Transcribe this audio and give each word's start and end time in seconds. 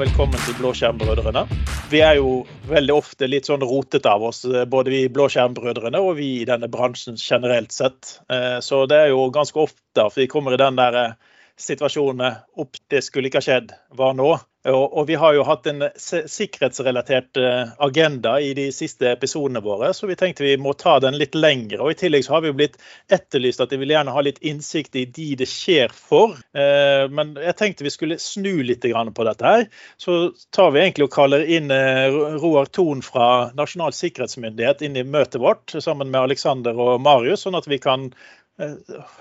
velkommen 0.00 0.40
til 0.46 0.54
Blåskjermbrødrene. 0.56 1.42
Vi 1.90 1.98
er 2.00 2.14
jo 2.16 2.44
veldig 2.70 2.94
ofte 2.94 3.26
litt 3.28 3.48
sånn 3.50 3.60
rotete 3.60 4.08
av 4.08 4.22
oss, 4.30 4.46
både 4.72 4.92
vi 4.94 5.00
Blåskjermbrødrene 5.12 6.00
og 6.00 6.14
vi 6.16 6.28
i 6.38 6.46
denne 6.48 6.70
bransjen 6.72 7.18
generelt 7.20 7.74
sett. 7.74 8.14
Eh, 8.32 8.56
så 8.64 8.86
det 8.88 8.96
er 8.96 9.10
jo 9.12 9.26
ganske 9.34 9.60
ofte 9.60 10.06
at 10.06 10.16
vi 10.16 10.28
kommer 10.30 10.56
i 10.56 10.60
den 10.62 10.78
der 10.80 10.96
eh, 11.02 11.18
situasjonen 11.60 12.40
opp 12.62 12.80
det 12.88 13.02
skulle 13.04 13.28
ikke 13.28 13.42
ha 13.42 13.48
skjedd, 13.50 13.74
hva 13.98 14.14
nå? 14.16 14.30
Og, 14.68 14.92
og, 14.92 15.06
vi 15.08 15.14
har 15.16 15.32
jo 15.32 15.44
hatt 15.48 15.64
en 15.70 15.86
sikkerhetsrelatert 15.96 17.38
eh, 17.40 17.70
agenda 17.80 18.34
i 18.44 18.50
de 18.56 18.66
siste 18.76 19.08
episodene 19.08 19.62
våre, 19.64 19.88
så 19.96 20.04
vi 20.10 20.18
tenkte 20.20 20.44
vi 20.44 20.58
må 20.60 20.74
ta 20.76 20.98
den 21.00 21.16
litt 21.16 21.32
lengre. 21.38 21.78
Og 21.80 21.94
I 21.94 21.96
tillegg 22.02 22.26
så 22.26 22.34
har 22.34 22.44
vi 22.44 22.50
jo 22.50 22.58
blitt 22.58 22.76
etterlyst 23.08 23.62
at 23.64 23.72
de 23.72 23.78
vil 23.80 23.94
gjerne 23.94 24.12
ha 24.12 24.24
litt 24.26 24.42
innsikt 24.44 24.98
i 25.00 25.06
de 25.08 25.30
det 25.40 25.48
skjer 25.48 25.94
for. 25.96 26.36
Eh, 26.52 27.06
men 27.08 27.32
jeg 27.40 27.56
tenkte 27.56 27.86
vi 27.88 27.94
skulle 27.94 28.20
snu 28.20 28.60
litt 28.66 28.84
på 28.84 29.24
dette 29.24 29.46
her. 29.48 29.64
Så 29.96 30.18
tar 30.52 30.74
vi 30.74 30.82
egentlig 30.82 31.08
og 31.08 31.14
kaller 31.14 31.46
inn 31.48 31.72
eh, 31.72 32.20
Roar 32.42 32.68
Thon 32.68 33.00
fra 33.06 33.48
Nasjonal 33.56 33.96
sikkerhetsmyndighet 33.96 34.84
inn 34.84 35.00
i 35.00 35.06
møtet 35.08 35.40
vårt 35.40 35.72
sammen 35.80 36.12
med 36.12 36.20
Alexander 36.20 36.76
og 36.76 37.00
Marius, 37.00 37.46
sånn 37.46 37.56
at 37.56 37.68
vi 37.70 37.80
kan 37.80 38.10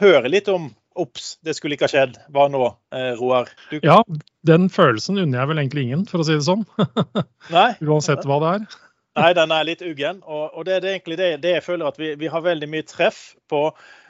høre 0.02 0.28
litt 0.28 0.50
om 0.52 0.68
Ops, 1.00 1.38
det 1.46 1.54
skulle 1.56 1.78
ikke 1.78 1.88
ha 1.88 1.92
skjedd. 1.92 2.18
Hva 2.34 2.48
nå, 2.52 2.66
eh, 2.96 3.12
Roar? 3.20 3.52
Du... 3.70 3.78
Ja, 3.86 4.02
den 4.48 4.70
følelsen 4.74 5.20
unner 5.22 5.42
jeg 5.42 5.52
vel 5.52 5.62
egentlig 5.62 5.86
ingen, 5.88 6.06
for 6.10 6.24
å 6.24 6.28
si 6.28 6.36
det 6.36 6.46
sånn. 6.48 6.66
Nei. 7.56 7.72
Uansett 7.86 8.26
hva 8.28 8.40
det 8.44 8.54
er. 8.58 8.80
Nei, 9.20 9.32
den 9.38 9.54
er 9.54 9.68
litt 9.68 9.84
uggen. 9.86 10.22
Og, 10.26 10.50
og 10.54 10.68
det 10.68 10.80
er 10.80 10.92
egentlig 10.94 11.20
det, 11.20 11.30
det, 11.44 11.56
jeg 11.60 11.66
føler 11.66 11.92
at 11.92 12.00
vi, 12.02 12.14
vi 12.20 12.32
har 12.32 12.46
veldig 12.46 12.70
mye 12.72 12.88
treff 12.88 13.22
på 13.52 13.68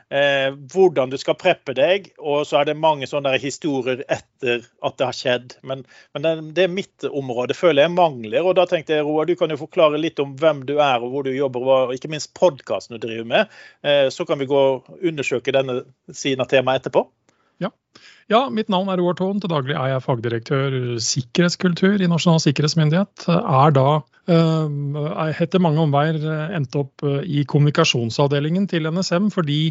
eh, 0.10 0.50
hvordan 0.74 1.12
du 1.12 1.18
skal 1.22 1.38
preppe 1.40 1.76
deg. 1.78 2.10
Og 2.20 2.46
så 2.50 2.60
er 2.60 2.70
det 2.70 2.78
mange 2.80 3.08
sånne 3.10 3.36
historier 3.42 4.04
etter 4.08 4.66
at 4.86 4.98
det 5.00 5.08
har 5.08 5.18
skjedd. 5.18 5.58
Men, 5.68 5.86
men 6.16 6.28
det, 6.56 6.66
er 6.66 6.74
mitt 6.74 7.06
område, 7.10 7.58
føler 7.58 7.86
jeg 7.86 7.96
mangler. 7.96 8.42
Og 8.44 8.58
da 8.60 8.68
tenkte 8.70 8.98
jeg, 8.98 9.08
Roar, 9.08 9.30
du 9.30 9.36
kan 9.40 9.54
jo 9.54 9.62
forklare 9.62 10.02
litt 10.02 10.22
om 10.24 10.36
hvem 10.40 10.66
du 10.70 10.78
er 10.78 11.00
og 11.04 11.14
hvor 11.14 11.28
du 11.28 11.34
jobber, 11.36 11.66
og 11.66 11.96
ikke 11.96 12.12
minst 12.12 12.34
podkasten 12.38 12.98
du 12.98 13.06
driver 13.06 13.30
med. 13.30 13.56
Eh, 13.86 14.08
så 14.14 14.28
kan 14.28 14.42
vi 14.42 14.50
gå 14.50 14.66
og 14.74 14.92
undersøke 15.00 15.56
denne 15.56 15.84
siden 16.12 16.46
av 16.46 16.52
temaet 16.52 16.84
etterpå. 16.84 17.08
Ja. 17.60 17.74
ja. 18.32 18.46
mitt 18.56 18.70
navn 18.72 18.88
er 18.88 19.02
Roar 19.02 19.18
Thon. 19.20 19.42
Til 19.44 19.52
daglig 19.52 19.76
er 19.76 19.94
jeg 19.94 20.06
fagdirektør 20.06 20.78
sikkerhetskultur 21.04 22.00
i 22.00 22.08
Nasjonal 22.08 22.40
sikkerhetsmyndighet. 22.46 23.28
Er 23.36 23.76
da, 23.76 23.88
eh, 24.32 25.36
etter 25.44 25.62
mange 25.64 25.84
omveier 25.84 26.24
endt 26.56 26.80
opp 26.80 27.04
i 27.04 27.44
kommunikasjonsavdelingen 27.44 28.70
til 28.72 28.88
NSM 28.88 29.28
fordi 29.36 29.62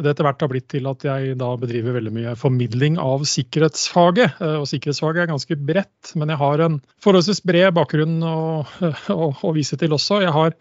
det 0.00 0.12
etter 0.12 0.26
hvert 0.26 0.44
har 0.44 0.50
blitt 0.52 0.68
til 0.72 0.86
at 0.88 1.04
jeg 1.04 1.34
da 1.40 1.50
bedriver 1.60 1.98
veldig 1.98 2.12
mye 2.14 2.34
formidling 2.38 2.96
av 3.02 3.26
sikkerhetsfaget. 3.28 4.38
Eh, 4.40 4.58
og 4.62 4.68
sikkerhetsfaget 4.70 5.24
er 5.24 5.32
ganske 5.32 5.58
bredt, 5.68 6.14
men 6.18 6.32
jeg 6.32 6.40
har 6.40 6.64
en 6.64 6.78
forholdsvis 7.04 7.42
bred 7.48 7.74
bakgrunn 7.76 8.22
å, 8.24 8.38
å, 9.16 9.32
å 9.32 9.52
vise 9.56 9.78
til 9.80 9.96
også. 9.96 10.22
Jeg 10.24 10.36
har 10.36 10.56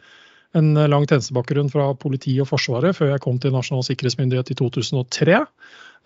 en 0.60 0.73
lang 0.76 1.06
tjenestebakgrunn 1.08 1.72
fra 1.72 1.94
politiet 1.96 2.44
og 2.44 2.50
Forsvaret 2.50 2.98
før 2.98 3.14
jeg 3.14 3.23
kom 3.23 3.38
til 3.40 3.54
Nasjonal 3.56 3.86
sikkerhetsmyndighet 3.88 4.52
i 4.52 4.58
2003. 4.60 5.40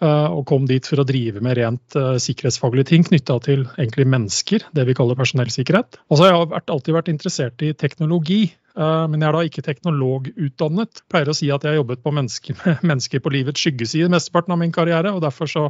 Eh, 0.04 0.28
og 0.36 0.44
kom 0.50 0.66
dit 0.68 0.84
for 0.84 1.00
å 1.00 1.08
drive 1.08 1.40
med 1.44 1.56
rent 1.56 1.96
uh, 1.96 2.18
sikkerhetsfaglige 2.20 2.90
ting 2.90 3.06
knytta 3.08 3.38
til 3.46 3.62
egentlig 3.78 4.04
mennesker, 4.12 4.66
det 4.76 4.84
vi 4.90 4.96
kaller 4.98 5.16
personellsikkerhet. 5.16 6.02
Og 6.12 6.20
så 6.20 6.26
har 6.26 6.36
jeg 6.36 6.64
alltid 6.74 6.98
vært 6.98 7.12
interessert 7.14 7.64
i 7.64 7.72
teknologi, 7.80 8.42
uh, 8.76 9.06
men 9.08 9.24
jeg 9.24 9.30
er 9.30 9.38
da 9.38 9.44
ikke 9.48 9.64
teknologutdannet. 9.70 11.06
Pleier 11.12 11.32
å 11.32 11.38
si 11.38 11.48
at 11.48 11.64
jeg 11.64 11.72
har 11.72 11.80
jobbet 11.80 12.04
på 12.04 12.12
mennesker, 12.18 12.60
mennesker 12.92 13.24
på 13.24 13.34
livets 13.38 13.64
skyggeside 13.64 14.12
mesteparten 14.12 14.58
av 14.58 14.60
min 14.66 14.76
karriere, 14.76 15.16
og 15.16 15.24
derfor 15.24 15.52
så 15.52 15.70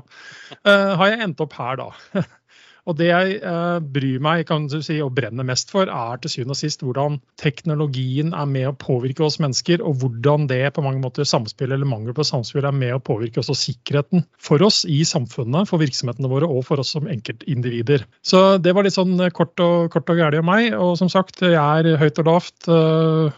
har 0.66 1.12
jeg 1.12 1.22
endt 1.22 1.46
opp 1.46 1.54
her, 1.60 1.78
da. 1.84 2.26
Og 2.86 2.98
det 3.00 3.08
jeg 3.10 3.38
eh, 3.42 3.78
bryr 3.82 4.22
meg 4.22 4.44
kan 4.50 4.68
du 4.70 4.78
si, 4.86 5.00
og 5.02 5.16
brenner 5.18 5.48
mest 5.48 5.72
for, 5.74 5.90
er 5.90 6.22
til 6.22 6.32
syvende 6.32 6.54
og 6.54 6.60
sist 6.60 6.84
hvordan 6.86 7.18
teknologien 7.42 8.34
er 8.38 8.50
med 8.50 8.70
å 8.70 8.76
påvirke 8.78 9.26
oss 9.26 9.40
mennesker, 9.42 9.82
og 9.82 9.98
hvordan 10.04 10.46
det 10.52 10.62
på 10.76 10.84
mange 10.86 11.02
måter 11.02 11.26
samspill 11.28 11.74
eller 11.74 11.90
mangel 11.90 12.14
på 12.18 12.28
samspill 12.28 12.68
er 12.70 12.76
med 12.76 12.94
å 12.94 13.02
påvirke 13.02 13.42
også 13.42 13.58
sikkerheten 13.58 14.26
for 14.38 14.62
oss 14.66 14.84
i 14.86 15.02
samfunnet, 15.08 15.70
for 15.70 15.82
virksomhetene 15.82 16.30
våre 16.30 16.50
og 16.50 16.62
for 16.68 16.82
oss 16.84 16.94
som 16.94 17.10
enkeltindivider. 17.10 18.06
Så 18.26 18.60
det 18.62 18.76
var 18.78 18.86
litt 18.86 18.98
sånn 18.98 19.18
kort 19.34 19.58
og, 19.66 19.96
og 19.96 20.20
gærlig 20.20 20.44
om 20.44 20.50
meg. 20.50 20.70
Og 20.78 20.94
som 21.02 21.10
sagt, 21.12 21.42
jeg 21.42 21.58
er 21.58 21.98
høyt 22.02 22.22
og 22.22 22.30
lavt. 22.30 22.70
Øh, 22.70 23.34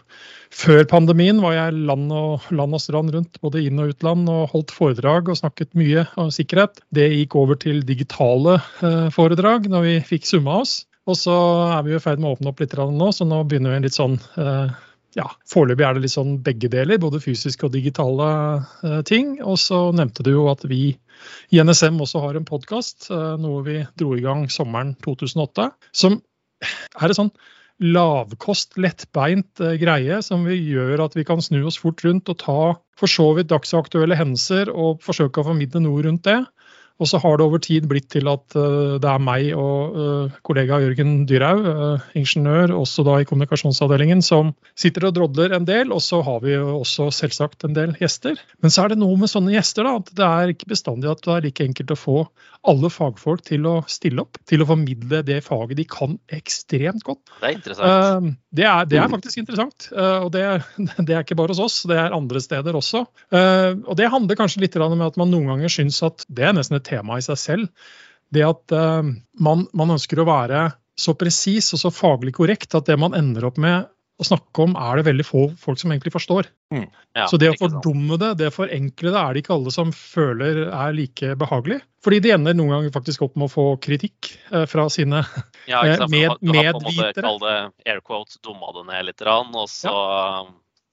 før 0.53 0.85
pandemien 0.89 1.39
var 1.43 1.55
jeg 1.55 1.77
land 1.89 2.11
og, 2.13 2.47
land 2.55 2.75
og 2.77 2.81
strand 2.81 3.13
rundt, 3.13 3.39
både 3.43 3.63
inn- 3.67 3.81
og 3.83 3.93
utland, 3.93 4.27
og 4.31 4.51
holdt 4.53 4.73
foredrag 4.75 5.29
og 5.31 5.39
snakket 5.39 5.73
mye 5.77 6.05
om 6.19 6.31
sikkerhet. 6.33 6.81
Det 6.95 7.07
gikk 7.11 7.37
over 7.39 7.59
til 7.59 7.83
digitale 7.87 8.57
eh, 8.85 9.07
foredrag 9.13 9.69
når 9.71 9.87
vi 9.87 9.95
fikk 10.07 10.27
summa 10.29 10.61
oss. 10.63 10.81
Og 11.07 11.15
så 11.15 11.35
er 11.77 11.85
vi 11.85 11.95
i 11.95 12.03
ferd 12.03 12.19
med 12.19 12.29
å 12.29 12.35
åpne 12.35 12.51
opp 12.51 12.61
litt 12.63 12.75
nå, 12.75 13.09
så 13.15 13.27
nå 13.27 13.43
begynner 13.47 13.71
vi 13.71 13.79
en 13.79 13.87
litt 13.87 13.95
sånn 13.95 14.17
eh, 14.35 14.75
ja, 15.17 15.25
Foreløpig 15.49 15.85
er 15.87 15.95
det 15.95 16.03
litt 16.03 16.13
sånn 16.13 16.35
begge 16.45 16.69
deler, 16.69 16.99
både 17.01 17.21
fysiske 17.23 17.65
og 17.65 17.73
digitale 17.73 18.29
eh, 18.83 19.01
ting. 19.07 19.37
Og 19.41 19.59
så 19.61 19.87
nevnte 19.95 20.25
du 20.27 20.33
jo 20.35 20.47
at 20.51 20.65
vi 20.67 20.97
i 21.49 21.61
NSM 21.63 21.97
også 22.03 22.21
har 22.21 22.37
en 22.37 22.45
podkast, 22.45 23.07
noe 23.09 23.63
vi 23.65 23.79
dro 23.97 24.11
i 24.13 24.21
gang 24.21 24.43
sommeren 24.53 24.91
2008. 25.01 25.71
Som 25.95 26.19
er 26.61 27.09
det 27.09 27.17
sånn 27.17 27.31
lavkost, 27.83 28.77
lettbeint 28.81 29.61
eh, 29.61 29.77
greie 29.81 30.21
som 30.25 30.45
vi 30.47 30.57
gjør 30.57 31.05
at 31.05 31.17
vi 31.17 31.25
kan 31.27 31.41
snu 31.43 31.59
oss 31.69 31.79
fort 31.81 32.01
rundt 32.05 32.29
og 32.33 32.39
ta 32.41 32.61
for 32.97 33.11
så 33.11 33.29
vidt 33.37 33.51
dagsaktuelle 33.51 34.17
hendelser 34.17 34.71
og 34.73 35.03
forsøke 35.05 35.41
å 35.43 35.49
formidle 35.51 35.83
noe 35.85 36.05
rundt 36.07 36.25
det. 36.25 36.39
Og 36.97 37.09
så 37.09 37.19
har 37.21 37.37
det 37.37 37.45
over 37.45 37.61
tid 37.61 37.85
blitt 37.89 38.07
til 38.13 38.27
at 38.31 38.55
uh, 38.57 38.97
det 39.01 39.09
er 39.09 39.21
meg 39.21 39.51
og 39.53 39.97
uh, 39.97 40.37
kollega 40.47 40.79
Jørgen 40.81 41.27
Dyrhaug, 41.29 41.67
uh, 41.67 42.07
ingeniør, 42.17 42.73
også 42.73 43.05
da 43.05 43.19
i 43.21 43.27
kommunikasjonsavdelingen, 43.29 44.23
som 44.25 44.53
sitter 44.77 45.09
og 45.09 45.17
drodler 45.17 45.53
en 45.53 45.67
del. 45.67 45.93
Og 45.93 46.01
så 46.01 46.23
har 46.25 46.41
vi 46.45 46.55
jo 46.55 46.79
også 46.79 47.11
selvsagt 47.13 47.67
en 47.67 47.77
del 47.77 47.93
gjester. 48.01 48.41
Men 48.65 48.73
så 48.73 48.85
er 48.85 48.93
det 48.93 49.01
noe 49.03 49.17
med 49.21 49.29
sånne 49.29 49.53
gjester 49.53 49.85
da, 49.85 49.97
at 50.01 50.09
det 50.17 50.29
er 50.29 50.53
ikke 50.55 50.71
bestandig 50.73 51.11
at 51.11 51.21
det 51.25 51.35
er 51.35 51.45
like 51.45 51.67
enkelt 51.69 51.93
å 51.93 51.99
få 51.99 52.17
alle 52.67 52.89
fagfolk 52.91 53.45
til 53.47 53.67
å 53.69 53.75
stille 53.87 54.25
opp, 54.25 54.41
til 54.49 54.63
å 54.63 54.67
formidle 54.67 55.21
det 55.23 55.37
faget 55.45 55.77
de 55.77 55.85
kan 55.87 56.17
ekstremt 56.33 57.05
godt. 57.05 57.21
Det 57.37 57.51
er 57.51 57.55
interessant. 57.59 58.33
Det 58.57 58.65
er, 58.65 58.89
det 58.89 58.97
er 58.99 59.11
faktisk 59.11 59.39
interessant. 59.43 59.87
Og 59.93 60.31
det, 60.33 60.43
det, 61.05 61.13
er 61.13 61.21
ikke 61.21 61.37
bare 61.37 61.53
hos 61.53 61.61
oss, 61.61 61.77
det 61.87 61.99
er 62.01 62.15
andre 62.17 62.41
steder 62.43 62.75
også. 62.75 63.05
Og 63.37 63.93
det 63.99 64.09
handler 64.11 64.39
kanskje 64.39 64.65
litt 64.65 64.75
om 64.81 65.05
at 65.05 65.21
man 65.21 65.31
noen 65.31 65.53
ganger 65.53 65.71
syns 65.71 66.01
at 66.05 66.25
det 66.27 66.49
er 66.49 66.57
nesten 66.57 66.79
et 66.79 66.86
tema 66.87 67.19
i 67.19 67.25
seg 67.25 67.39
selv. 67.41 67.93
Det 68.33 68.43
at 68.43 68.75
uh, 68.75 69.03
man, 69.43 69.67
man, 69.77 69.93
ønsker 69.95 70.19
å 70.19 70.27
være 70.27 70.69
så 70.97 71.13
presis 71.17 71.69
og 71.75 71.83
så 71.83 71.93
faglig 71.93 72.33
korrekt 72.39 72.75
at 72.75 72.87
det 72.89 72.97
man 72.99 73.15
ender 73.15 73.45
opp 73.47 73.59
med 73.61 73.87
å 74.17 74.25
snakke 74.25 74.63
om, 74.65 74.73
er 74.81 74.97
det 74.97 75.05
veldig 75.11 75.25
få 75.25 75.43
folk 75.61 75.77
som 75.77 75.91
egentlig 75.93 76.11
forstår. 76.15 76.47
Mm. 76.73 76.87
Ja, 77.13 77.27
så 77.29 77.37
det 77.37 77.51
å 77.51 77.57
fordumme 77.59 78.17
det, 78.17 78.31
det 78.39 78.49
forenkle 78.55 79.11
det, 79.13 79.19
er 79.19 79.35
det 79.35 79.43
ikke 79.43 79.53
alle 79.53 79.73
som 79.73 79.91
føler 79.93 80.63
er 80.65 80.95
like 80.97 81.35
behagelig. 81.37 81.77
Fordi 82.03 82.19
de 82.25 82.31
ender 82.33 82.57
noen 82.57 82.73
ganger 82.73 82.95
faktisk 82.95 83.27
opp 83.27 83.37
med 83.37 83.45
å 83.45 83.53
få 83.53 83.67
kritikk 83.83 84.31
uh, 84.49 84.65
fra 84.69 84.87
sine 84.93 85.21
ja, 85.69 85.83
sant, 85.99 86.09
med, 86.13 86.33
du 86.41 86.55
har, 86.57 86.71
på 86.73 86.81
en 86.81 86.97
måte 86.97 87.25
kall 87.27 87.37
det 87.43 87.57
air 87.85 88.01
quotes, 88.01 88.41
dumma 88.41 88.73
det 88.79 88.87
ned 88.89 89.11
litt, 89.11 89.21
og 89.21 89.69
så 89.69 89.93
ja. 89.93 90.41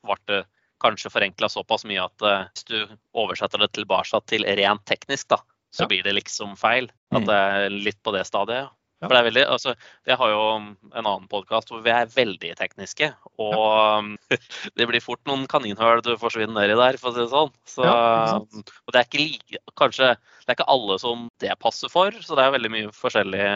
ble 0.05 0.21
det 0.29 0.45
kanskje 0.85 1.09
forenkla 1.09 1.49
såpass 1.49 1.87
mye 1.89 2.03
at 2.05 2.25
hvis 2.29 2.67
du 2.69 2.77
oversetter 3.17 3.63
det 3.63 3.71
tilbake 3.73 4.21
til 4.29 4.45
rent 4.45 4.85
teknisk, 4.85 5.31
da, 5.33 5.39
så 5.75 5.89
blir 5.91 6.07
det 6.07 6.15
liksom 6.15 6.55
feil. 6.61 6.89
At 7.11 7.25
mm. 7.25 7.29
det 7.29 7.43
er 7.59 7.77
litt 7.91 8.01
på 8.05 8.15
det 8.15 8.25
stadiet. 8.29 8.73
For 9.05 9.13
det 9.13 9.21
er 9.21 9.27
veldig, 9.27 9.43
altså, 9.53 9.75
Jeg 10.07 10.17
har 10.17 10.31
jo 10.33 10.43
en 10.55 11.01
annen 11.03 11.27
podkast 11.29 11.69
hvor 11.69 11.83
vi 11.85 11.93
er 11.93 12.11
veldig 12.13 12.53
tekniske. 12.57 13.11
Og 13.43 14.15
det 14.79 14.89
blir 14.89 15.05
fort 15.05 15.23
noen 15.29 15.47
kaninhull 15.51 16.03
du 16.05 16.15
forsvinner 16.21 16.55
nedi 16.57 16.79
der, 16.79 16.99
for 17.01 17.11
å 17.11 17.17
si 17.17 17.25
det 17.25 17.33
sånn. 17.33 17.53
Så, 17.69 17.85
og 17.85 18.95
det 18.95 19.01
er 19.01 19.09
ikke 19.09 19.23
like, 19.23 19.63
kanskje, 19.81 20.15
det 20.45 20.53
er 20.53 20.59
ikke 20.59 20.71
alle 20.77 20.99
som 21.03 21.27
det 21.43 21.59
passer 21.61 21.93
for, 21.93 22.17
så 22.25 22.39
det 22.39 22.47
er 22.47 22.57
veldig 22.57 22.73
mye 22.73 22.95
forskjellig 22.97 23.49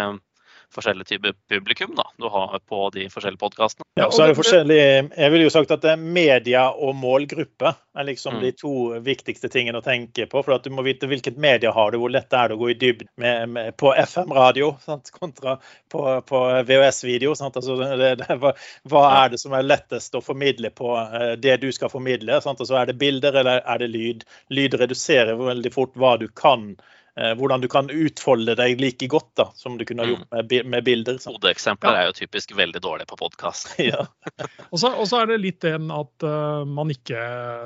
forskjellige 0.74 1.04
typer 1.04 1.32
publikum 1.48 1.94
da, 1.96 2.04
du 2.16 2.28
har 2.28 2.58
på 2.68 2.90
de 2.94 3.08
forskjellige 3.10 3.40
podkastene. 3.40 3.86
Ja, 3.98 4.10
så 4.10 4.22
er 4.22 4.30
det 4.30 4.38
forskjellig, 4.38 4.78
jeg 5.16 5.32
ville 5.32 5.46
jo 5.46 5.52
sagt 5.52 5.72
at 5.74 5.86
media 5.98 6.68
og 6.70 6.94
målgruppe 6.98 7.72
er 7.98 8.06
liksom 8.06 8.36
mm. 8.36 8.42
de 8.44 8.52
to 8.56 8.72
viktigste 9.04 9.50
tingene 9.52 9.80
å 9.80 9.84
tenke 9.84 10.28
på. 10.30 10.42
For 10.44 10.54
at 10.54 10.66
du 10.66 10.74
må 10.74 10.84
vite 10.86 11.08
hvilket 11.10 11.40
media 11.40 11.72
har 11.74 11.92
du, 11.92 11.98
hvor 12.02 12.12
lett 12.12 12.28
det 12.30 12.38
er 12.38 12.52
det 12.52 12.58
å 12.58 12.60
gå 12.60 12.70
i 12.72 12.76
dybden 12.78 13.56
på 13.80 13.94
FM-radio 14.04 14.70
kontra 15.18 15.56
på, 15.90 16.04
på 16.28 16.42
VHS-video. 16.68 17.34
Altså, 17.34 17.78
hva, 17.78 18.52
hva, 18.92 19.06
er 19.22 19.32
det 19.32 19.42
som 19.42 19.56
er 19.56 19.66
lettest 19.66 20.14
å 20.14 20.22
formidle 20.24 20.70
på 20.70 20.94
uh, 20.94 21.32
det 21.40 21.58
du 21.64 21.70
skal 21.74 21.90
formidle? 21.92 22.38
Sant? 22.44 22.60
Altså, 22.62 22.78
er 22.78 22.92
det 22.92 23.00
bilder 23.00 23.40
eller 23.42 23.64
er 23.64 23.82
det 23.82 23.90
lyd? 23.94 24.28
Lyd 24.54 24.78
reduserer 24.78 25.38
veldig 25.40 25.74
fort 25.74 25.98
hva 25.98 26.16
du 26.20 26.28
kan 26.28 26.76
Eh, 26.78 26.94
hvordan 27.18 27.62
du 27.62 27.66
kan 27.70 27.88
utfolde 27.90 28.54
deg 28.58 28.78
like 28.82 29.08
godt 29.10 29.30
da, 29.38 29.48
som 29.58 29.78
du 29.78 29.84
kunne 29.88 30.04
ha 30.04 30.10
gjort 30.12 30.26
mm. 30.28 30.36
med, 30.38 30.66
med 30.70 30.84
bilder. 30.86 31.18
Hodeeksempler 31.24 31.96
ja. 31.96 32.02
er 32.02 32.10
jo 32.10 32.16
typisk 32.20 32.52
veldig 32.56 32.82
dårlige 32.84 33.08
på 33.10 33.18
podkast. 33.18 33.72
ja. 33.82 34.04
og, 34.72 34.78
så, 34.78 34.92
er 35.18 35.30
det 35.32 35.40
litt 35.42 35.60
den 35.64 35.90
at 35.94 36.26
uh, 36.26 36.62
man 36.68 36.92
ikke 36.94 37.18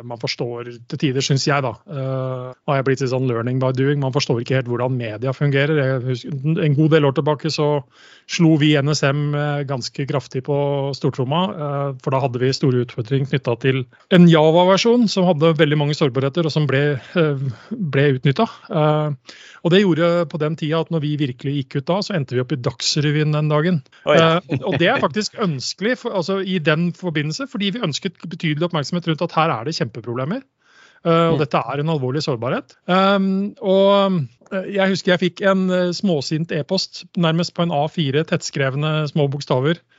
man 0.08 0.20
forstår 0.22 0.70
til 0.90 1.02
tider, 1.04 1.24
syns 1.24 1.46
jeg, 1.48 1.64
da. 1.64 1.74
Uh, 1.84 2.52
har 2.68 2.80
jeg 2.80 2.88
blitt 2.88 3.04
litt 3.04 3.12
sånn 3.12 3.28
learning 3.28 3.60
by 3.62 3.72
doing. 3.76 4.00
Man 4.02 4.14
forstår 4.14 4.42
ikke 4.42 4.60
helt 4.60 4.70
hvordan 4.72 4.96
media 4.96 5.34
fungerer. 5.36 6.00
Husker, 6.06 6.32
en 6.62 6.78
god 6.78 6.96
del 6.96 7.08
år 7.08 7.16
tilbake 7.18 7.52
så 7.52 7.68
slo 8.30 8.54
vi 8.60 8.72
NSM 8.78 9.34
ganske 9.68 10.06
kraftig 10.08 10.44
på 10.48 10.56
stortromma. 10.96 11.42
Uh, 11.52 11.88
for 12.02 12.14
da 12.14 12.22
hadde 12.24 12.40
vi 12.42 12.52
store 12.56 12.86
utfordringer 12.86 13.32
knytta 13.34 13.58
til 13.62 13.84
en 14.14 14.28
Java-versjon 14.30 15.08
som 15.12 15.28
hadde 15.28 15.54
veldig 15.60 15.80
mange 15.80 15.96
sårbarheter, 15.98 16.48
og 16.48 16.54
som 16.54 16.68
ble, 16.70 16.96
ble 17.92 18.08
utnytta. 18.16 18.48
Og 19.62 19.74
det 19.74 19.82
gjorde 19.82 20.10
på 20.32 20.40
den 20.42 20.56
tida 20.58 20.80
at 20.82 20.92
når 20.94 21.04
vi 21.04 21.12
virkelig 21.20 21.54
gikk 21.58 21.78
ut 21.80 21.88
da, 21.90 21.98
så 22.04 22.16
endte 22.16 22.36
vi 22.36 22.42
opp 22.42 22.54
i 22.54 22.60
Dagsrevyen 22.62 23.36
den 23.36 23.50
dagen. 23.52 23.82
Oh, 24.04 24.14
ja. 24.16 24.38
uh, 24.40 24.66
og 24.70 24.78
det 24.82 24.90
er 24.92 25.02
faktisk 25.02 25.38
ønskelig 25.42 25.98
for, 26.02 26.16
altså, 26.18 26.40
i 26.40 26.58
den 26.62 26.90
forbindelse, 26.96 27.48
fordi 27.50 27.72
vi 27.76 27.84
ønsket 27.84 28.20
betydelig 28.26 28.68
oppmerksomhet 28.68 29.08
rundt 29.10 29.24
at 29.28 29.38
her 29.38 29.54
er 29.54 29.68
det 29.68 29.76
kjempeproblemer. 29.78 30.44
Uh, 31.02 31.32
og 31.32 31.38
mm. 31.38 31.40
dette 31.42 31.62
er 31.72 31.82
en 31.82 31.94
alvorlig 31.96 32.22
sårbarhet. 32.22 32.76
Um, 32.86 33.56
og 33.58 34.20
eh, 34.54 34.68
jeg 34.76 34.92
husker 34.92 35.16
jeg 35.16 35.22
fikk 35.24 35.42
en 35.50 35.64
småsint 35.96 36.52
e-post, 36.54 37.02
nærmest 37.18 37.56
på 37.56 37.66
en 37.66 37.74
A4, 37.74 38.22
tettskrevne 38.30 39.00
små 39.10 39.26
bokstaver, 39.32 39.82
Eh, 39.82 39.91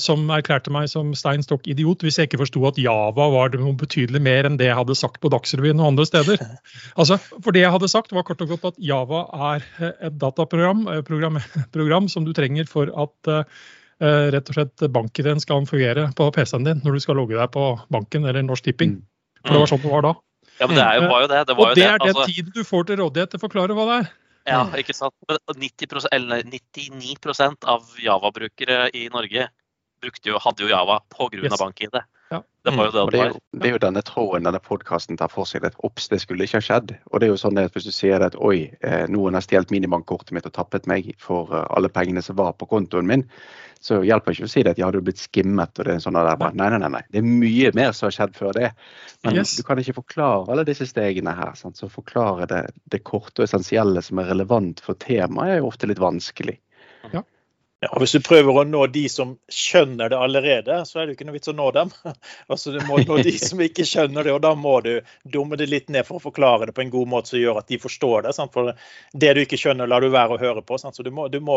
som 0.00 0.22
erklærte 0.32 0.72
meg 0.72 0.86
som 0.88 1.10
stein 1.18 1.42
stokk 1.44 1.66
idiot 1.68 2.00
hvis 2.04 2.16
jeg 2.16 2.30
ikke 2.30 2.38
forsto 2.40 2.62
at 2.68 2.78
Java 2.80 3.26
var 3.32 3.52
noe 3.60 3.74
betydelig 3.76 4.22
mer 4.24 4.48
enn 4.48 4.56
det 4.60 4.70
jeg 4.70 4.78
hadde 4.78 4.96
sagt 4.96 5.20
på 5.20 5.28
Dagsrevyen 5.32 5.82
og 5.82 5.92
andre 5.92 6.06
steder. 6.08 6.40
Altså, 7.00 7.18
for 7.18 7.54
det 7.54 7.62
jeg 7.62 7.72
hadde 7.72 7.90
sagt, 7.90 8.14
var 8.16 8.24
kort 8.26 8.40
og 8.44 8.54
godt 8.54 8.70
at 8.72 8.80
Java 8.82 9.24
er 9.50 9.66
eh, 9.80 9.92
et 10.08 10.16
dataprogram 10.20 10.86
eh, 10.90 11.02
program, 11.06 11.38
program 11.76 12.08
som 12.12 12.24
du 12.26 12.32
trenger 12.36 12.68
for 12.70 12.90
at 12.90 13.30
uh, 13.30 13.44
rett 14.00 14.48
og 14.48 14.56
slett 14.56 14.86
banken 14.92 15.28
din 15.28 15.42
skal 15.42 15.68
fungere 15.68 16.08
på 16.16 16.30
PC-en 16.34 16.66
din 16.66 16.82
når 16.84 16.96
du 16.96 17.04
skal 17.04 17.20
logge 17.20 17.36
deg 17.36 17.52
på 17.54 17.66
banken 17.92 18.24
eller 18.24 18.44
Norsk 18.46 18.68
Tipping. 18.68 18.98
Mm. 18.98 19.06
For 19.44 19.56
det 19.56 19.62
var 19.62 19.72
sånn 19.72 19.84
det 19.84 19.92
var 19.92 20.06
da. 20.08 20.14
Ja, 20.60 20.68
men 20.68 20.76
det 20.76 20.84
er 20.84 20.98
jo, 20.98 21.04
var 21.08 21.22
jo 21.24 21.28
det. 21.30 21.44
det 21.48 21.56
var 21.56 21.70
og 21.70 21.78
det, 21.78 21.84
er 21.88 22.00
den 22.02 22.14
altså... 22.14 22.26
tiden 22.28 22.52
du 22.56 22.64
får 22.68 22.88
til 22.88 23.00
rådighet 23.00 23.32
til 23.32 23.40
å 23.40 23.44
forklare 23.44 23.76
hva 23.76 23.86
det 23.88 23.98
er. 24.02 24.10
Ja, 24.50 24.64
mm. 24.66 24.76
ikke 24.82 24.96
sant. 24.96 25.14
90 25.54 26.08
eller 26.10 26.42
99% 26.42 27.66
av 27.70 27.92
Java-brukere 28.02 28.88
i 28.98 29.06
Norge 29.12 29.46
jo, 30.24 30.38
hadde 30.40 30.64
jo 30.64 30.70
Java 30.70 31.00
pga. 31.12 31.44
Yes. 31.44 31.58
bank-ID. 31.60 32.00
Ja. 32.30 32.44
Det, 32.62 32.76
var 32.76 32.86
jo 32.86 32.92
det, 32.92 33.16
det, 33.16 33.20
er 33.24 33.32
det 33.58 33.66
er 33.66 33.72
jo 33.74 33.78
denne 33.82 34.02
tråden 34.06 34.44
denne 34.46 34.60
podkasten 34.62 35.16
tar 35.18 35.30
for 35.32 35.48
seg. 35.48 35.64
at 35.66 35.78
Ops, 35.86 36.06
det 36.12 36.20
skulle 36.22 36.44
ikke 36.46 36.60
ha 36.60 36.66
skjedd. 36.66 36.92
Og 37.10 37.18
det 37.18 37.26
er 37.26 37.32
jo 37.32 37.38
sånn 37.40 37.58
at 37.58 37.74
Hvis 37.74 37.88
du 37.88 37.94
sier 37.94 38.22
at 38.22 38.36
oi, 38.38 38.70
eh, 38.86 39.06
noen 39.10 39.34
har 39.34 39.42
stjålet 39.42 39.72
minibankkortet 39.74 40.30
mitt 40.36 40.46
og 40.46 40.54
tappet 40.54 40.86
meg 40.90 41.08
for 41.18 41.50
eh, 41.50 41.64
alle 41.74 41.90
pengene 41.90 42.22
som 42.22 42.38
var 42.38 42.52
på 42.60 42.68
kontoen 42.70 43.08
min, 43.08 43.24
så 43.82 44.02
hjelper 44.04 44.36
ikke 44.36 44.46
å 44.46 44.52
si 44.52 44.62
det 44.62 44.76
at 44.76 44.82
ja, 44.82 44.92
du 44.92 45.00
har 45.00 45.06
blitt 45.08 45.24
skimmet. 45.24 45.72
og 45.80 45.88
det 45.88 45.96
er 45.96 46.04
sånn 46.04 46.20
der, 46.20 46.30
Nei, 46.52 46.68
nei, 46.68 46.78
nei. 46.84 46.92
nei. 46.98 47.02
Det 47.10 47.22
er 47.22 47.26
mye 47.26 47.72
mer 47.80 47.96
som 47.96 48.06
har 48.06 48.16
skjedd 48.18 48.38
før 48.38 48.54
det. 48.60 48.70
Men 49.24 49.40
yes. 49.40 49.56
du 49.56 49.64
kan 49.66 49.80
ikke 49.82 49.96
forklare 49.98 50.52
alle 50.52 50.66
disse 50.68 50.86
stegene 50.86 51.34
her. 51.34 51.56
Sant? 51.58 51.80
Så 51.80 51.90
forklare 51.90 52.46
det, 52.50 52.62
det 52.92 53.02
korte 53.08 53.42
og 53.42 53.48
essensielle 53.48 54.04
som 54.04 54.20
er 54.20 54.30
relevant 54.30 54.84
for 54.84 55.00
temaet, 55.00 55.56
er 55.56 55.62
jo 55.64 55.72
ofte 55.72 55.90
litt 55.90 56.02
vanskelig. 56.02 56.60
Ja. 57.10 57.24
Ja, 57.80 57.88
og 57.94 58.02
Hvis 58.02 58.12
du 58.12 58.20
prøver 58.20 58.58
å 58.60 58.62
nå 58.68 58.82
de 58.92 59.06
som 59.08 59.30
skjønner 59.48 60.10
det 60.12 60.18
allerede, 60.20 60.82
så 60.84 60.98
er 60.98 61.06
det 61.06 61.14
jo 61.14 61.16
ikke 61.16 61.26
noe 61.30 61.36
vits 61.38 61.48
å 61.48 61.54
nå 61.56 61.70
dem. 61.72 61.92
altså 62.52 62.74
Du 62.74 62.82
må 62.84 62.98
nå 63.00 63.16
de 63.24 63.32
som 63.40 63.62
ikke 63.64 63.86
skjønner 63.88 64.26
det, 64.26 64.34
og 64.36 64.42
da 64.44 64.50
må 64.52 64.74
du 64.84 64.90
dumme 65.24 65.56
det 65.56 65.70
litt 65.70 65.88
ned 65.88 66.04
for 66.04 66.18
å 66.18 66.24
forklare 66.26 66.68
det 66.68 66.74
på 66.76 66.84
en 66.84 66.92
god 66.92 67.08
måte 67.08 67.32
som 67.32 67.40
gjør 67.40 67.62
at 67.62 67.70
de 67.72 67.80
forstår 67.80 68.26
det. 68.26 68.34
Sant? 68.36 68.52
For 68.52 68.74
det 69.24 69.32
du 69.32 69.40
ikke 69.46 69.60
skjønner, 69.62 69.88
lar 69.88 70.04
du 70.04 70.10
være 70.12 70.36
å 70.36 70.42
høre 70.42 70.64
på. 70.66 70.76
Sant? 70.82 70.98
Så 70.98 71.06
du 71.06 71.08
må, 71.14 71.30
du 71.32 71.40
må, 71.40 71.56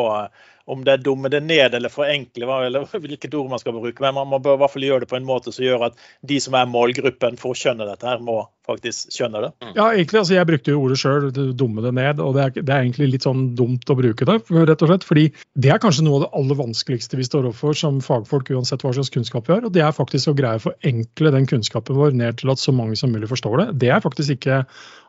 om 0.66 0.84
det 0.86 0.94
er 0.94 1.04
dumme 1.04 1.30
det 1.32 1.42
ned 1.44 1.76
eller 1.76 1.92
forenkle, 1.92 2.48
eller 2.66 2.88
hvilket 3.04 3.36
ord 3.36 3.52
man 3.52 3.62
skal 3.62 3.76
bruke, 3.76 4.00
men 4.04 4.16
man 4.16 4.30
må 4.32 4.40
i 4.40 4.58
hvert 4.62 4.74
fall 4.74 4.88
gjøre 4.88 5.04
det 5.04 5.12
på 5.12 5.20
en 5.20 5.28
måte 5.28 5.52
som 5.52 5.66
gjør 5.66 5.90
at 5.90 6.04
de 6.22 6.40
som 6.44 6.56
er 6.58 6.70
målgruppen 6.72 7.40
for 7.42 7.54
å 7.54 7.58
skjønne 7.58 7.88
dette, 7.90 8.08
her, 8.08 8.24
må 8.24 8.46
faktisk 8.64 9.12
skjønne 9.12 9.42
det. 9.44 9.50
Mm. 9.60 9.72
Ja, 9.76 9.90
egentlig, 9.92 10.20
altså 10.22 10.38
Jeg 10.38 10.48
brukte 10.48 10.72
jo 10.72 10.84
ordet 10.86 11.00
sjøl, 11.02 11.28
dumme 11.60 11.84
det 11.84 11.94
ned. 11.98 12.22
og 12.24 12.38
det 12.38 12.44
er, 12.46 12.54
det 12.62 12.72
er, 12.72 12.86
egentlig 12.86 13.10
litt 13.12 13.28
sånn 13.28 13.50
dumt 13.60 13.92
å 13.92 13.98
bruke 14.00 14.28
det. 14.30 14.40
rett 14.54 14.86
og 14.86 14.92
slett, 14.92 15.08
fordi 15.08 15.26
Det 15.54 15.74
er 15.74 15.82
kanskje 15.84 16.06
noe 16.08 16.22
av 16.22 16.26
det 16.26 16.32
aller 16.40 16.60
vanskeligste 16.62 17.20
vi 17.20 17.28
står 17.28 17.50
overfor 17.50 17.76
som 17.76 18.00
fagfolk, 18.04 18.54
uansett 18.56 18.86
hva 18.86 18.94
slags 18.96 19.12
kunnskap 19.14 19.50
vi 19.50 19.58
har. 19.58 19.68
og 19.68 19.76
Det 19.76 19.84
er 19.84 19.92
faktisk 19.92 20.32
å 20.32 20.38
greie 20.38 20.62
å 20.62 20.68
forenkle 20.70 21.36
den 21.36 21.50
kunnskapen 21.50 22.00
vår 22.00 22.16
ned 22.16 22.40
til 22.40 22.54
at 22.54 22.64
så 22.64 22.72
mange 22.76 22.96
som 23.00 23.12
mulig 23.12 23.28
forstår 23.32 23.66
det. 23.66 23.70
Det 23.84 23.92
er 23.92 24.04
faktisk 24.04 24.38
ikke 24.38 24.64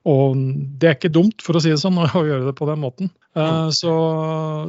og 0.05 0.41
det 0.81 0.89
er 0.89 0.97
ikke 0.99 1.13
dumt, 1.13 1.41
for 1.41 1.57
å 1.57 1.63
si 1.65 1.71
det 1.73 1.81
sånn, 1.81 1.97
å 2.05 2.25
gjøre 2.27 2.51
det 2.51 2.57
på 2.59 2.69
den 2.69 2.83
måten. 2.83 3.11
Uh, 3.35 3.67
så, 3.75 3.93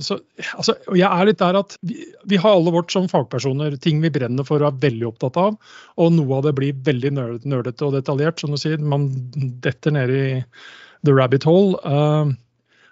så 0.02 0.18
altså, 0.56 0.78
jeg 0.96 1.06
er 1.06 1.28
litt 1.30 1.42
der 1.42 1.60
at 1.60 1.76
vi, 1.86 2.00
vi, 2.26 2.40
har 2.42 2.56
alle 2.56 2.74
vårt 2.74 2.94
som 2.94 3.10
fagpersoner 3.12 3.76
ting 3.84 4.00
vi 4.02 4.14
brenner 4.14 4.48
for 4.48 4.64
og 4.64 4.72
er 4.72 4.88
veldig 4.88 5.10
opptatt 5.12 5.38
av. 5.42 5.60
Og 6.02 6.16
noe 6.16 6.40
av 6.40 6.48
det 6.48 6.56
blir 6.58 6.80
veldig 6.88 7.14
nerdete 7.20 7.86
og 7.86 7.98
detaljert, 7.98 8.42
som 8.42 8.56
du 8.56 8.62
sier. 8.62 8.80
Man 8.80 9.12
detter 9.64 9.94
ned 9.94 10.16
i 10.16 10.26
the 11.06 11.14
rabbit 11.14 11.46
hole. 11.46 11.78
Uh, 11.84 12.32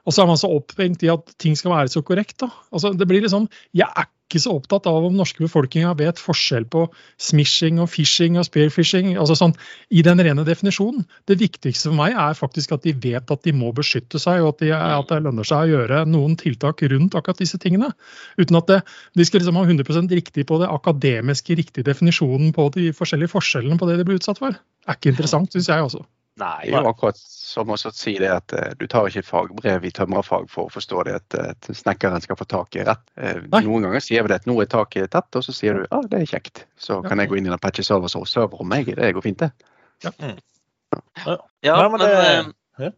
og 0.04 0.14
så 0.14 0.24
er 0.24 0.32
man 0.32 0.40
så 0.40 0.52
opphengt 0.52 1.04
i 1.06 1.12
at 1.14 1.32
ting 1.40 1.56
skal 1.60 1.74
være 1.74 1.94
så 1.94 2.04
korrekt. 2.06 2.40
da. 2.44 2.52
Altså, 2.72 2.94
det 2.94 3.08
blir 3.08 3.24
liksom, 3.24 3.48
Jeg 3.74 3.88
er 3.88 4.10
ikke 4.34 4.42
så 4.42 4.56
opptatt 4.58 4.88
av 4.90 5.06
om 5.06 5.14
norske 5.16 5.44
befolkninga 5.44 5.92
vet 6.00 6.18
forskjell 6.22 6.66
på 6.74 6.88
smishing 7.22 7.78
og 7.84 7.90
fishing 7.92 8.40
og 8.40 8.48
spearfishing. 8.48 9.14
altså 9.18 9.36
sånn, 9.38 9.54
I 9.92 10.02
den 10.02 10.20
rene 10.20 10.46
definisjonen. 10.48 11.06
Det 11.30 11.38
viktigste 11.40 11.92
for 11.92 12.00
meg 12.00 12.18
er 12.18 12.34
faktisk 12.38 12.74
at 12.74 12.84
de 12.84 12.96
vet 12.98 13.32
at 13.32 13.44
de 13.44 13.54
må 13.54 13.72
beskytte 13.76 14.20
seg, 14.20 14.42
og 14.42 14.56
at, 14.56 14.64
de, 14.64 14.74
at 14.74 15.12
det 15.12 15.22
lønner 15.24 15.48
seg 15.48 15.68
å 15.68 15.72
gjøre 15.76 16.04
noen 16.10 16.36
tiltak 16.40 16.82
rundt 16.82 17.16
akkurat 17.16 17.40
disse 17.40 17.60
tingene. 17.62 17.94
Uten 18.40 18.58
at 18.58 18.72
det, 18.72 18.82
de 19.14 19.28
skal 19.28 19.44
liksom 19.44 19.60
ha 19.62 19.68
100 19.68 20.10
riktig 20.12 20.48
på 20.50 20.60
det 20.60 20.72
akademiske 20.72 21.56
riktige 21.60 21.86
definisjonen 21.86 22.54
på 22.54 22.70
de 22.74 22.92
forskjellige 22.96 23.36
forskjellene 23.36 23.78
på 23.78 23.90
det 23.90 24.02
de 24.02 24.08
blir 24.10 24.20
utsatt 24.20 24.42
for. 24.42 24.58
Det 24.58 24.90
er 24.90 25.00
ikke 25.00 25.14
interessant, 25.14 25.54
syns 25.54 25.70
jeg 25.70 25.86
også. 25.86 26.04
Nei, 26.42 26.66
det 26.66 26.74
er 26.74 26.82
jo 26.82 26.90
akkurat 26.90 27.18
som 27.20 27.70
å 27.70 27.76
si 27.78 28.16
det 28.18 28.30
at 28.34 28.54
uh, 28.58 28.72
du 28.80 28.88
tar 28.90 29.06
ikke 29.06 29.22
fagbrev 29.28 29.84
i 29.86 29.92
tømrerfag 29.94 30.48
for 30.50 30.66
å 30.66 30.74
forstå 30.74 31.04
det 31.06 31.14
at, 31.20 31.36
at 31.38 31.70
snekkeren 31.78 32.24
skal 32.24 32.40
få 32.40 32.48
tak 32.50 32.78
i 32.80 32.86
rett. 32.88 33.04
Uh, 33.14 33.44
noen 33.60 33.86
ganger 33.86 34.02
sier 34.02 34.26
vi 34.26 34.32
det 34.32 34.40
at 34.42 34.50
nå 34.50 34.56
er 34.64 34.72
taket 34.72 35.14
tett, 35.14 35.30
og 35.38 35.46
så 35.46 35.54
sier 35.54 35.78
du 35.78 35.84
ja, 35.84 35.92
ah, 36.00 36.08
det 36.10 36.24
er 36.24 36.32
kjekt. 36.34 36.66
Så 36.74 36.98
ja. 36.98 37.06
kan 37.06 37.22
jeg 37.22 37.30
gå 37.30 37.38
inn 37.38 37.46
i 37.46 37.54
den 37.54 37.62
patchy 37.62 37.86
server 37.86 38.10
som 38.10 38.26
server 38.26 38.66
om 38.66 38.72
meg. 38.74 38.90
Det 38.98 39.14
går 39.14 39.26
fint, 39.28 39.46
det. 39.46 39.52
Ja, 40.08 40.14
mm. 40.18 40.36
ja. 41.28 41.38
ja 41.70 41.78
men, 41.84 41.94
men 41.94 42.06
det, 42.08 42.12
uh, 42.82 42.92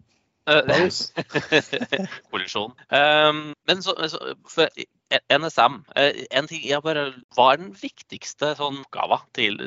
Kollisjon. 2.32 2.72
Um, 2.88 3.52
men 3.68 3.84
så, 3.84 3.98
så, 4.08 4.36
for 4.48 4.72
NSM, 5.34 5.82
en 6.32 6.48
ting 6.48 6.64
jeg 6.64 6.82
bare, 6.86 7.10
Hva 7.36 7.52
er 7.52 7.64
den 7.66 7.76
viktigste 7.76 8.56
sånn 8.56 8.80
oppgava 8.86 9.20
til 9.36 9.60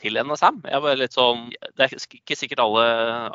til 0.00 0.16
NSM. 0.16 0.60
Jeg 0.70 0.82
var 0.84 0.98
litt 0.98 1.16
sånn, 1.16 1.50
Det 1.76 1.86
er 1.86 1.94
ikke 1.94 2.36
sikkert 2.38 2.62
alle, 2.64 2.84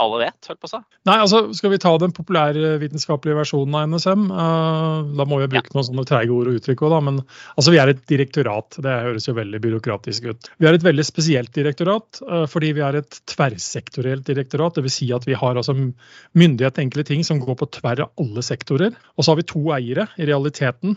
alle 0.01 0.21
vet, 0.23 0.49
holdt 0.49 0.61
på 0.63 0.69
seg. 0.71 0.83
Nei, 1.07 1.17
altså 1.21 1.41
Skal 1.57 1.73
vi 1.73 1.79
ta 1.81 1.93
den 2.01 2.13
populærvitenskapelige 2.15 3.39
versjonen 3.39 3.77
av 3.77 3.87
NSM? 3.93 4.25
Eh, 4.31 5.13
da 5.19 5.27
må 5.29 5.39
vi 5.41 5.49
bruke 5.51 5.71
ja. 5.71 5.75
noen 5.77 5.87
sånne 5.89 6.07
treige 6.09 6.35
ord 6.35 6.51
og 6.51 6.59
uttrykk 6.59 6.85
òg, 6.85 6.95
da. 6.95 7.01
Men 7.09 7.21
altså, 7.21 7.73
vi 7.73 7.81
er 7.81 7.93
et 7.93 8.03
direktorat. 8.11 8.79
Det 8.85 8.97
høres 9.07 9.29
jo 9.29 9.37
veldig 9.37 9.61
byråkratisk 9.65 10.29
ut. 10.31 10.51
Vi 10.61 10.69
er 10.69 10.77
et 10.77 10.85
veldig 10.85 11.07
spesielt 11.07 11.53
direktorat 11.55 12.21
uh, 12.25 12.45
fordi 12.49 12.73
vi 12.77 12.85
er 12.85 12.99
et 13.01 13.19
tverrsektorielt 13.31 14.27
direktorat. 14.27 14.79
Dvs. 14.79 14.95
Si 14.95 15.09
at 15.15 15.25
vi 15.27 15.35
har 15.37 15.57
altså 15.59 15.75
myndighet 15.75 16.77
til 16.77 16.85
enkle 16.85 17.03
ting 17.07 17.25
som 17.27 17.41
går 17.43 17.59
på 17.59 17.69
tverr 17.79 18.05
av 18.05 18.21
alle 18.21 18.43
sektorer. 18.45 18.95
Og 19.15 19.25
så 19.25 19.33
har 19.33 19.41
vi 19.41 19.49
to 19.49 19.65
eiere 19.75 20.07
i 20.15 20.27
realiteten. 20.29 20.95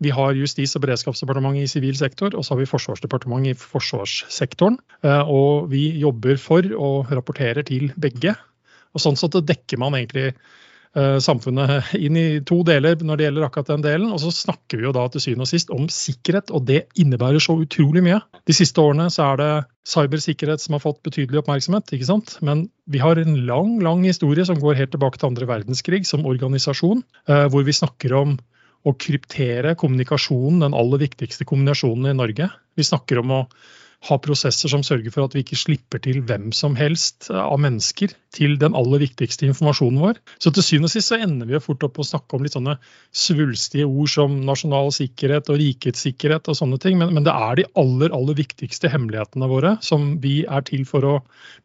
Vi 0.00 0.12
har 0.16 0.36
Justis- 0.38 0.72
og 0.78 0.84
beredskapsdepartementet 0.86 1.66
i 1.66 1.72
sivil 1.74 1.96
sektor, 1.98 2.32
og 2.32 2.44
så 2.44 2.54
har 2.54 2.62
vi 2.62 2.70
Forsvarsdepartementet 2.70 3.52
i 3.52 3.58
forsvarssektoren. 3.60 4.78
Eh, 5.04 5.28
og 5.28 5.68
vi 5.72 5.90
jobber 6.00 6.40
for 6.40 6.64
og 6.76 7.12
rapporterer 7.12 7.66
til 7.68 7.92
begge. 8.00 8.34
Og 8.94 9.04
Sånn 9.04 9.18
sett 9.20 9.36
dekker 9.46 9.78
man 9.78 9.94
egentlig 9.98 10.30
eh, 10.32 11.18
samfunnet 11.22 11.92
inn 12.00 12.16
i 12.18 12.40
to 12.46 12.62
deler 12.66 12.96
når 13.04 13.20
det 13.20 13.26
gjelder 13.26 13.46
akkurat 13.46 13.72
den 13.74 13.84
delen. 13.84 14.08
Og 14.14 14.22
så 14.22 14.32
snakker 14.34 14.80
vi 14.80 14.88
jo 14.88 14.94
da 14.96 15.04
til 15.12 15.24
syvende 15.24 15.46
og 15.46 15.52
sist 15.52 15.72
om 15.74 15.86
sikkerhet, 15.92 16.50
og 16.50 16.64
det 16.70 16.86
innebærer 17.00 17.42
så 17.42 17.58
utrolig 17.60 18.02
mye. 18.06 18.22
De 18.48 18.56
siste 18.56 18.80
årene 18.82 19.10
så 19.12 19.30
er 19.30 19.42
det 19.42 19.50
cybersikkerhet 19.90 20.64
som 20.64 20.76
har 20.76 20.84
fått 20.84 21.02
betydelig 21.06 21.42
oppmerksomhet, 21.42 21.92
ikke 21.92 22.08
sant? 22.08 22.38
men 22.46 22.68
vi 22.90 23.02
har 23.02 23.20
en 23.20 23.36
lang 23.46 23.78
lang 23.84 24.04
historie 24.08 24.44
som 24.48 24.58
går 24.60 24.78
helt 24.80 24.94
tilbake 24.94 25.20
til 25.20 25.30
andre 25.30 25.48
verdenskrig 25.50 26.06
som 26.08 26.26
organisasjon, 26.28 27.04
eh, 27.28 27.46
hvor 27.52 27.68
vi 27.68 27.76
snakker 27.76 28.16
om 28.16 28.38
å 28.86 28.94
kryptere 28.96 29.74
kommunikasjonen, 29.78 30.62
den 30.64 30.76
aller 30.76 31.02
viktigste 31.02 31.46
kombinasjonen 31.48 32.12
i 32.12 32.16
Norge. 32.16 32.48
Vi 32.78 32.86
snakker 32.86 33.20
om 33.20 33.36
å 33.36 33.42
ha 34.08 34.16
prosesser 34.16 34.70
som 34.72 34.80
sørger 34.86 35.12
for 35.12 35.26
at 35.26 35.34
vi 35.36 35.42
ikke 35.44 35.58
slipper 35.60 36.00
til 36.00 36.22
hvem 36.24 36.48
som 36.56 36.72
helst 36.78 37.28
av 37.34 37.58
mennesker 37.60 38.14
til 38.32 38.54
den 38.60 38.76
aller 38.78 39.02
viktigste 39.02 39.44
informasjonen 39.50 40.00
vår. 40.00 40.20
Så 40.40 40.52
til 40.56 40.64
syvende 40.64 40.88
og 40.88 40.94
sist 40.94 41.12
så 41.12 41.18
ender 41.20 41.50
vi 41.50 41.56
jo 41.58 41.62
fort 41.66 41.84
opp 41.84 42.00
å 42.00 42.06
snakke 42.08 42.38
om 42.38 42.46
litt 42.46 42.56
sånne 42.56 42.78
svulstige 43.12 43.84
ord 43.84 44.12
som 44.14 44.40
nasjonal 44.48 44.88
sikkerhet 44.96 45.52
og 45.52 45.60
rikets 45.60 46.06
sikkerhet 46.06 46.48
og 46.48 46.56
sånne 46.56 46.80
ting, 46.80 46.96
men, 47.00 47.12
men 47.16 47.28
det 47.28 47.36
er 47.36 47.60
de 47.60 47.68
aller, 47.82 48.14
aller 48.16 48.40
viktigste 48.40 48.88
hemmelighetene 48.92 49.52
våre 49.52 49.76
som 49.84 50.14
vi 50.24 50.40
er 50.48 50.64
til 50.70 50.86
for 50.88 51.04
å 51.04 51.16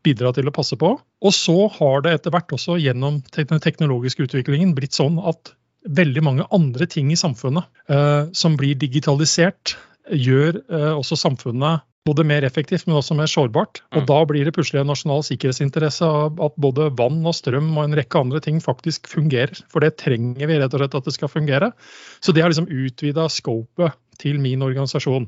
bidra 0.03 0.35
til 0.35 0.51
å 0.51 0.55
passe 0.55 0.75
på. 0.81 0.97
Og 0.99 1.33
så 1.33 1.69
har 1.79 2.03
det 2.03 2.17
etter 2.19 2.35
hvert 2.35 2.51
også 2.57 2.81
gjennom 2.83 3.23
den 3.31 3.63
teknologiske 3.63 4.27
utviklingen 4.27 4.75
blitt 4.75 4.97
sånn 4.97 5.21
at 5.23 5.55
veldig 5.85 6.23
mange 6.25 6.45
andre 6.55 6.87
ting 6.89 7.11
i 7.13 7.19
samfunnet 7.19 7.67
eh, 7.91 8.31
som 8.33 8.57
blir 8.59 8.77
digitalisert, 8.79 9.75
gjør 10.11 10.61
eh, 10.61 10.93
også 10.93 11.17
samfunnet 11.17 11.85
både 12.05 12.25
mer 12.27 12.45
effektivt, 12.45 12.85
men 12.85 12.99
også 12.99 13.15
mer 13.17 13.29
sårbart. 13.29 13.81
Og 13.95 14.03
mm. 14.03 14.07
da 14.11 14.17
blir 14.29 14.45
det 14.45 14.53
plutselig 14.53 14.83
en 14.83 14.91
nasjonal 14.91 15.23
sikkerhetsinteresse 15.25 16.05
at 16.45 16.59
både 16.61 16.91
vann 16.99 17.23
og 17.25 17.33
strøm 17.33 17.71
og 17.73 17.81
en 17.81 17.97
rekke 17.97 18.21
andre 18.21 18.41
ting 18.45 18.59
faktisk 18.61 19.09
fungerer. 19.09 19.57
For 19.73 19.81
det 19.81 19.95
trenger 20.03 20.45
vi 20.45 20.59
rett 20.61 20.75
og 20.77 20.83
slett 20.83 20.97
at 20.99 21.09
det 21.09 21.15
skal 21.15 21.33
fungere. 21.33 21.71
Så 22.21 22.35
det 22.35 22.45
har 22.45 22.53
liksom 22.53 22.69
utvida 22.69 23.25
scopet 23.33 23.97
til 24.21 24.39
min 24.41 24.63
organisasjon. 24.65 25.27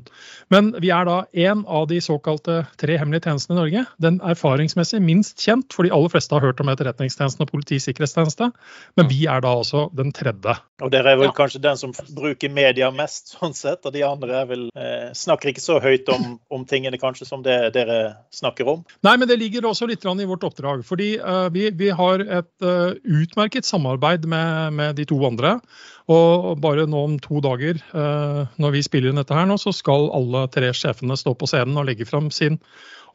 Men 0.52 0.70
vi 0.82 0.92
er 0.94 1.08
da 1.08 1.18
én 1.32 1.64
av 1.66 1.88
de 1.90 2.00
såkalte 2.04 2.60
tre 2.80 2.98
hemmelige 3.00 3.28
tjenestene 3.28 3.56
i 3.56 3.60
Norge. 3.60 3.84
Den 4.02 4.20
erfaringsmessig 4.24 5.00
minst 5.04 5.38
kjent, 5.42 5.72
for 5.74 5.86
de 5.86 5.92
aller 5.94 6.12
fleste 6.12 6.34
har 6.34 6.44
hørt 6.44 6.60
om 6.62 6.70
Etterretningstjenesten 6.72 7.44
og 7.44 7.52
Politiets 7.52 7.88
sikkerhetstjeneste. 7.88 8.50
Men 8.98 9.10
vi 9.10 9.24
er 9.30 9.44
da 9.44 9.54
altså 9.60 9.86
den 9.96 10.12
tredje. 10.16 10.56
Og 10.84 10.92
dere 10.94 11.14
er 11.14 11.20
vel 11.20 11.30
ja. 11.30 11.34
kanskje 11.36 11.62
den 11.62 11.78
som 11.80 11.92
bruker 12.14 12.52
media 12.54 12.90
mest, 12.94 13.34
sånn 13.34 13.56
sett. 13.56 13.82
Og 13.88 13.94
de 13.94 14.04
andre 14.06 14.42
er 14.42 14.48
vel, 14.50 14.64
eh, 14.78 15.08
snakker 15.16 15.52
ikke 15.52 15.64
så 15.64 15.80
høyt 15.82 16.08
om, 16.14 16.36
om, 16.54 16.66
tingene 16.68 17.00
kanskje 17.00 17.26
som 17.28 17.42
det 17.44 17.56
dere 17.74 17.98
snakker 18.34 18.68
om? 18.70 18.84
Nei, 19.06 19.16
men 19.16 19.30
det 19.30 19.40
ligger 19.40 19.66
også 19.68 19.88
litt 19.90 20.06
i 20.08 20.28
vårt 20.28 20.46
oppdrag. 20.46 20.84
Fordi 20.86 21.14
uh, 21.18 21.48
vi, 21.54 21.68
vi, 21.76 21.90
har 21.94 22.22
et 22.22 22.50
uh, 22.64 22.94
utmerket 23.02 23.66
samarbeid 23.66 24.26
med, 24.28 24.74
med 24.78 24.98
de 24.98 25.06
to 25.08 25.18
andre. 25.26 25.58
Og 26.08 26.54
bare 26.62 26.86
nå 26.88 27.00
om 27.04 27.16
to 27.20 27.42
dager, 27.44 27.76
eh, 27.76 28.44
når 28.56 28.76
vi 28.76 28.84
spiller 28.86 29.12
inn 29.12 29.20
dette 29.20 29.36
her 29.36 29.48
nå, 29.48 29.58
så 29.60 29.74
skal 29.76 30.08
alle 30.16 30.46
tre 30.52 30.70
sjefene 30.72 31.18
stå 31.20 31.34
på 31.36 31.48
scenen 31.50 31.76
og 31.76 31.88
legge 31.90 32.08
fram 32.08 32.30
sin 32.32 32.56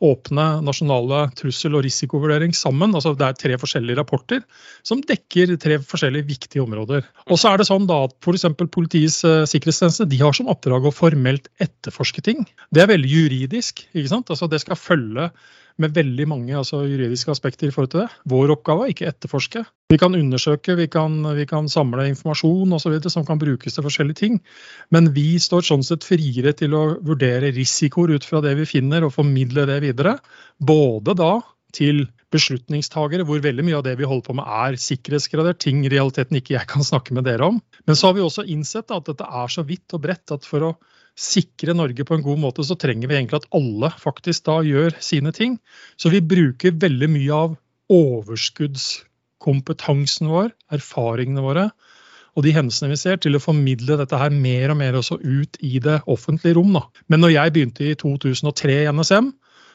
åpne 0.03 0.45
nasjonale 0.65 1.29
trussel- 1.37 1.77
og 1.77 1.85
risikovurdering 1.85 2.53
sammen. 2.55 2.93
altså 2.93 3.13
Det 3.17 3.25
er 3.25 3.39
tre 3.39 3.57
forskjellige 3.57 3.97
rapporter 3.97 4.43
som 4.83 5.01
dekker 5.01 5.55
tre 5.57 5.79
forskjellige 5.79 6.27
viktige 6.27 6.63
områder. 6.63 7.03
Og 7.29 7.39
så 7.39 7.53
er 7.53 7.57
det 7.61 7.69
sånn 7.69 7.87
da 7.87 8.03
at 8.09 8.15
f.eks. 8.21 8.45
Politiets 8.73 9.23
uh, 9.23 9.45
sikkerhetstjeneste 9.49 10.09
de 10.09 10.19
har 10.21 10.33
som 10.35 10.51
oppdrag 10.51 10.85
å 10.85 10.93
formelt 10.93 11.49
etterforske 11.63 12.21
ting. 12.25 12.45
Det 12.73 12.83
er 12.83 12.91
veldig 12.91 13.09
juridisk. 13.09 13.85
ikke 13.93 14.11
sant? 14.11 14.29
Altså 14.29 14.49
Det 14.51 14.61
skal 14.61 14.79
følge 14.79 15.29
med 15.81 15.93
veldig 15.95 16.25
mange 16.29 16.53
altså, 16.57 16.83
juridiske 16.85 17.31
aspekter 17.33 17.69
i 17.69 17.73
forhold 17.73 17.91
til 17.93 18.03
det. 18.03 18.09
Vår 18.29 18.53
oppgave 18.53 18.85
er 18.85 18.93
ikke 18.93 19.07
etterforske. 19.09 19.63
Vi 19.93 19.99
kan 20.01 20.15
undersøke, 20.17 20.75
vi 20.77 20.87
kan, 20.91 21.15
vi 21.37 21.45
kan 21.49 21.69
samle 21.71 22.05
informasjon 22.11 22.75
osv. 22.77 22.97
som 23.09 23.25
kan 23.25 23.41
brukes 23.41 23.75
til 23.75 23.85
forskjellige 23.85 24.21
ting. 24.21 24.39
Men 24.93 25.11
vi 25.15 25.39
står 25.41 25.65
sånn 25.67 25.85
sett 25.85 26.05
friere 26.05 26.53
til 26.57 26.77
å 26.77 26.83
vurdere 27.01 27.53
risikoer 27.55 28.15
ut 28.17 28.27
fra 28.27 28.41
det 28.45 28.55
vi 28.61 28.69
finner, 28.69 29.05
og 29.05 29.15
formidle 29.17 29.65
det 29.69 29.81
videre. 29.85 30.17
Både 30.61 31.17
da 31.17 31.35
til 31.73 32.05
beslutningstagere, 32.33 33.25
hvor 33.27 33.41
veldig 33.41 33.65
mye 33.65 33.77
av 33.79 33.85
det 33.85 33.95
vi 33.99 34.07
holder 34.09 34.25
på 34.27 34.35
med 34.37 34.49
er 34.49 34.79
sikkerhetsgradert, 34.81 35.61
ting 35.61 35.83
realiteten 35.89 36.37
ikke 36.39 36.55
jeg 36.55 36.69
kan 36.69 36.85
snakke 36.85 37.17
med 37.17 37.27
dere 37.29 37.49
om. 37.49 37.59
Men 37.87 37.97
så 37.97 38.09
har 38.09 38.17
vi 38.17 38.25
også 38.25 38.45
innsett 38.49 38.93
at 38.93 39.09
dette 39.09 39.25
er 39.25 39.53
så 39.53 39.65
vidt 39.67 39.93
og 39.93 40.03
bredt 40.05 40.33
at 40.33 40.45
for 40.49 40.69
å 40.69 40.73
sikre 41.19 41.73
Norge 41.77 42.03
på 42.07 42.15
en 42.17 42.23
god 42.25 42.39
måte, 42.41 42.63
så 42.65 42.75
trenger 42.79 43.07
vi 43.09 43.15
egentlig 43.19 43.39
at 43.41 43.51
alle 43.55 43.89
faktisk 44.01 44.45
da 44.49 44.55
gjør 44.65 44.91
sine 45.03 45.31
ting. 45.35 45.51
Så 45.97 46.09
vi 46.13 46.21
bruker 46.25 46.71
veldig 46.81 47.09
mye 47.13 47.33
av 47.37 47.49
overskuddskompetansen 47.93 50.27
vår, 50.31 50.49
erfaringene 50.73 51.41
våre 51.45 51.65
og 52.33 52.45
de 52.45 52.53
hendelsene 52.55 52.93
vi 52.93 52.97
ser, 52.97 53.19
til 53.21 53.37
å 53.37 53.41
formidle 53.41 53.97
dette 53.99 54.17
her 54.17 54.33
mer 54.33 54.73
og 54.73 54.79
mer 54.79 54.97
også 54.97 55.19
ut 55.21 55.57
i 55.61 55.77
det 55.83 55.99
offentlige 56.09 56.57
rom. 56.57 56.73
Da. 56.73 56.87
Men 57.11 57.21
når 57.21 57.35
jeg 57.35 57.53
begynte 57.53 57.85
i 57.85 57.97
2003 57.99 58.77
i 58.81 58.89
NSM, 58.89 59.29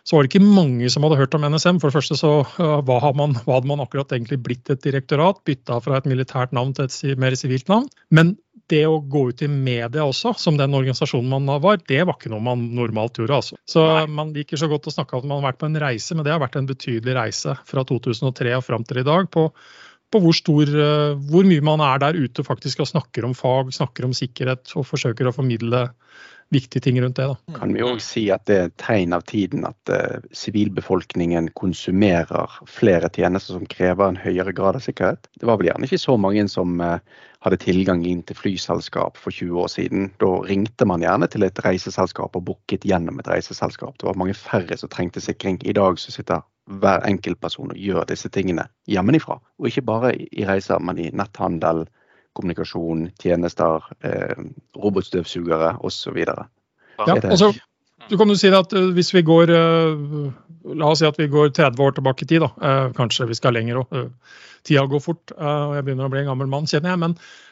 så 0.09 0.17
var 0.17 0.25
det 0.25 0.33
ikke 0.33 0.55
mange 0.57 0.89
som 0.91 1.05
hadde 1.05 1.19
hørt 1.21 1.37
om 1.37 1.45
NSM. 1.45 1.79
For 1.79 1.91
det 1.91 1.99
første 1.99 2.17
så 2.19 2.33
hva 2.57 2.97
hadde 3.05 3.19
man, 3.21 3.37
hva 3.45 3.59
hadde 3.59 3.71
man 3.71 3.83
akkurat 3.85 4.15
egentlig 4.17 4.41
blitt 4.43 4.71
et 4.73 4.83
direktorat, 4.83 5.43
bytta 5.47 5.79
fra 5.85 6.01
et 6.01 6.09
militært 6.09 6.55
navn 6.57 6.73
til 6.75 6.89
et 6.89 7.21
mer 7.21 7.37
sivilt 7.39 7.69
navn. 7.71 7.87
Men 8.11 8.35
det 8.69 8.85
å 8.89 9.01
gå 9.01 9.25
ut 9.31 9.43
i 9.43 9.49
media 9.49 10.05
også, 10.05 10.35
som 10.39 10.59
den 10.61 10.77
organisasjonen 10.77 11.47
man 11.47 11.63
var, 11.65 11.81
det 11.89 12.03
var 12.05 12.19
ikke 12.19 12.33
noe 12.33 12.45
man 12.45 12.67
normalt 12.77 13.21
gjorde. 13.21 13.41
altså. 13.41 13.59
Så 13.69 13.85
Nei. 13.87 14.07
Man 14.21 14.33
liker 14.37 14.61
så 14.61 14.69
godt 14.71 14.91
å 14.91 14.95
snakke 14.95 15.17
om 15.17 15.25
at 15.25 15.29
man 15.29 15.41
har 15.41 15.51
vært 15.51 15.61
på 15.63 15.69
en 15.71 15.81
reise, 15.81 16.17
men 16.17 16.27
det 16.27 16.35
har 16.35 16.43
vært 16.43 16.59
en 16.61 16.69
betydelig 16.69 17.17
reise 17.19 17.57
fra 17.69 17.85
2003 17.89 18.57
og 18.59 18.67
fram 18.67 18.87
til 18.89 19.03
i 19.03 19.07
dag. 19.09 19.31
på, 19.33 19.49
på 20.09 20.23
hvor, 20.25 20.37
stor, 20.37 20.73
eh, 20.73 21.15
hvor 21.31 21.49
mye 21.49 21.65
man 21.65 21.85
er 21.85 22.01
der 22.05 22.17
ute 22.17 22.45
faktisk 22.45 22.85
og 22.85 22.91
snakker 22.93 23.27
om 23.29 23.37
fag, 23.37 23.73
snakker 23.77 24.09
om 24.09 24.17
sikkerhet 24.17 24.73
og 24.77 24.87
forsøker 24.89 25.29
å 25.29 25.37
formidle 25.37 25.89
viktige 26.55 26.81
ting 26.81 27.01
rundt 27.03 27.19
det. 27.19 27.27
Da. 27.29 27.57
Kan 27.59 27.75
vi 27.77 27.85
òg 27.85 28.01
si 28.01 28.23
at 28.33 28.47
det 28.49 28.57
er 28.57 28.71
et 28.71 28.77
tegn 28.81 29.13
av 29.17 29.25
tiden 29.29 29.67
at 29.69 29.93
uh, 29.93 30.21
sivilbefolkningen 30.33 31.51
konsumerer 31.59 32.55
flere 32.69 33.11
tjenester 33.13 33.59
som 33.59 33.69
krever 33.69 34.09
en 34.09 34.21
høyere 34.21 34.55
grad 34.57 34.79
av 34.81 34.85
sikkerhet? 34.85 35.29
Det 35.37 35.49
var 35.49 35.61
vel 35.61 35.69
gjerne 35.71 35.89
ikke 35.89 36.01
så 36.01 36.17
mange 36.21 36.47
som 36.49 36.81
uh, 36.81 36.97
hadde 37.45 37.59
tilgang 37.63 38.03
inn 38.07 38.25
til 38.27 38.37
flyselskap 38.37 39.19
for 39.21 39.35
20 39.35 39.61
år 39.63 39.71
siden. 39.71 40.09
Da 40.19 40.31
ringte 40.43 40.87
man 40.89 41.05
gjerne 41.05 41.29
til 41.31 41.47
et 41.47 41.61
reiseselskap 41.65 42.35
og 42.37 42.45
booket 42.49 42.87
gjennom 42.89 43.21
et 43.23 43.31
reiseselskap. 43.31 43.95
Det 43.99 44.09
var 44.09 44.19
mange 44.19 44.35
færre 44.35 44.77
som 44.77 44.91
trengte 44.91 45.23
sikring. 45.23 45.61
I 45.63 45.77
dag 45.79 46.01
så 46.03 46.15
sitter 46.15 46.43
hver 46.69 47.07
enkeltperson 47.09 47.71
og 47.73 47.79
gjør 47.79 48.09
disse 48.11 48.29
tingene 48.35 48.67
hjemmefra. 48.91 49.39
Og 49.59 49.71
ikke 49.71 49.87
bare 49.87 50.13
i 50.19 50.47
reiser, 50.49 50.83
men 50.83 50.99
i 50.99 51.11
netthandel, 51.15 51.87
kommunikasjon, 52.37 53.09
tjenester, 53.23 53.87
eh, 54.05 54.37
robotstøvsugere 54.77 55.77
osv. 55.81 56.19
Ja, 56.19 57.15
altså, 57.23 57.55
du 58.09 58.17
kan 58.19 58.29
jo 58.29 58.37
si 58.39 58.51
at 58.53 58.73
uh, 58.77 58.91
hvis 58.97 59.13
vi 59.15 59.25
går 59.27 59.53
uh, 59.55 60.29
La 60.79 60.91
oss 60.91 61.01
si 61.01 61.07
at 61.09 61.17
vi 61.17 61.31
går 61.33 61.53
30 61.57 61.81
år 61.81 61.95
tilbake 61.97 62.27
i 62.27 62.29
tid. 62.29 62.43
da, 62.45 62.51
uh, 62.61 62.95
Kanskje 62.97 63.29
vi 63.31 63.37
skal 63.39 63.55
lenger 63.57 63.83
òg. 63.83 64.01
Tida 64.67 64.83
går 64.91 65.01
fort, 65.01 65.33
og 65.39 65.77
jeg 65.79 65.85
begynner 65.87 66.09
å 66.09 66.13
bli 66.13 66.25
en 66.25 66.33
gammel 66.33 66.49
mann, 66.51 66.67
kjenner 66.69 66.93
jeg. 66.93 67.01
men 67.01 67.15
Eh, 67.15 67.48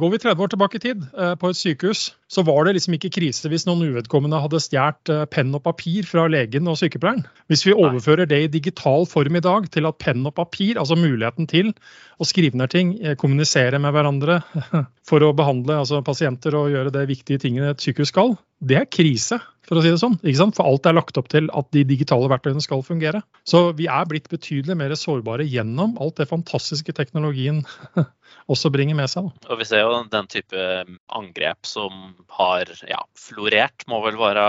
går 0.00 0.10
vi 0.12 0.18
30 0.22 0.42
år 0.44 0.50
tilbake 0.52 0.78
i 0.78 0.82
tid, 0.82 1.02
eh, 1.18 1.34
på 1.36 1.50
et 1.50 1.58
sykehus, 1.58 2.14
så 2.32 2.44
var 2.46 2.64
det 2.64 2.76
liksom 2.78 2.96
ikke 2.96 3.10
krise 3.12 3.50
hvis 3.52 3.66
noen 3.68 3.84
uvedkommende 3.90 4.40
hadde 4.40 4.60
stjålet 4.62 5.12
eh, 5.12 5.24
penn 5.28 5.52
og 5.54 5.64
papir 5.66 6.08
fra 6.08 6.24
legen 6.32 6.70
og 6.70 6.78
sykepleieren. 6.80 7.26
Hvis 7.52 7.66
vi 7.66 7.76
overfører 7.76 8.28
det 8.30 8.40
i 8.44 8.52
digital 8.52 9.04
form 9.10 9.36
i 9.36 9.44
dag 9.44 9.68
til 9.74 9.88
at 9.90 10.00
penn 10.00 10.24
og 10.24 10.34
papir, 10.38 10.80
altså 10.80 10.96
muligheten 10.96 11.50
til 11.50 11.74
å 12.16 12.28
skrive 12.28 12.56
ned 12.56 12.72
ting, 12.72 12.94
kommunisere 13.20 13.80
med 13.82 13.92
hverandre 13.92 14.40
for 15.08 15.24
å 15.26 15.34
behandle 15.36 15.82
altså 15.82 16.00
pasienter 16.06 16.56
og 16.56 16.72
gjøre 16.72 16.94
det 16.94 17.08
viktige 17.10 17.42
tingene 17.42 17.74
et 17.74 17.82
sykehus 17.82 18.12
skal, 18.14 18.36
det 18.62 18.78
er 18.78 18.90
krise, 18.90 19.40
for 19.66 19.78
å 19.78 19.82
si 19.82 19.90
det 19.92 20.00
sånn. 20.02 20.18
ikke 20.20 20.38
sant? 20.38 20.56
For 20.58 20.68
alt 20.68 20.86
er 20.86 20.96
lagt 20.96 21.18
opp 21.18 21.30
til 21.32 21.48
at 21.54 21.68
de 21.74 21.84
digitale 21.86 22.28
verktøyene 22.30 22.62
skal 22.62 22.82
fungere. 22.86 23.22
Så 23.48 23.70
vi 23.78 23.88
er 23.90 24.08
blitt 24.10 24.28
betydelig 24.30 24.76
mer 24.78 24.94
sårbare 24.98 25.46
gjennom 25.48 25.96
alt 26.02 26.18
det 26.20 26.28
fantastiske 26.30 26.94
teknologien 26.96 27.62
også 28.52 28.72
bringer 28.74 28.98
med 28.98 29.10
seg. 29.10 29.30
Og 29.50 29.58
Vi 29.58 29.66
ser 29.66 29.82
jo 29.82 30.02
den 30.10 30.28
type 30.30 30.64
angrep 31.10 31.66
som 31.66 32.14
har 32.38 32.68
ja, 32.88 33.00
florert, 33.18 33.84
må 33.90 33.98
vel 34.04 34.18
være 34.20 34.44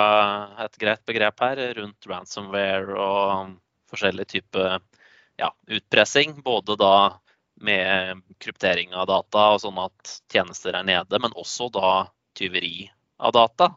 et 0.65 0.77
greit 0.81 1.01
begrep 1.09 1.41
her, 1.41 1.61
rundt 1.79 2.09
ransomware 2.09 2.97
og 2.97 3.55
forskjellig 3.89 4.27
type 4.29 4.67
ja, 5.41 5.49
utpressing. 5.67 6.37
Både 6.45 6.77
da 6.79 6.95
med 7.63 8.21
kryptering 8.43 8.93
av 8.93 9.07
data 9.09 9.47
og 9.55 9.63
sånn 9.63 9.79
at 9.81 10.17
tjenester 10.31 10.77
er 10.77 10.85
nede, 10.85 11.21
men 11.21 11.33
også 11.37 11.71
da 11.73 11.93
tyveri 12.37 12.89
av 13.17 13.33
data. 13.33 13.71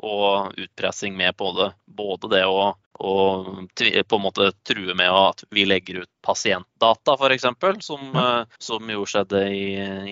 Og 0.00 0.54
utpressing 0.56 1.16
med 1.18 1.36
både, 1.36 1.72
både 1.84 2.30
det 2.32 2.44
å 2.48 2.70
og 3.00 3.48
på 3.80 4.18
en 4.18 4.22
måte 4.22 4.50
true 4.68 4.94
med 4.96 5.08
at 5.08 5.44
vi 5.54 5.64
legger 5.68 6.02
ut 6.02 6.10
pasientdata, 6.26 7.16
f.eks., 7.16 7.46
som. 7.86 8.08
Eh, 8.16 8.56
som 8.60 8.90
jo 8.92 9.06
skjedde 9.08 9.44
i, 9.54 9.66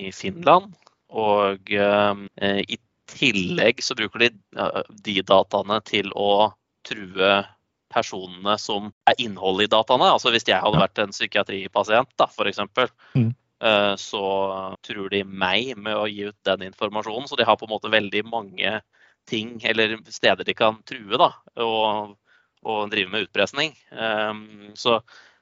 i 0.09 0.13
Finland. 0.13 0.73
Og 1.09 1.73
eh, 1.73 2.63
i 2.65 2.79
tillegg 3.09 3.81
så 3.85 3.97
bruker 3.97 4.27
de 4.27 4.33
de 5.05 5.21
dataene 5.25 5.79
til 5.89 6.11
å 6.13 6.51
true 6.89 7.39
personene 7.93 8.57
som 8.61 8.91
er 9.09 9.21
innholdet 9.25 9.69
i 9.69 9.73
dataene. 9.73 10.13
Altså 10.13 10.33
hvis 10.33 10.47
jeg 10.49 10.61
hadde 10.61 10.81
vært 10.81 11.01
en 11.03 11.15
psykiatripasient, 11.15 12.11
da, 12.21 12.29
f.eks. 12.29 12.61
Mm. 13.17 13.31
Eh, 13.65 13.95
så 13.99 14.25
truer 14.87 15.11
de 15.17 15.25
meg 15.25 15.75
med 15.81 15.97
å 15.97 16.07
gi 16.11 16.29
ut 16.29 16.39
den 16.49 16.69
informasjonen. 16.69 17.29
Så 17.31 17.39
de 17.41 17.49
har 17.49 17.59
på 17.59 17.69
en 17.69 17.75
måte 17.75 17.93
veldig 17.93 18.25
mange 18.29 18.79
ting 19.29 19.59
eller 19.67 19.99
steder 20.09 20.47
de 20.47 20.57
kan 20.57 20.81
true. 20.89 21.19
da, 21.21 21.33
og 21.61 22.17
og 22.67 22.91
drive 22.93 23.13
med 23.13 23.27
utpresning. 23.29 23.75
Ehm, 23.93 24.73
så 24.79 24.99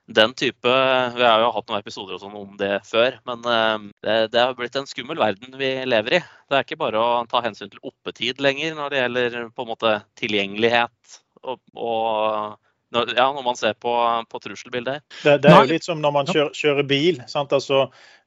den 0.07 0.35
type 0.39 0.71
Vi 1.17 1.25
har 1.25 1.41
jo 1.43 1.51
hatt 1.51 1.67
noen 1.69 1.81
episoder 1.81 2.21
sånn 2.23 2.37
om 2.39 2.53
det 2.61 2.79
før, 2.87 3.17
men 3.27 3.43
ehm, 3.51 3.89
det, 4.05 4.19
det 4.35 4.43
har 4.43 4.55
blitt 4.59 4.77
en 4.79 4.87
skummel 4.87 5.19
verden 5.19 5.57
vi 5.59 5.73
lever 5.89 6.21
i. 6.21 6.23
Det 6.47 6.59
er 6.59 6.67
ikke 6.67 6.79
bare 6.85 7.03
å 7.03 7.25
ta 7.31 7.43
hensyn 7.43 7.73
til 7.73 7.83
oppetid 7.83 8.43
lenger 8.43 8.77
når 8.79 8.93
det 8.93 9.03
gjelder 9.03 9.41
på 9.57 9.67
en 9.67 9.73
måte 9.73 9.97
tilgjengelighet 10.21 11.19
Og, 11.47 11.61
og 11.79 12.57
når, 12.95 13.17
ja, 13.17 13.27
når 13.35 13.43
man 13.43 13.57
ser 13.59 13.75
på, 13.83 13.93
på 14.31 14.41
trusselbildet. 14.43 15.03
Det, 15.25 15.39
det, 15.43 15.51
er 15.51 15.65
jo 15.65 15.73
litt 15.73 15.87
som 15.87 16.03
når 16.03 16.15
man 16.15 16.29
kjører, 16.31 16.53
kjører 16.55 16.87
bil. 16.87 17.19
Altså, 17.27 17.81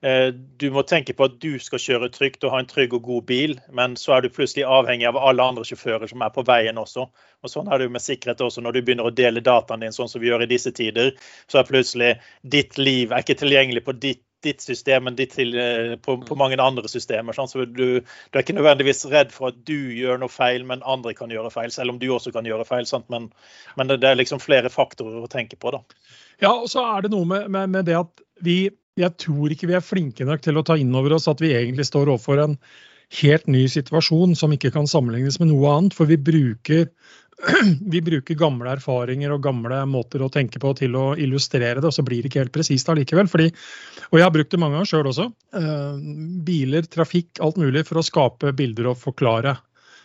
eh, 0.03 0.27
du 0.33 0.67
må 0.75 0.83
tenke 0.87 1.15
på 1.15 1.29
at 1.29 1.37
du 1.39 1.53
skal 1.63 1.81
kjøre 1.83 2.11
trygt 2.13 2.43
og 2.43 2.53
ha 2.53 2.61
en 2.63 2.69
trygg 2.69 2.93
og 2.97 3.05
god 3.07 3.27
bil, 3.29 3.55
men 3.75 3.95
så 3.99 4.17
er 4.17 4.25
du 4.25 4.33
plutselig 4.35 4.67
avhengig 4.67 5.07
av 5.09 5.19
alle 5.21 5.45
andre 5.53 5.65
sjåfører 5.67 6.11
som 6.11 6.25
er 6.25 6.33
på 6.35 6.43
veien 6.47 6.81
også. 6.81 7.07
Og 7.39 7.53
Sånn 7.53 7.71
er 7.71 7.79
det 7.79 7.87
jo 7.87 7.95
med 7.95 8.03
sikkerhet 8.03 8.43
også. 8.43 8.63
Når 8.65 8.75
du 8.75 8.81
begynner 8.81 9.07
å 9.07 9.15
dele 9.15 9.43
dataen 9.45 9.85
din 9.85 9.95
sånn 9.95 10.11
som 10.11 10.21
vi 10.21 10.31
gjør 10.31 10.43
i 10.43 10.51
disse 10.51 10.75
tider, 10.75 11.13
så 11.47 11.61
er 11.61 11.69
plutselig 11.69 12.15
ditt 12.43 12.77
liv 12.81 13.13
er 13.13 13.23
ikke 13.23 13.39
tilgjengelig 13.39 13.87
på 13.87 13.95
ditt 13.95 14.23
ditt 14.45 14.63
system 14.63 15.09
enn 15.09 15.17
ditt 15.17 15.33
til, 15.35 15.53
på, 16.03 16.15
på, 16.25 16.37
mange 16.39 16.59
andre 16.63 16.89
systemer. 16.91 17.35
Sånn. 17.35 17.49
Så 17.51 17.65
du, 17.65 17.99
du, 17.99 18.33
er 18.33 18.43
ikke 18.43 18.57
nødvendigvis 18.57 19.05
redd 19.11 19.33
for 19.35 19.51
at 19.51 19.61
du 19.67 19.77
gjør 19.95 20.21
noe 20.21 20.31
feil, 20.31 20.65
men 20.67 20.85
andre 20.87 21.15
kan 21.17 21.31
gjøre 21.33 21.51
feil. 21.53 21.71
Selv 21.75 21.95
om 21.95 22.01
du 22.01 22.07
også 22.15 22.33
kan 22.35 22.47
gjøre 22.47 22.67
feil. 22.67 22.87
Men, 23.11 23.29
men, 23.75 23.91
det, 23.91 24.03
er 24.07 24.19
liksom 24.19 24.41
flere 24.43 24.71
faktorer 24.73 25.23
å 25.23 25.31
tenke 25.31 25.59
på. 25.59 25.73
da. 25.75 25.83
Ja, 26.43 26.53
og 26.53 26.69
så 26.71 26.85
er 26.95 27.05
det 27.05 27.13
noe 27.15 27.27
med, 27.27 27.49
med, 27.51 27.73
med 27.75 27.89
det 27.89 27.99
at 27.99 28.27
vi 28.45 28.61
jeg 28.99 29.15
tror 29.21 29.53
ikke 29.53 29.69
vi 29.69 29.75
er 29.77 29.85
flinke 29.85 30.25
nok 30.27 30.41
til 30.43 30.59
å 30.59 30.63
ta 30.67 30.75
inn 30.79 30.91
over 30.97 31.13
oss 31.15 31.29
at 31.31 31.39
vi 31.39 31.53
egentlig 31.55 31.85
står 31.87 32.09
overfor 32.11 32.41
en 32.43 32.57
helt 33.21 33.47
ny 33.49 33.63
situasjon 33.71 34.35
som 34.37 34.53
ikke 34.53 34.71
kan 34.75 34.87
sammenlignes 34.89 35.39
med 35.41 35.51
noe 35.51 35.71
annet. 35.73 35.95
For 35.97 36.09
vi 36.09 36.19
bruker 36.21 36.87
vi 37.93 38.01
bruker 38.03 38.35
gamle 38.35 38.73
erfaringer 38.73 39.31
og 39.31 39.43
gamle 39.45 39.79
måter 39.87 40.23
å 40.23 40.31
tenke 40.31 40.59
på 40.59 40.73
til 40.75 40.97
å 40.99 41.05
illustrere 41.15 41.79
det, 41.79 41.87
og 41.87 41.95
så 41.95 42.03
blir 42.03 42.19
det 42.21 42.31
ikke 42.31 42.43
helt 42.43 42.55
presist 42.55 42.91
allikevel. 42.91 43.29
Fordi, 43.31 43.47
og 44.09 44.19
jeg 44.19 44.27
har 44.27 44.35
brukt 44.35 44.51
det 44.51 44.59
mange 44.59 44.75
ganger 44.75 44.91
sjøl 44.91 45.09
også. 45.13 45.29
Eh, 45.55 46.03
biler, 46.45 46.89
trafikk, 46.91 47.39
alt 47.45 47.59
mulig 47.61 47.85
for 47.87 48.01
å 48.01 48.05
skape 48.05 48.53
bilder 48.57 48.91
og 48.91 48.99
forklare. 48.99 49.55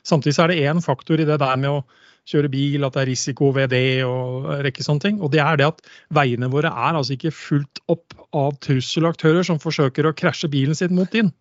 Samtidig 0.07 0.37
så 0.37 0.45
er 0.45 0.53
det 0.53 0.65
én 0.69 0.83
faktor 0.85 1.21
i 1.21 1.27
det 1.27 1.41
der 1.43 1.61
med 1.61 1.81
å 1.81 1.85
kjøre 2.29 2.49
bil, 2.53 2.85
at 2.87 2.95
det 2.95 3.03
er 3.03 3.11
risiko 3.11 3.51
ved 3.57 3.73
det 3.75 4.05
og 4.07 4.47
rekke 4.65 4.85
sånne 4.85 5.05
ting. 5.05 5.19
Og 5.21 5.33
det 5.35 5.43
er 5.45 5.59
det 5.61 5.69
at 5.73 5.83
veiene 6.15 6.49
våre 6.53 6.71
er 6.73 6.97
altså 6.97 7.17
ikke 7.17 7.35
fulgt 7.35 7.83
opp 7.93 8.15
av 8.37 8.55
trusselaktører 8.65 9.45
som 9.47 9.61
forsøker 9.61 10.09
å 10.09 10.15
krasje 10.17 10.49
bilen 10.53 10.77
sin 10.79 10.95
mot 10.97 11.11
din. 11.13 11.33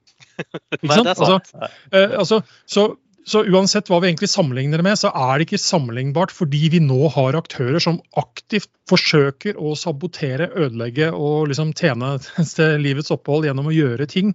Ikke 0.79 0.93
sant? 0.97 1.13
Altså, 1.13 1.69
eh, 1.93 2.19
altså, 2.19 2.43
så 2.65 2.93
så 3.23 3.39
uansett 3.47 3.87
hva 3.87 4.01
vi 4.03 4.09
egentlig 4.09 4.27
sammenligner 4.31 4.81
det 4.81 4.85
med, 4.85 4.99
så 4.99 5.07
er 5.15 5.39
det 5.39 5.45
ikke 5.47 5.61
sammenlignbart 5.63 6.33
fordi 6.35 6.67
vi 6.73 6.81
nå 6.83 7.07
har 7.13 7.37
aktører 7.39 7.79
som 7.83 8.01
aktivt 8.19 8.67
forsøker 8.89 9.55
å 9.55 9.77
sabotere, 9.79 10.49
ødelegge 10.51 11.07
og 11.15 11.47
liksom 11.51 11.71
tjene 11.77 12.17
til 12.57 12.83
livets 12.83 13.13
opphold 13.15 13.47
gjennom 13.47 13.71
å 13.71 13.75
gjøre 13.75 14.09
ting 14.11 14.33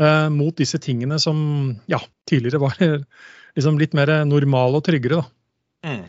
eh, 0.00 0.28
mot 0.32 0.56
disse 0.56 0.80
tingene 0.80 1.20
som 1.20 1.38
ja, 1.90 2.00
tidligere 2.28 2.62
var 2.64 2.80
liksom 3.56 3.80
litt 3.80 3.96
mer 3.96 4.16
normale 4.28 4.80
og 4.80 4.86
tryggere. 4.88 5.20
da. 5.20 5.30
Mm. 5.84 6.04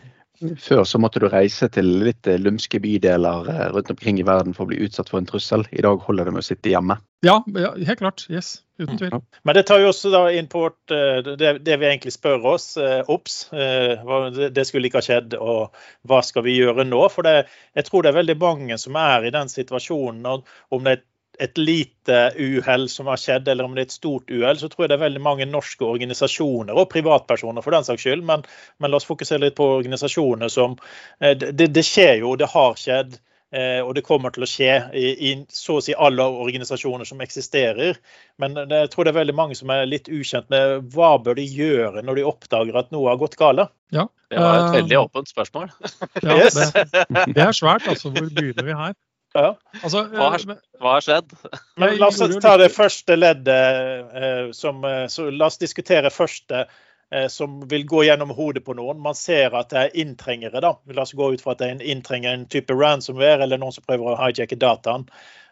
Før 0.60 0.82
så 0.84 0.98
måtte 1.00 1.20
du 1.22 1.30
reise 1.32 1.68
til 1.72 1.88
litt 2.04 2.28
eh, 2.28 2.40
lumske 2.40 2.80
bydeler 2.84 3.48
eh, 3.52 3.68
rundt 3.72 3.92
omkring 3.92 4.20
i 4.20 4.26
verden 4.26 4.56
for 4.56 4.66
å 4.66 4.72
bli 4.72 4.82
utsatt 4.84 5.08
for 5.12 5.20
en 5.20 5.28
trussel. 5.28 5.64
I 5.72 5.84
dag 5.84 6.02
holder 6.04 6.28
det 6.28 6.34
med 6.36 6.44
å 6.44 6.48
sitte 6.48 6.72
hjemme. 6.72 6.98
Ja, 7.24 7.38
ja 7.56 7.72
helt 7.76 8.02
klart. 8.02 8.26
Yes. 8.32 8.58
Uten 8.78 8.98
tvil. 9.00 9.16
Men 9.48 9.56
det 9.56 9.64
tar 9.68 9.80
jo 9.80 9.90
også 9.90 10.12
da 10.12 10.22
inn 10.36 10.50
på 10.52 10.66
vårt, 10.66 10.94
eh, 10.94 11.18
det, 11.24 11.52
det 11.64 11.80
vi 11.80 11.88
egentlig 11.88 12.14
spør 12.14 12.44
oss. 12.54 12.68
Ops, 13.12 13.38
det 13.50 14.66
skulle 14.68 14.90
ikke 14.90 15.00
ha 15.00 15.06
skjedd, 15.06 15.36
og 15.40 15.76
hva 16.08 16.22
skal 16.26 16.44
vi 16.46 16.58
gjøre 16.58 16.84
nå? 16.88 17.02
For 17.12 17.26
det, 17.26 17.48
jeg 17.78 17.88
tror 17.88 18.04
det 18.04 18.12
er 18.12 18.20
veldig 18.20 18.38
mange 18.42 18.78
som 18.80 18.98
er 19.00 19.26
i 19.26 19.34
den 19.34 19.52
situasjonen. 19.52 20.44
Om 20.68 20.84
det 20.84 20.98
er 20.98 21.04
et 21.38 21.58
lite 21.58 22.32
uhell 22.38 22.88
som 22.88 23.06
har 23.10 23.20
skjedd, 23.20 23.48
eller 23.48 23.64
om 23.64 23.74
det 23.74 23.84
er 23.84 23.88
et 23.90 23.96
stort 23.96 24.30
uhell, 24.30 24.58
så 24.58 24.68
tror 24.68 24.84
jeg 24.84 24.92
det 24.92 24.98
er 24.98 25.04
veldig 25.04 25.22
mange 25.24 25.48
norske 25.50 25.84
organisasjoner, 25.84 26.76
og 26.76 26.88
privatpersoner 26.92 27.64
for 27.64 27.76
den 27.76 27.86
saks 27.86 28.06
skyld, 28.06 28.24
men, 28.26 28.44
men 28.80 28.92
la 28.92 29.00
oss 29.00 29.08
fokusere 29.08 29.44
litt 29.44 29.58
på 29.58 29.68
organisasjoner 29.78 30.52
som 30.52 30.78
eh, 31.20 31.36
det, 31.36 31.70
det 31.74 31.84
skjer 31.86 32.22
jo, 32.24 32.36
det 32.40 32.50
har 32.52 32.78
skjedd. 32.80 33.18
Eh, 33.56 33.80
og 33.80 33.94
det 33.96 34.04
kommer 34.04 34.34
til 34.34 34.44
å 34.44 34.48
skje 34.50 34.72
i, 34.92 35.06
i, 35.30 35.32
så 35.52 35.78
å 35.78 35.84
si 35.84 35.94
alle 35.96 36.26
organisasjoner 36.26 37.08
som 37.08 37.22
eksisterer. 37.24 37.96
Men 38.42 38.56
det, 38.58 38.82
jeg 38.84 38.90
tror 38.92 39.06
det 39.06 39.14
er 39.14 39.20
veldig 39.22 39.36
mange 39.38 39.56
som 39.56 39.72
er 39.72 39.86
litt 39.88 40.10
ukjent 40.12 40.50
med 40.52 40.90
hva 40.92 41.14
bør 41.22 41.38
de 41.38 41.46
gjøre 41.46 42.04
når 42.04 42.20
de 42.20 42.26
oppdager 42.28 42.76
at 42.76 42.92
noe 42.92 43.08
har 43.08 43.20
gått 43.22 43.38
galt. 43.40 43.72
Ja, 43.94 44.08
Det 44.28 44.42
var 44.42 44.60
et 44.60 44.78
veldig 44.80 44.98
åpent 45.04 45.30
spørsmål. 45.30 45.70
ja, 46.26 46.38
det, 46.42 47.04
det, 47.32 47.42
er 47.42 47.54
svært. 47.56 47.86
altså 47.88 48.12
Hvor 48.12 48.28
begynner 48.28 48.66
vi 48.66 48.76
her? 48.76 48.96
Ja. 49.36 49.52
Altså, 49.82 50.02
hva, 50.10 50.30
har, 50.32 50.42
eh, 50.42 50.60
hva, 50.80 50.96
har, 50.96 51.04
skjedd? 51.04 51.32
Men 51.80 51.96
la 52.00 52.08
oss 52.08 52.20
ta 52.42 52.56
det 52.60 52.70
første 52.74 53.16
leddet 53.16 54.16
eh, 54.20 54.42
som 54.56 54.84
eh, 54.88 55.04
så 55.12 55.28
La 55.32 55.50
oss 55.50 55.60
diskutere 55.60 56.12
første 56.12 56.64
eh, 56.64 56.82
som 57.30 57.60
vil 57.70 57.84
gå 57.86 58.00
gjennom 58.02 58.32
hodet 58.34 58.64
på 58.66 58.74
noen. 58.74 58.98
Man 58.98 59.14
ser 59.14 59.54
at 59.54 59.70
det 59.70 59.78
er 59.78 59.96
inntrengere. 60.02 60.60
da. 60.60 60.72
La 60.90 61.04
oss 61.04 61.14
gå 61.14 61.32
ut 61.32 61.42
fra 61.42 61.54
at 61.54 61.62
det 61.62 61.68
er 61.68 61.74
en 61.76 61.84
inntrenger, 61.94 62.34
en 62.34 62.48
type 62.50 62.74
ransomware 62.74 63.46
eller 63.46 63.60
noen 63.62 63.74
som 63.76 63.86
prøver 63.86 64.10
å 64.10 64.18
hijacke 64.18 64.58
dataen. 64.58 65.06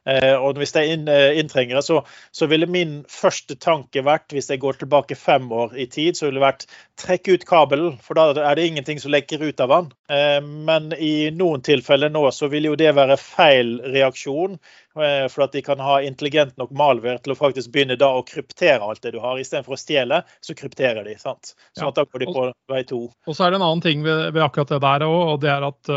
Eh, 0.04 0.34
og 0.36 0.58
hvis 0.60 0.74
det 0.76 0.82
er 0.84 1.08
eh, 1.08 1.38
inntrengere, 1.40 1.80
så, 1.82 2.02
så, 2.34 2.48
ville 2.50 2.68
min 2.68 2.98
første 3.08 3.56
tanke 3.56 4.04
vært, 4.04 4.34
hvis 4.36 4.50
jeg 4.52 4.60
går 4.60 4.82
tilbake 4.82 5.16
fem 5.16 5.48
år 5.52 5.72
i 5.80 5.86
tid, 5.88 6.18
så 6.18 6.28
ville 6.28 6.40
det 6.40 6.44
vært 6.44 6.66
trekk 7.00 7.30
ut 7.32 7.46
kabelen, 7.48 7.96
for 8.04 8.18
da 8.18 8.28
er 8.50 8.58
det 8.58 8.68
ingenting 8.68 9.00
som 9.00 9.14
lekker 9.14 9.42
ut 9.44 9.64
av 9.64 9.72
den. 9.72 9.90
Eh, 10.12 10.40
men 10.44 10.92
i 10.98 11.30
noen 11.32 11.64
tilfeller 11.64 12.12
nå 12.12 12.26
så 12.36 12.50
vil 12.52 12.68
jo 12.68 12.78
det 12.78 12.92
være 12.96 13.18
feil 13.20 13.78
reaksjon. 13.94 14.58
For 14.94 15.42
at 15.42 15.50
de 15.50 15.58
kan 15.66 15.80
ha 15.82 15.96
intelligent 16.06 16.52
nok 16.54 16.70
malware 16.78 17.18
til 17.24 17.32
å 17.32 17.34
faktisk 17.34 17.72
begynne 17.74 17.96
da 17.98 18.12
å 18.14 18.20
kryptere 18.22 18.78
alt 18.78 19.00
det 19.02 19.10
du 19.10 19.18
har. 19.18 19.40
Istedenfor 19.42 19.74
å 19.74 19.78
stjele, 19.80 20.20
så 20.38 20.54
krypterer 20.54 21.02
de. 21.02 21.16
sant? 21.18 21.56
Sånn 21.74 21.88
at 21.88 21.98
da 21.98 22.04
går 22.06 22.22
de 22.22 22.28
på 22.30 22.44
vei 22.70 22.84
to. 22.86 23.00
Og 23.26 23.34
så 23.34 23.48
er 23.48 23.50
det 23.50 23.58
en 23.58 23.66
annen 23.66 23.82
ting 23.82 24.06
ved, 24.06 24.28
ved 24.36 24.44
akkurat 24.46 24.70
det 24.70 24.78
der 24.84 25.06
òg, 25.08 25.18
og 25.32 25.42
det 25.42 25.50
er 25.50 25.66
at 25.66 25.90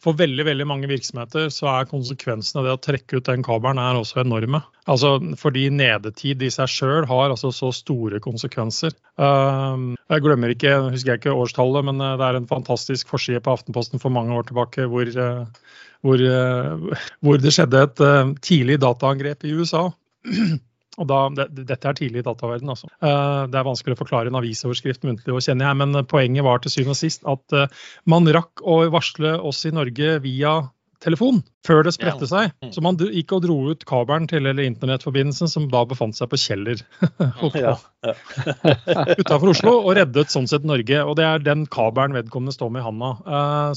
for 0.00 0.16
veldig 0.16 0.46
veldig 0.48 0.66
mange 0.68 0.88
virksomheter 0.88 1.50
så 1.52 1.68
er 1.74 1.88
konsekvensene 1.90 2.62
av 2.62 2.66
det 2.66 2.74
å 2.76 2.80
trekke 2.86 3.18
ut 3.18 3.26
den 3.28 3.44
kabelen 3.44 3.80
er 3.82 3.98
også 3.98 4.22
enorme. 4.22 4.62
Altså 4.90 5.12
Fordi 5.40 5.66
nedetid 5.74 6.40
i 6.42 6.50
seg 6.52 6.70
sjøl 6.72 7.08
har 7.10 7.28
altså 7.28 7.52
så 7.54 7.68
store 7.76 8.20
konsekvenser. 8.24 8.96
Um, 9.20 9.92
jeg 10.08 10.24
glemmer 10.24 10.54
ikke, 10.54 10.72
husker 10.88 11.14
jeg 11.14 11.22
ikke 11.22 11.36
årstallet, 11.36 11.84
men 11.90 12.00
uh, 12.00 12.14
det 12.20 12.30
er 12.30 12.40
en 12.40 12.48
fantastisk 12.50 13.12
forside 13.12 13.42
på 13.44 13.58
Aftenposten 13.58 14.00
for 14.02 14.14
mange 14.14 14.34
år 14.36 14.48
tilbake 14.48 14.88
hvor, 14.88 15.12
uh, 15.20 15.76
hvor, 16.06 16.24
uh, 16.24 17.04
hvor 17.20 17.44
det 17.44 17.52
skjedde 17.56 17.84
et 17.84 18.04
tidlig 18.46 18.80
dataangrep 18.80 19.44
i 19.44 19.54
USA. 19.60 19.90
Og 20.98 21.06
da, 21.06 21.28
det, 21.30 21.46
dette 21.68 21.86
er 21.86 21.94
tidlig 21.96 22.22
i 22.22 22.26
dataverden, 22.26 22.70
altså. 22.72 22.88
Uh, 22.98 23.46
det 23.50 23.60
er 23.60 23.68
vanskelig 23.68 23.94
å 23.94 24.00
forklare 24.00 24.32
en 24.32 24.40
avisoverskrift 24.40 25.06
muntlig, 25.06 25.36
og 25.36 25.44
kjenner 25.44 25.68
jeg, 25.68 25.78
men 25.82 25.90
poenget 26.10 26.46
var 26.46 26.62
til 26.62 26.74
syvende 26.74 26.96
og 26.96 27.00
sist 27.00 27.26
at 27.30 27.56
uh, 27.56 27.86
man 28.10 28.28
rakk 28.34 28.64
å 28.66 28.82
varsle 28.92 29.36
oss 29.46 29.62
i 29.68 29.74
Norge 29.74 30.18
via 30.24 30.52
telefon 31.00 31.38
før 31.64 31.86
det 31.86 31.94
spredte 31.96 32.26
seg. 32.28 32.50
Så 32.74 32.82
man 32.84 32.98
gikk 33.00 33.32
og 33.32 33.46
dro 33.46 33.54
ut 33.72 33.86
kabelen 33.88 34.26
til 34.28 34.50
eller 34.50 34.66
internettforbindelsen 34.66 35.48
som 35.48 35.70
da 35.72 35.80
befant 35.88 36.18
seg 36.18 36.28
på 36.28 36.36
Kjeller 36.42 36.82
utafor 39.22 39.48
Oslo, 39.54 39.72
og 39.78 39.94
reddet 39.96 40.34
sånn 40.34 40.50
sett 40.50 40.66
Norge. 40.68 41.00
Og 41.06 41.16
det 41.16 41.24
er 41.24 41.46
den 41.46 41.64
kabelen 41.72 42.18
vedkommende 42.18 42.52
står 42.52 42.70
med 42.74 42.82
i 42.82 42.88
handa. 42.90 43.10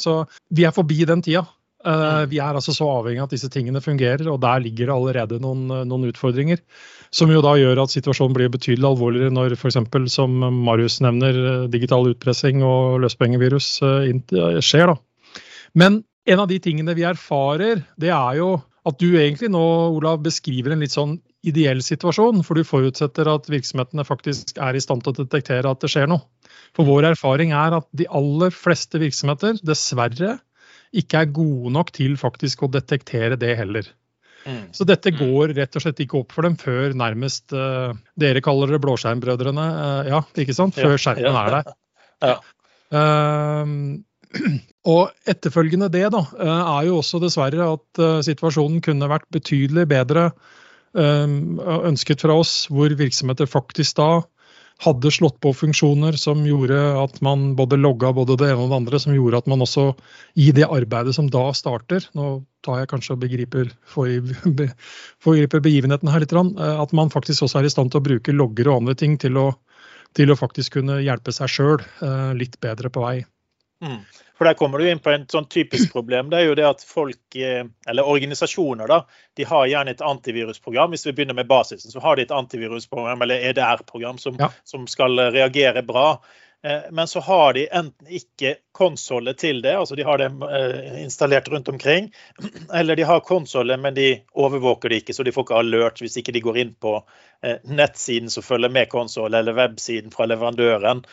Så 0.03 0.11
vi 0.51 0.67
er 0.67 0.75
forbi 0.75 0.99
den 1.07 1.23
tida. 1.23 1.45
Uh, 1.83 2.23
vi 2.31 2.39
er 2.39 2.55
altså 2.55 2.71
så 2.75 2.87
avhengig 2.87 3.19
av 3.19 3.27
at 3.27 3.35
disse 3.35 3.49
tingene 3.51 3.81
fungerer, 3.83 4.23
og 4.31 4.39
der 4.43 4.61
ligger 4.63 4.87
det 4.87 4.95
allerede 4.95 5.39
noen, 5.43 5.65
noen 5.89 6.07
utfordringer. 6.07 6.61
Som 7.13 7.33
jo 7.33 7.43
da 7.43 7.53
gjør 7.59 7.83
at 7.83 7.93
situasjonen 7.93 8.35
blir 8.37 8.51
betydelig 8.53 8.87
alvorligere 8.87 9.33
når 9.35 9.57
f.eks. 9.57 9.81
som 10.13 10.37
Marius 10.63 11.01
nevner, 11.03 11.67
digital 11.73 12.07
utpressing 12.13 12.63
og 12.65 13.01
løspengevirus 13.03 13.75
uh, 13.83 14.61
skjer. 14.63 14.93
da. 14.93 15.41
Men 15.75 16.03
en 16.29 16.39
av 16.39 16.47
de 16.47 16.59
tingene 16.63 16.95
vi 16.95 17.03
erfarer, 17.07 17.83
det 17.99 18.13
er 18.15 18.39
jo 18.39 18.53
at 18.87 18.99
du 18.99 19.13
egentlig 19.15 19.49
nå, 19.51 19.63
Olav, 19.95 20.19
beskriver 20.23 20.73
en 20.73 20.83
litt 20.83 20.95
sånn 20.95 21.17
ideell 21.47 21.79
situasjon. 21.83 22.41
For 22.47 22.59
du 22.59 22.67
forutsetter 22.67 23.29
at 23.31 23.47
virksomhetene 23.51 24.05
faktisk 24.07 24.57
er 24.59 24.75
i 24.75 24.83
stand 24.83 25.03
til 25.03 25.13
å 25.13 25.19
detektere 25.23 25.71
at 25.71 25.83
det 25.83 25.91
skjer 25.91 26.09
noe. 26.11 26.23
For 26.75 26.87
vår 26.87 27.11
erfaring 27.13 27.53
er 27.55 27.77
at 27.77 27.87
de 27.95 28.07
aller 28.09 28.53
fleste 28.55 28.99
virksomheter 29.01 29.59
dessverre 29.65 30.37
ikke 30.93 31.23
er 31.23 31.35
gode 31.35 31.73
nok 31.73 31.91
til 31.95 32.15
faktisk 32.19 32.65
å 32.65 32.71
detektere 32.71 33.37
det 33.39 33.55
heller. 33.59 33.87
Mm. 34.43 34.63
Så 34.75 34.85
dette 34.87 35.13
mm. 35.13 35.19
går 35.21 35.53
rett 35.57 35.77
og 35.77 35.85
slett 35.85 36.01
ikke 36.03 36.19
opp 36.19 36.33
for 36.35 36.45
dem 36.45 36.57
før 36.59 36.95
nærmest 36.99 37.53
uh, 37.55 37.93
Dere 38.19 38.41
kaller 38.43 38.73
det 38.73 38.81
blåskjermbrødrene. 38.83 39.67
Uh, 39.77 40.09
ja, 40.11 40.19
ikke 40.43 40.55
sant? 40.57 40.75
Før 40.75 40.97
skjermen 40.99 41.37
er 41.39 41.55
der. 41.57 41.71
Ja. 42.23 42.35
Uh, 42.93 44.43
og 44.89 45.29
etterfølgende 45.29 45.91
det 45.93 46.07
da, 46.11 46.23
er 46.41 46.87
jo 46.87 46.97
også 46.99 47.19
dessverre 47.21 47.67
at 47.69 47.99
situasjonen 48.25 48.81
kunne 48.81 49.05
vært 49.11 49.27
betydelig 49.31 49.83
bedre 49.91 50.23
ønsket 50.97 52.25
fra 52.25 52.39
oss, 52.41 52.63
hvor 52.73 52.95
virksomheter 52.97 53.45
faktisk 53.45 53.99
da 53.99 54.07
hadde 54.81 55.11
slått 55.13 55.39
på 55.43 55.53
funksjoner 55.55 56.17
som 56.19 56.41
gjorde 56.47 56.77
at 56.99 57.19
man 57.25 57.53
både 57.55 57.77
logga 57.79 58.11
både 58.15 58.37
det 58.39 58.49
ene 58.51 58.65
og 58.65 58.71
det 58.71 58.79
andre, 58.81 58.99
som 58.99 59.15
gjorde 59.15 59.43
at 59.43 59.49
man 59.51 59.63
også 59.63 59.91
i 60.39 60.49
det 60.55 60.65
arbeidet 60.67 61.15
som 61.15 61.29
da 61.31 61.45
starter 61.55 62.07
Nå 62.17 62.43
tar 62.65 62.81
jeg 62.81 62.89
kanskje 62.93 63.15
og 63.15 63.21
begriper, 63.23 63.69
forgriper 63.91 65.63
begivenheten 65.67 66.11
her 66.11 66.23
litt, 66.23 66.33
eh, 66.33 66.81
at 66.85 66.95
man 66.95 67.11
faktisk 67.13 67.45
også 67.45 67.59
er 67.59 67.67
i 67.67 67.73
stand 67.73 67.91
til 67.91 67.99
å 68.01 68.07
bruke 68.07 68.35
logger 68.35 68.71
og 68.71 68.81
andre 68.81 68.95
ting 68.99 69.17
til 69.19 69.39
å, 69.39 69.49
til 70.17 70.31
å 70.31 70.39
faktisk 70.39 70.79
kunne 70.79 71.01
hjelpe 71.03 71.35
seg 71.35 71.51
sjøl 71.51 71.77
eh, 71.83 72.31
litt 72.39 72.59
bedre 72.63 72.91
på 72.93 73.03
vei. 73.03 73.17
Mm. 73.83 74.01
For 74.37 74.49
Der 74.49 74.57
kommer 74.57 74.81
du 74.81 74.89
inn 74.89 74.99
på 74.99 75.11
en 75.13 75.25
sånn 75.29 75.45
typisk 75.51 75.91
problem. 75.93 76.31
Det 76.31 76.39
er 76.39 76.47
jo 76.47 76.55
det 76.57 76.65
at 76.67 76.85
folk, 76.87 77.35
eh, 77.35 77.65
eller 77.87 78.07
organisasjoner, 78.09 78.89
da, 78.89 79.03
de 79.37 79.45
har 79.47 79.67
gjerne 79.69 79.93
et 79.93 80.01
antivirusprogram. 80.01 80.95
Hvis 80.95 81.05
vi 81.07 81.13
begynner 81.13 81.37
med 81.37 81.47
basisen, 81.47 81.93
så 81.93 82.01
har 82.01 82.17
de 82.17 82.25
et 82.25 82.33
antivirusprogram 82.33 83.21
eller 83.21 83.45
EDR-program 83.51 84.17
som, 84.17 84.39
ja. 84.39 84.49
som 84.63 84.87
skal 84.89 85.19
reagere 85.35 85.85
bra. 85.85 86.07
Eh, 86.63 86.81
men 86.91 87.07
så 87.07 87.19
har 87.19 87.53
de 87.53 87.67
enten 87.71 88.07
ikke 88.07 88.55
konsollet 88.71 89.37
til 89.37 89.61
det, 89.61 89.75
altså 89.75 89.95
de 89.99 90.05
har 90.07 90.17
det 90.17 90.29
eh, 90.47 91.03
installert 91.03 91.47
rundt 91.51 91.67
omkring. 91.69 92.13
Eller 92.73 92.95
de 92.95 93.03
har 93.03 93.19
konsollet, 93.19 93.79
men 93.79 93.93
de 93.93 94.21
overvåker 94.31 94.89
det 94.89 95.03
ikke, 95.03 95.13
så 95.13 95.23
de 95.27 95.35
får 95.35 95.47
ikke 95.47 95.59
alert 95.59 96.01
hvis 96.01 96.17
ikke 96.17 96.31
de 96.31 96.41
går 96.41 96.61
inn 96.63 96.73
på 96.73 96.95
nettsiden 97.63 98.29
som 98.31 98.43
følger 98.43 98.71
med 98.71 98.89
konsoll, 98.91 99.33
eller 99.33 99.55
websiden 99.57 100.11
fra 100.11 100.25
leverandøren. 100.29 101.03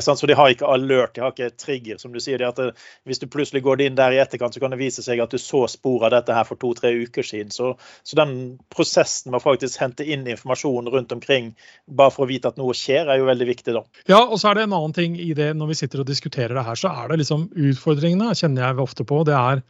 Så 0.00 0.26
de 0.26 0.36
har 0.36 0.52
ikke 0.52 0.68
alert, 0.68 1.14
de 1.14 1.24
har 1.24 1.34
ikke 1.34 1.50
trigger. 1.60 1.98
Som 2.00 2.14
du 2.14 2.20
sier, 2.24 2.42
at 2.48 2.60
Hvis 3.04 3.20
du 3.20 3.26
plutselig 3.26 3.62
går 3.62 3.82
inn 3.84 3.96
der 3.98 4.14
i 4.14 4.20
etterkant, 4.22 4.54
så 4.54 4.60
kan 4.60 4.72
det 4.72 4.80
vise 4.80 5.02
seg 5.04 5.20
at 5.20 5.30
du 5.30 5.38
så 5.38 5.64
spor 5.68 6.06
av 6.06 6.14
dette 6.14 6.34
her 6.34 6.46
for 6.48 6.60
to-tre 6.60 6.92
uker 7.04 7.26
siden. 7.26 7.52
Så, 7.54 7.74
så, 8.02 8.16
den 8.16 8.58
prosessen 8.72 9.32
med 9.32 9.40
å 9.40 9.44
faktisk 9.44 9.80
hente 9.82 10.06
inn 10.06 10.26
informasjon 10.26 10.88
rundt 10.92 11.12
omkring 11.12 11.52
bare 11.86 12.14
for 12.14 12.24
å 12.24 12.30
vite 12.30 12.50
at 12.50 12.60
noe 12.60 12.74
skjer, 12.76 13.08
er 13.08 13.20
jo 13.20 13.28
veldig 13.28 13.48
viktig. 13.50 13.74
da. 13.76 13.84
Ja, 14.10 14.22
og 14.24 14.38
så 14.40 14.50
er 14.50 14.60
det 14.60 14.68
en 14.68 14.76
annen 14.76 14.96
ting 14.96 15.18
i 15.20 15.32
det 15.36 15.52
når 15.56 15.72
vi 15.72 15.80
sitter 15.82 16.04
og 16.04 16.10
diskuterer 16.10 16.56
det 16.56 16.66
her, 16.66 16.78
så 16.78 16.92
er 16.92 17.10
det 17.10 17.22
liksom 17.22 17.48
utfordringene, 17.52 18.34
kjenner 18.38 18.68
jeg 18.68 18.84
ofte 18.84 19.06
på. 19.08 19.22
Det 19.28 19.36
er 19.36 19.64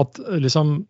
at 0.00 0.22
liksom 0.40 0.80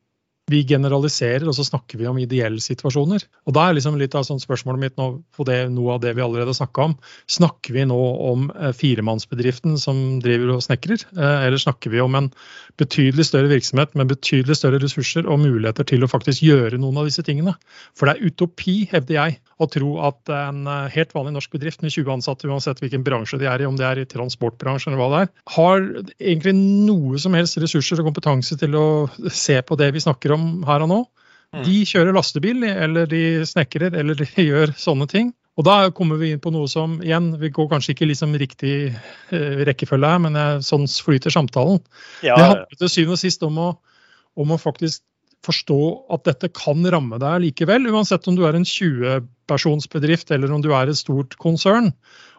vi 0.50 0.62
generaliserer, 0.66 1.46
og 1.48 1.56
så 1.56 1.64
snakker 1.66 2.00
vi 2.00 2.08
om 2.10 2.18
ideelle 2.20 2.60
situasjoner. 2.62 3.24
Og 3.46 3.54
da 3.56 3.68
er 3.68 3.76
liksom 3.78 3.98
litt 4.00 4.16
av 4.18 4.26
sånn 4.26 4.42
spørsmålet 4.42 4.82
mitt 4.82 4.96
nå 5.00 5.10
på 5.36 5.46
det, 5.48 5.62
noe 5.72 5.96
av 5.96 6.02
det 6.04 6.14
vi 6.18 6.24
allerede 6.24 6.54
snakka 6.56 6.88
om. 6.90 6.96
Snakker 7.30 7.76
vi 7.76 7.86
nå 7.88 7.98
om 8.30 8.48
eh, 8.54 8.72
firemannsbedriften 8.76 9.78
som 9.80 10.20
driver 10.24 10.56
og 10.56 10.64
snekrer, 10.66 11.04
eh, 11.16 11.46
eller 11.46 11.60
snakker 11.62 11.94
vi 11.94 12.02
om 12.02 12.18
en 12.18 12.30
betydelig 12.80 13.28
større 13.28 13.50
virksomhet 13.52 13.94
med 13.98 14.10
betydelig 14.10 14.58
større 14.58 14.80
ressurser 14.82 15.28
og 15.28 15.42
muligheter 15.42 15.86
til 15.88 16.04
å 16.04 16.10
faktisk 16.10 16.44
gjøre 16.46 16.80
noen 16.80 17.00
av 17.02 17.10
disse 17.10 17.24
tingene? 17.26 17.54
For 17.94 18.08
det 18.08 18.16
er 18.16 18.30
utopi, 18.30 18.76
hevder 18.90 19.18
jeg, 19.18 19.38
å 19.60 19.68
tro 19.70 19.92
at 20.08 20.32
en 20.34 20.64
eh, 20.66 20.90
helt 20.94 21.14
vanlig 21.16 21.36
norsk 21.36 21.54
bedrift 21.54 21.84
med 21.84 21.94
20 21.94 22.14
ansatte, 22.18 22.48
uansett 22.50 22.80
hvilken 22.82 23.04
bransje 23.06 23.38
de 23.40 23.48
er 23.50 23.62
i, 23.62 23.68
om 23.68 23.78
det 23.78 23.86
er 23.86 24.02
i 24.02 24.08
transportbransjen 24.08 24.94
eller 24.94 25.02
hva 25.02 25.10
det 25.12 25.22
er, 25.26 25.32
har 25.56 25.86
egentlig 26.18 26.56
noe 26.58 27.20
som 27.20 27.36
helst 27.36 27.60
ressurser 27.60 28.00
og 28.00 28.10
kompetanse 28.10 28.56
til 28.60 28.76
å 28.78 28.86
se 29.28 29.58
på 29.66 29.78
det 29.80 29.90
vi 29.94 30.02
snakker 30.02 30.34
om 30.36 30.39
her 30.68 30.86
og 30.86 30.90
nå. 30.92 31.00
Mm. 31.50 31.64
De 31.66 31.76
kjører 31.88 32.14
lastebil, 32.14 32.64
eller 32.68 33.10
de 33.10 33.22
snekrer, 33.48 33.94
eller 33.98 34.18
de 34.18 34.28
gjør 34.50 34.74
sånne 34.78 35.08
ting. 35.10 35.32
Og 35.58 35.66
da 35.66 35.90
kommer 35.92 36.20
vi 36.20 36.30
inn 36.32 36.40
på 36.40 36.52
noe 36.54 36.70
som 36.70 36.98
igjen, 37.04 37.34
vi 37.40 37.50
går 37.52 37.68
kanskje 37.72 37.92
ikke 37.92 38.08
liksom 38.08 38.36
riktig 38.40 38.74
eh, 38.88 39.62
rekkefølge 39.68 40.12
her, 40.12 40.22
men 40.24 40.38
jeg, 40.38 40.62
sånn 40.64 40.86
flyter 40.88 41.34
samtalen. 41.34 41.82
Ja, 42.24 42.38
det 42.38 42.46
handler 42.46 42.80
til 42.80 42.92
syvende 42.92 43.18
og 43.18 43.22
sist 43.24 43.44
om 43.44 43.58
å, 43.60 43.70
om 44.40 44.54
å 44.54 44.60
faktisk 44.60 45.02
forstå 45.46 45.80
at 46.12 46.26
dette 46.28 46.50
kan 46.52 46.84
ramme 46.92 47.20
deg 47.20 47.44
likevel, 47.46 47.88
uansett 47.92 48.26
om 48.28 48.36
du 48.36 48.44
er 48.48 48.58
en 48.58 48.66
20-personsbedrift 48.66 50.32
eller 50.36 50.52
om 50.52 50.64
du 50.64 50.70
er 50.76 50.90
et 50.90 51.00
stort 51.00 51.36
konsern. 51.40 51.94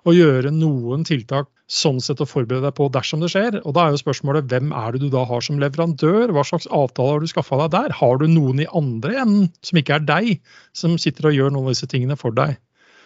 Og 0.05 0.17
gjøre 0.17 0.53
noen 0.53 1.03
tiltak 1.05 1.49
sånn 1.71 2.01
sett 2.03 2.21
å 2.23 2.27
forberede 2.27 2.65
deg 2.65 2.75
på 2.77 2.87
dersom 2.91 3.21
det 3.23 3.29
skjer. 3.31 3.59
Og 3.61 3.75
da 3.77 3.85
er 3.85 3.93
jo 3.93 4.01
spørsmålet 4.01 4.49
hvem 4.51 4.73
er 4.75 4.95
det 4.95 5.03
du 5.03 5.11
da 5.13 5.23
har 5.29 5.45
som 5.45 5.59
leverandør? 5.61 6.33
Hva 6.35 6.43
slags 6.47 6.67
avtale 6.67 7.15
har 7.15 7.21
du 7.21 7.29
skaffa 7.31 7.59
deg 7.63 7.75
der? 7.77 7.93
Har 8.01 8.19
du 8.19 8.25
noen 8.29 8.63
i 8.63 8.69
andre 8.77 9.21
enden 9.23 9.51
som 9.65 9.79
ikke 9.79 9.99
er 9.99 10.07
deg, 10.07 10.31
som 10.77 10.97
sitter 11.01 11.29
og 11.29 11.37
gjør 11.37 11.53
noen 11.53 11.69
av 11.69 11.75
disse 11.75 11.89
tingene 11.91 12.17
for 12.19 12.35
deg? 12.35 12.57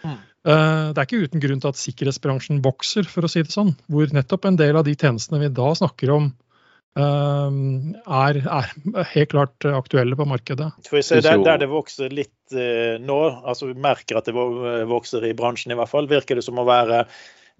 Mm. 0.02 0.16
Eh, 0.46 0.88
det 0.94 1.02
er 1.02 1.06
ikke 1.06 1.28
uten 1.28 1.42
grunn 1.42 1.62
til 1.62 1.72
at 1.72 1.80
sikkerhetsbransjen 1.80 2.64
vokser, 2.64 3.06
for 3.10 3.26
å 3.26 3.30
si 3.30 3.44
det 3.44 3.54
sånn. 3.54 3.74
Hvor 3.92 4.10
nettopp 4.14 4.48
en 4.48 4.58
del 4.58 4.78
av 4.78 4.86
de 4.88 4.96
tjenestene 4.98 5.44
vi 5.44 5.52
da 5.54 5.70
snakker 5.78 6.14
om, 6.16 6.32
er, 6.96 8.38
er, 8.40 8.70
helt 9.12 9.32
klart 9.34 9.66
aktuelle 9.68 10.16
på 10.16 10.24
markedet. 10.28 10.70
Der, 10.88 11.42
der, 11.44 11.58
det 11.60 11.68
vokser 11.68 12.12
litt 12.14 12.56
uh, 12.56 12.96
nå, 13.02 13.18
altså 13.44 13.68
vi 13.68 13.76
merker 13.84 14.20
at 14.20 14.30
det 14.30 14.36
vokser 14.88 15.26
i 15.28 15.34
bransjen 15.36 15.74
i 15.74 15.78
hvert 15.78 15.92
fall, 15.92 16.08
virker 16.08 16.40
det 16.40 16.46
som 16.46 16.62
å 16.62 16.64
være 16.68 17.04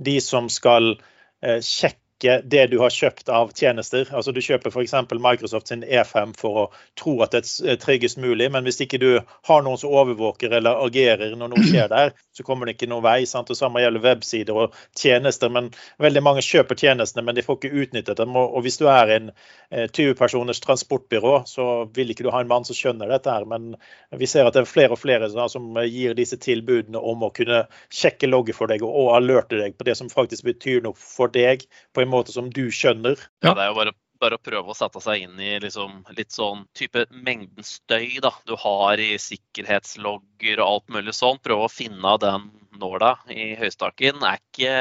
de 0.00 0.16
som 0.24 0.48
skal 0.52 0.94
uh, 0.96 1.60
sjekke 1.60 2.05
ikke 2.16 2.40
det 2.48 2.66
du 2.72 2.78
har 2.80 2.92
kjøpt 2.92 3.28
av 3.28 3.50
tjenester. 3.56 4.08
Altså 4.10 4.32
Du 4.32 4.40
kjøper 4.40 4.72
f.eks. 4.72 4.94
Microsoft 5.12 5.68
sin 5.68 5.84
E5 5.84 6.32
for 6.40 6.60
å 6.60 6.64
tro 6.98 7.18
at 7.24 7.34
det 7.36 7.44
er 7.44 7.78
tryggest 7.80 8.18
mulig, 8.20 8.48
men 8.52 8.64
hvis 8.64 8.80
ikke 8.84 9.00
du 9.02 9.10
har 9.20 9.64
noen 9.64 9.78
som 9.80 9.92
overvåker 9.92 10.54
eller 10.56 10.80
agerer 10.86 11.36
når 11.36 11.52
noe 11.52 11.66
skjer 11.66 11.90
der, 11.92 12.14
så 12.36 12.44
kommer 12.46 12.66
det 12.66 12.76
ikke 12.76 12.88
noen 12.90 13.04
vei. 13.04 13.18
sant? 13.28 13.48
Det 13.48 13.58
Samme 13.58 13.82
gjelder 13.84 14.04
websider 14.04 14.56
og 14.56 14.76
tjenester. 14.96 15.52
men 15.52 15.70
Veldig 16.02 16.22
mange 16.24 16.44
kjøper 16.44 16.78
tjenestene, 16.80 17.24
men 17.26 17.36
de 17.36 17.44
får 17.44 17.60
ikke 17.60 17.84
utnyttet 17.84 18.20
dem. 18.20 18.36
Og 18.36 18.62
Hvis 18.64 18.80
du 18.80 18.86
er 18.88 19.12
en 19.16 19.30
20-personers 19.72 20.60
eh, 20.60 20.64
transportbyrå, 20.64 21.42
så 21.46 21.84
vil 21.94 22.12
ikke 22.12 22.26
du 22.26 22.32
ha 22.32 22.40
en 22.40 22.50
mann 22.50 22.64
som 22.64 22.76
skjønner 22.76 23.12
dette. 23.12 23.30
her, 23.30 23.44
Men 23.44 23.76
vi 24.10 24.26
ser 24.26 24.46
at 24.46 24.54
det 24.56 24.64
er 24.64 24.70
flere 24.70 24.96
og 24.96 25.02
flere 25.02 25.28
som 25.48 25.76
gir 25.84 26.16
disse 26.16 26.36
tilbudene 26.40 26.98
om 26.98 27.24
å 27.26 27.32
kunne 27.34 27.66
sjekke 27.92 28.30
logget 28.30 28.56
for 28.56 28.72
deg 28.72 28.84
og 28.86 29.14
alerte 29.16 29.60
deg 29.60 29.76
på 29.76 29.84
det 29.84 29.96
som 29.98 30.10
faktisk 30.12 30.46
betyr 30.48 30.82
noe 30.84 30.96
for 30.96 31.28
deg. 31.28 31.66
på 31.94 32.02
en 32.02 32.05
en 32.06 32.12
måte 32.12 32.34
som 32.34 32.50
du 32.52 32.66
skjønner. 32.72 33.20
Ja, 33.44 33.52
det 33.52 33.64
er 33.64 33.70
jo 33.70 33.78
bare, 33.78 33.94
bare 34.22 34.38
å 34.38 34.42
prøve 34.42 34.72
å 34.72 34.78
sette 34.78 35.02
seg 35.04 35.26
inn 35.26 35.40
i 35.42 35.56
liksom 35.62 36.02
litt 36.16 36.34
sånn 36.34 36.64
type 36.76 37.06
mengden 37.10 37.66
støy 37.66 38.20
da, 38.24 38.32
du 38.48 38.56
har 38.62 39.02
i 39.02 39.14
sikkerhetslogger 39.20 40.62
og 40.62 40.68
alt 40.68 40.94
mulig 40.98 41.16
sånn. 41.16 41.42
Prøve 41.44 41.68
å 41.68 41.72
finne 41.72 42.16
den 42.22 42.50
nåla 42.80 43.16
i 43.32 43.54
høystakken 43.58 44.22
er 44.26 44.40
ikke 44.42 44.76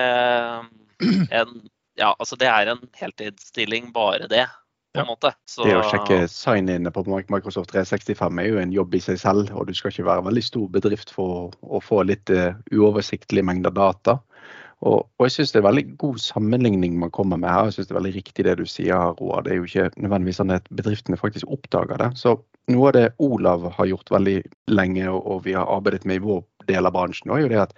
en 1.39 1.57
Ja, 1.95 2.09
altså 2.11 2.35
det 2.35 2.49
er 2.51 2.67
en 2.73 2.81
heltidsstilling, 2.99 3.93
bare 3.95 4.27
det. 4.27 4.43
på 4.95 4.99
en 4.99 5.07
måte. 5.07 5.31
Så... 5.47 5.63
Det 5.63 5.77
å 5.77 5.85
sjekke 5.87 6.25
sign-in 6.31 6.89
på 6.91 7.03
Microsoft 7.07 7.71
365 7.71 8.41
er 8.41 8.49
jo 8.49 8.59
en 8.61 8.73
jobb 8.75 8.95
i 8.95 9.01
seg 9.03 9.19
selv. 9.21 9.51
Og 9.55 9.69
du 9.69 9.73
skal 9.75 9.93
ikke 9.93 10.07
være 10.07 10.25
veldig 10.27 10.43
stor 10.43 10.69
bedrift 10.71 11.13
for 11.15 11.55
å 11.63 11.81
få 11.83 12.01
litt 12.07 12.31
uh, 12.31 12.55
uoversiktlig 12.71 13.45
mengde 13.47 13.71
data. 13.75 14.19
Og, 14.83 15.05
og 15.07 15.25
jeg 15.25 15.33
syns 15.37 15.53
det 15.53 15.61
er 15.61 15.67
veldig 15.69 15.85
god 16.01 16.17
sammenligning 16.21 16.97
man 16.99 17.13
kommer 17.15 17.39
med 17.39 17.49
her. 17.49 17.69
Jeg 17.69 17.77
synes 17.77 17.87
det 17.87 17.95
er 17.95 17.99
veldig 18.01 18.15
riktig 18.17 18.45
det 18.45 18.57
du 18.59 18.65
sier, 18.69 19.15
Roar. 19.19 19.45
Det 19.45 19.53
er 19.53 19.61
jo 19.61 19.69
ikke 19.69 19.87
nødvendigvis 19.95 20.41
sånn 20.41 20.53
at 20.55 20.67
bedriftene 20.75 21.19
faktisk 21.19 21.49
oppdager 21.55 22.01
det. 22.01 22.11
Så 22.19 22.35
noe 22.73 22.89
av 22.89 22.97
det 22.97 23.05
Olav 23.23 23.69
har 23.77 23.89
gjort 23.89 24.11
veldig 24.13 24.39
lenge, 24.73 25.07
og 25.09 25.45
vi 25.45 25.55
har 25.57 25.69
arbeidet 25.71 26.05
med 26.05 26.19
i 26.19 26.25
vår 26.25 26.43
del 26.69 26.89
av 26.89 26.95
bransjen, 26.97 27.31
er 27.31 27.45
jo 27.45 27.53
det 27.53 27.63
at 27.67 27.75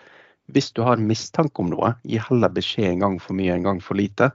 hvis 0.56 0.72
du 0.72 0.82
har 0.86 0.96
en 0.96 1.08
mistanke 1.10 1.60
om 1.60 1.72
noe, 1.74 1.92
gi 2.08 2.20
heller 2.24 2.52
beskjed 2.56 2.94
en 2.94 3.04
gang 3.04 3.18
for 3.20 3.36
mye, 3.36 3.52
en 3.52 3.68
gang 3.68 3.82
for 3.84 4.00
lite. 4.00 4.30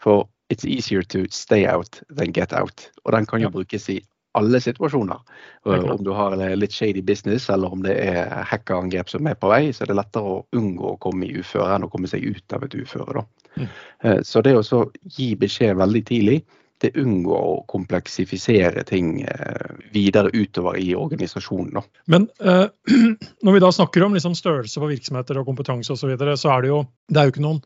For 0.00 0.24
it's 0.48 0.64
easier 0.64 1.02
to 1.02 1.26
stay 1.30 1.66
out 1.66 2.00
than 2.08 2.32
get 2.32 2.52
out. 2.56 2.88
Og 3.04 3.12
den 3.12 3.28
kan 3.28 3.44
jo 3.44 3.52
brukes 3.52 3.88
i 3.92 4.00
alle 4.38 4.60
situasjoner. 4.62 5.18
Om 5.64 6.04
du 6.04 6.10
har 6.14 6.36
litt 6.56 6.74
shady 6.74 7.02
business 7.02 7.48
eller 7.50 7.72
om 7.72 7.82
det 7.82 7.96
er 7.98 8.44
hackerangrep 8.46 9.10
som 9.10 9.26
er 9.26 9.38
på 9.38 9.50
vei, 9.50 9.72
så 9.74 9.84
er 9.84 9.92
det 9.92 9.98
lettere 9.98 10.36
å 10.36 10.40
unngå 10.56 10.94
å 10.94 11.00
komme 11.02 11.26
i 11.26 11.34
uføre 11.40 11.74
enn 11.74 11.88
å 11.88 11.90
komme 11.92 12.10
seg 12.10 12.24
ut 12.24 12.56
av 12.56 12.64
et 12.66 12.78
uføre. 12.78 13.24
Mm. 13.56 13.68
Eh, 14.04 14.20
så 14.26 14.42
det 14.46 14.54
å 14.56 14.84
gi 15.16 15.32
beskjed 15.38 15.78
veldig 15.80 16.04
tidlig, 16.06 16.40
det 16.80 16.94
unngår 16.96 17.46
å 17.50 17.56
kompleksifisere 17.68 18.84
ting 18.88 19.20
eh, 19.28 19.72
videre 19.92 20.30
utover 20.32 20.78
i 20.80 20.94
organisasjonen. 20.96 21.74
Da. 21.76 21.82
Men 22.14 22.28
eh, 22.40 22.66
når 23.44 23.56
vi 23.56 23.62
da 23.66 23.72
snakker 23.74 24.06
om 24.06 24.16
liksom 24.16 24.36
størrelse 24.38 24.80
på 24.80 24.88
virksomheter 24.94 25.40
og 25.40 25.48
kompetanse 25.50 25.92
osv., 25.92 26.06
så, 26.06 26.12
videre, 26.14 26.36
så 26.40 26.54
er 26.54 26.64
det 26.64 26.72
jo, 26.72 26.84
det 27.10 27.20
er 27.20 27.28
jo 27.28 27.34
ikke 27.34 27.44
noen 27.44 27.64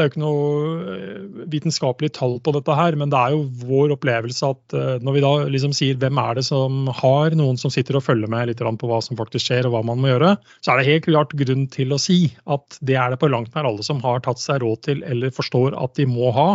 det 0.00 0.06
er 0.06 0.08
jo 0.08 0.12
ikke 0.14 0.22
noe 0.22 0.94
eh, 0.94 1.44
vitenskapelig 1.52 2.10
tall 2.16 2.38
på 2.40 2.54
dette 2.56 2.76
her, 2.76 2.96
men 2.96 3.12
det 3.12 3.18
er 3.20 3.34
jo 3.34 3.42
vår 3.68 3.92
opplevelse 3.98 4.48
at 4.48 4.76
eh, 4.76 4.94
når 5.04 5.16
vi 5.16 5.22
da 5.24 5.32
liksom 5.52 5.74
sier 5.76 5.98
hvem 6.00 6.20
er 6.22 6.38
det 6.38 6.46
som 6.48 6.88
har 7.02 7.36
noen 7.36 7.60
som 7.60 7.72
sitter 7.72 7.98
og 7.98 8.06
følger 8.06 8.32
med 8.32 8.48
litt 8.48 8.62
på 8.80 8.88
hva 8.88 9.02
som 9.04 9.18
faktisk 9.20 9.50
skjer 9.50 9.68
og 9.68 9.76
hva 9.76 9.84
man 9.90 10.00
må 10.00 10.08
gjøre, 10.14 10.32
så 10.64 10.72
er 10.72 10.80
det 10.80 10.88
helt 10.88 11.08
klart 11.10 11.36
grunn 11.36 11.66
til 11.74 11.92
å 11.92 12.00
si 12.00 12.18
at 12.48 12.80
det 12.80 12.96
er 12.96 13.12
det 13.12 13.20
på 13.20 13.28
langt 13.28 13.52
nær 13.54 13.68
alle 13.68 13.84
som 13.84 14.00
har 14.04 14.24
tatt 14.24 14.40
seg 14.40 14.64
råd 14.64 14.84
til 14.88 15.04
eller 15.04 15.34
forstår 15.36 15.76
at 15.76 15.94
de 16.00 16.08
må 16.08 16.32
ha. 16.36 16.48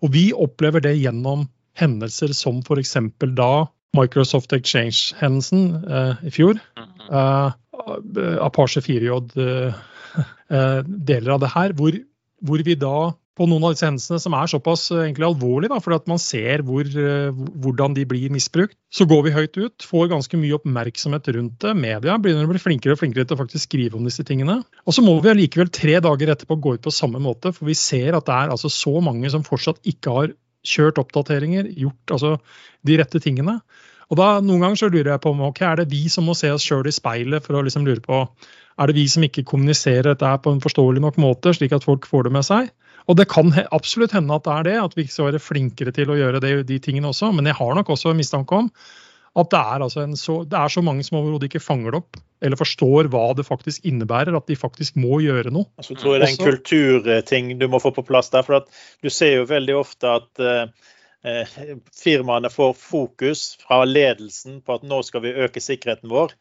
Og 0.00 0.14
vi 0.16 0.30
opplever 0.32 0.84
det 0.84 0.96
gjennom 0.96 1.46
hendelser 1.76 2.32
som 2.36 2.64
f.eks. 2.64 2.96
da 3.36 3.52
Microsoft 3.96 4.52
Exchange-hendelsen 4.56 5.68
eh, 5.84 6.26
i 6.28 6.32
fjor. 6.32 6.58
Eh, 6.80 7.50
Apache 8.40 8.80
4J 8.80 9.20
eh, 9.44 9.80
eh, 10.56 10.82
deler 10.84 11.36
av 11.36 11.42
det 11.44 11.52
her, 11.54 11.76
hvor 11.76 11.96
hvor 12.46 12.62
vi 12.66 12.76
da 12.78 13.12
på 13.36 13.44
noen 13.48 13.66
av 13.68 13.74
disse 13.74 13.84
hendelsene 13.84 14.20
som 14.20 14.34
er 14.36 14.48
såpass 14.48 14.86
eh, 14.94 15.02
egentlig 15.04 15.26
alvorlige, 15.28 15.70
da, 15.74 15.80
fordi 15.84 15.98
at 16.00 16.06
man 16.08 16.20
ser 16.22 16.64
hvor, 16.66 16.88
eh, 16.88 17.42
hvordan 17.64 17.96
de 17.98 18.06
blir 18.08 18.32
misbrukt, 18.32 18.76
så 18.88 19.04
går 19.08 19.26
vi 19.26 19.34
høyt 19.34 19.58
ut, 19.60 19.84
får 19.84 20.08
ganske 20.14 20.40
mye 20.40 20.56
oppmerksomhet 20.56 21.28
rundt 21.36 21.58
det. 21.64 21.74
Media 21.76 22.16
begynner 22.22 22.48
å 22.48 22.52
bli 22.54 22.62
flinkere 22.62 22.96
og 22.96 23.02
flinkere 23.02 23.28
til 23.28 23.36
å 23.36 23.42
faktisk 23.42 23.68
skrive 23.68 24.00
om 24.00 24.08
disse 24.08 24.24
tingene. 24.26 24.62
Og 24.88 24.96
så 24.96 25.04
må 25.04 25.18
vi 25.20 25.34
allikevel 25.34 25.68
tre 25.68 25.98
dager 26.04 26.32
etterpå 26.32 26.56
gå 26.56 26.76
ut 26.78 26.86
på 26.86 26.94
samme 26.94 27.20
måte, 27.22 27.52
for 27.56 27.68
vi 27.68 27.76
ser 27.76 28.16
at 28.16 28.28
det 28.28 28.38
er 28.38 28.56
altså 28.56 28.72
så 28.72 28.94
mange 29.04 29.28
som 29.32 29.44
fortsatt 29.46 29.84
ikke 29.84 30.16
har 30.16 30.32
kjørt 30.66 30.98
oppdateringer, 30.98 31.68
gjort 31.78 32.16
altså 32.16 32.36
de 32.88 32.96
rette 32.98 33.20
tingene. 33.22 33.60
Og 34.06 34.18
da 34.18 34.36
Noen 34.40 34.62
ganger 34.62 34.80
så 34.80 34.88
lurer 34.88 35.12
jeg 35.12 35.22
på 35.22 35.32
om 35.34 35.44
ok, 35.48 35.60
er 35.66 35.82
det 35.82 35.90
vi 35.92 36.06
som 36.12 36.24
må 36.26 36.34
se 36.38 36.48
oss 36.54 36.64
sjøl 36.64 36.86
i 36.88 36.94
speilet 36.94 37.44
for 37.44 37.58
å 37.58 37.62
liksom 37.66 37.84
lure 37.86 38.02
på 38.02 38.24
er 38.76 38.90
det 38.90 38.96
vi 38.98 39.06
som 39.08 39.24
ikke 39.24 39.46
kommuniserer 39.48 40.12
dette 40.12 40.32
på 40.44 40.52
en 40.52 40.62
forståelig 40.64 41.02
nok 41.04 41.18
måte, 41.22 41.54
slik 41.56 41.72
at 41.76 41.86
folk 41.86 42.06
får 42.08 42.28
det 42.28 42.34
med 42.36 42.46
seg? 42.46 42.70
Og 43.06 43.18
det 43.18 43.28
kan 43.30 43.52
absolutt 43.70 44.14
hende 44.16 44.34
at 44.34 44.44
det 44.44 44.52
er 44.52 44.66
det, 44.66 44.76
at 44.82 44.94
vi 44.96 45.06
ikke 45.06 45.14
skal 45.14 45.30
være 45.30 45.42
flinkere 45.42 45.94
til 45.94 46.10
å 46.10 46.18
gjøre 46.18 46.42
det, 46.42 46.54
de 46.68 46.78
tingene 46.82 47.12
også. 47.12 47.30
Men 47.36 47.48
jeg 47.48 47.58
har 47.58 47.76
nok 47.78 47.92
også 47.94 48.14
mistanke 48.18 48.64
om 48.64 48.70
at 49.36 49.50
det 49.52 49.60
er, 49.60 49.82
altså 49.84 50.06
så, 50.16 50.38
det 50.48 50.56
er 50.56 50.72
så 50.72 50.80
mange 50.84 51.04
som 51.04 51.18
overhodet 51.18 51.50
ikke 51.50 51.60
fanger 51.60 51.92
det 51.92 51.98
opp 52.00 52.18
eller 52.44 52.56
forstår 52.60 53.08
hva 53.12 53.26
det 53.36 53.44
faktisk 53.48 53.84
innebærer, 53.88 54.36
at 54.36 54.48
de 54.48 54.56
faktisk 54.56 54.96
må 55.00 55.20
gjøre 55.24 55.52
noe. 55.52 55.68
Altså, 55.76 55.92
jeg 55.92 56.02
tror 56.02 56.16
det 56.16 56.26
er 56.26 56.32
en 56.32 56.40
kulturting 56.50 57.50
du 57.60 57.66
må 57.72 57.80
få 57.80 57.92
på 57.96 58.04
plass 58.04 58.32
der. 58.32 58.44
for 58.44 58.64
Du 59.04 59.12
ser 59.12 59.38
jo 59.38 59.48
veldig 59.48 59.76
ofte 59.84 60.18
at 60.18 60.44
uh 60.44 60.92
firmaene 61.96 62.50
får 62.52 62.76
fokus 62.78 63.56
fra 63.62 63.80
ledelsen 63.84 64.60
på 64.62 64.76
at 64.78 64.84
nå 64.86 65.00
skal 65.02 65.24
vi 65.24 65.34
øke 65.34 65.62
sikkerheten 65.62 66.10
vår. 66.12 66.34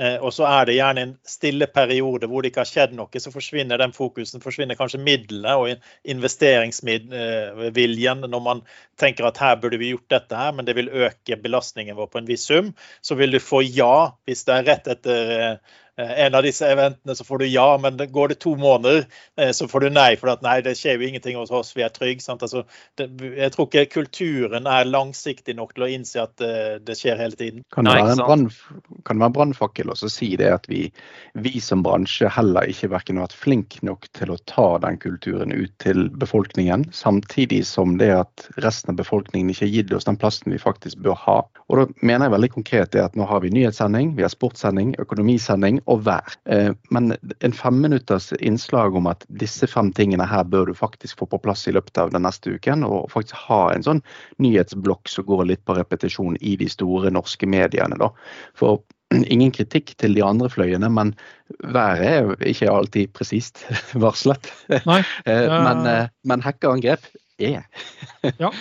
Eh, 0.00 0.16
og 0.16 0.32
så 0.32 0.46
er 0.48 0.64
det 0.64 0.78
gjerne 0.78 1.02
en 1.04 1.10
stille 1.28 1.66
periode 1.68 2.24
hvor 2.30 2.40
det 2.40 2.48
ikke 2.50 2.62
har 2.62 2.70
skjedd 2.70 2.94
noe, 2.96 3.20
så 3.20 3.32
forsvinner 3.34 3.76
den 3.82 3.92
fokusen. 3.92 4.40
Forsvinner 4.40 4.78
kanskje 4.78 5.04
midlene 5.04 5.52
og 5.60 5.68
investeringsviljen 6.14 8.24
når 8.24 8.42
man 8.46 8.62
tenker 9.00 9.28
at 9.28 9.40
her 9.42 9.58
burde 9.60 9.80
vi 9.82 9.92
gjort 9.92 10.14
dette 10.14 10.34
her, 10.40 10.52
men 10.56 10.64
det 10.68 10.74
vil 10.78 10.88
øke 10.88 11.36
belastningen 11.42 11.98
vår 11.98 12.08
på 12.14 12.20
en 12.22 12.30
viss 12.30 12.44
sum. 12.48 12.72
Så 13.04 13.12
vil 13.20 13.36
du 13.36 13.40
få 13.44 13.60
ja 13.66 14.16
hvis 14.24 14.46
det 14.48 14.54
er 14.56 14.68
rett 14.72 14.86
etter 14.96 15.18
eh, 15.36 15.56
Eh, 15.89 15.89
en 16.00 16.34
av 16.34 16.44
disse 16.46 16.66
eventene 16.68 17.14
så 17.16 17.24
får 17.24 17.42
du 17.42 17.46
ja, 17.50 17.66
men 17.82 17.98
går 18.12 18.32
det 18.32 18.40
to 18.42 18.54
måneder, 18.56 19.04
eh, 19.40 19.50
så 19.56 19.68
får 19.68 19.86
du 19.86 19.90
nei. 19.94 20.14
For 20.20 20.32
at 20.32 20.44
nei, 20.44 20.60
det 20.64 20.76
skjer 20.78 21.00
jo 21.00 21.08
ingenting 21.08 21.38
hos 21.38 21.52
oss, 21.54 21.72
vi 21.76 21.84
er 21.86 21.92
trygge. 21.94 22.22
Altså, 22.30 22.64
det, 22.98 23.08
jeg 23.36 23.54
tror 23.54 23.68
ikke 23.68 23.86
kulturen 23.94 24.68
er 24.70 24.88
langsiktig 24.88 25.56
nok 25.58 25.74
til 25.76 25.86
å 25.86 25.90
innse 25.90 26.22
at 26.24 26.34
det, 26.40 26.50
eh, 26.50 26.78
det 26.84 26.96
skjer 26.98 27.20
hele 27.20 27.38
tiden. 27.38 27.64
Kan 27.74 27.88
det 27.88 27.96
være 28.00 29.28
en 29.28 29.36
brannfakkel 29.36 29.92
å 29.92 29.98
si 30.00 30.32
det 30.40 30.50
at 30.54 30.68
vi, 30.70 30.86
vi, 31.34 31.56
som 31.62 31.84
bransje 31.86 32.30
heller 32.32 32.68
ikke 32.70 32.90
verken 32.92 33.20
har 33.20 33.28
vært 33.28 33.38
flink 33.40 33.78
nok 33.86 34.08
til 34.16 34.32
å 34.34 34.38
ta 34.50 34.68
den 34.82 34.98
kulturen 35.02 35.54
ut 35.54 35.72
til 35.82 36.08
befolkningen, 36.20 36.88
samtidig 36.94 37.62
som 37.68 37.96
det 38.00 38.10
at 38.20 38.48
resten 38.62 38.94
av 38.94 39.00
befolkningen 39.00 39.52
ikke 39.52 39.66
har 39.66 39.74
gitt 39.74 39.94
oss 39.96 40.08
den 40.08 40.18
plassen 40.20 40.52
vi 40.52 40.60
faktisk 40.60 41.00
bør 41.04 41.18
ha. 41.26 41.38
Og 41.70 41.78
da 41.78 41.86
mener 42.02 42.26
jeg 42.26 42.36
veldig 42.36 42.52
konkret 42.56 42.94
det 42.94 43.04
at 43.04 43.18
nå 43.18 43.26
har 43.30 43.42
vi 43.44 43.52
nyhetssending, 43.54 44.14
vi 44.18 44.26
har 44.26 44.32
sportssending, 44.32 44.94
økonomisending 45.02 45.80
og 45.90 46.04
vær. 46.06 46.36
Eh, 46.50 46.70
men 46.94 47.14
en 47.40 47.56
femminutters 47.56 48.30
innslag 48.38 48.96
om 48.96 49.08
at 49.10 49.24
disse 49.42 49.66
fem 49.70 49.90
tingene 49.96 50.26
her 50.28 50.46
bør 50.46 50.70
du 50.70 50.76
faktisk 50.76 51.22
få 51.22 51.28
på 51.30 51.40
plass 51.42 51.66
i 51.68 51.74
løpet 51.74 51.98
av 52.00 52.12
den 52.14 52.24
neste 52.26 52.54
uken, 52.54 52.84
og 52.86 53.10
faktisk 53.12 53.38
ha 53.48 53.62
en 53.74 53.86
sånn 53.86 54.02
nyhetsblokk 54.42 55.10
som 55.10 55.26
går 55.28 55.48
litt 55.50 55.64
på 55.66 55.76
repetisjon 55.78 56.38
i 56.40 56.56
de 56.60 56.70
store 56.70 57.12
norske 57.14 57.48
mediene. 57.50 57.98
da. 58.00 58.12
For 58.58 58.82
ingen 59.34 59.54
kritikk 59.54 59.96
til 60.00 60.14
de 60.18 60.24
andre 60.26 60.50
fløyene, 60.52 60.90
men 60.92 61.14
været 61.74 62.06
er 62.10 62.20
jo 62.28 62.36
ikke 62.52 62.70
alltid 62.70 63.16
presist 63.16 63.64
varslet. 64.04 64.52
Nei, 64.86 65.00
eh, 65.26 65.48
men, 65.50 65.82
eh, 65.90 66.06
men 66.22 66.46
hackerangrep 66.46 67.10
er. 67.40 67.66
ja. 68.44 68.54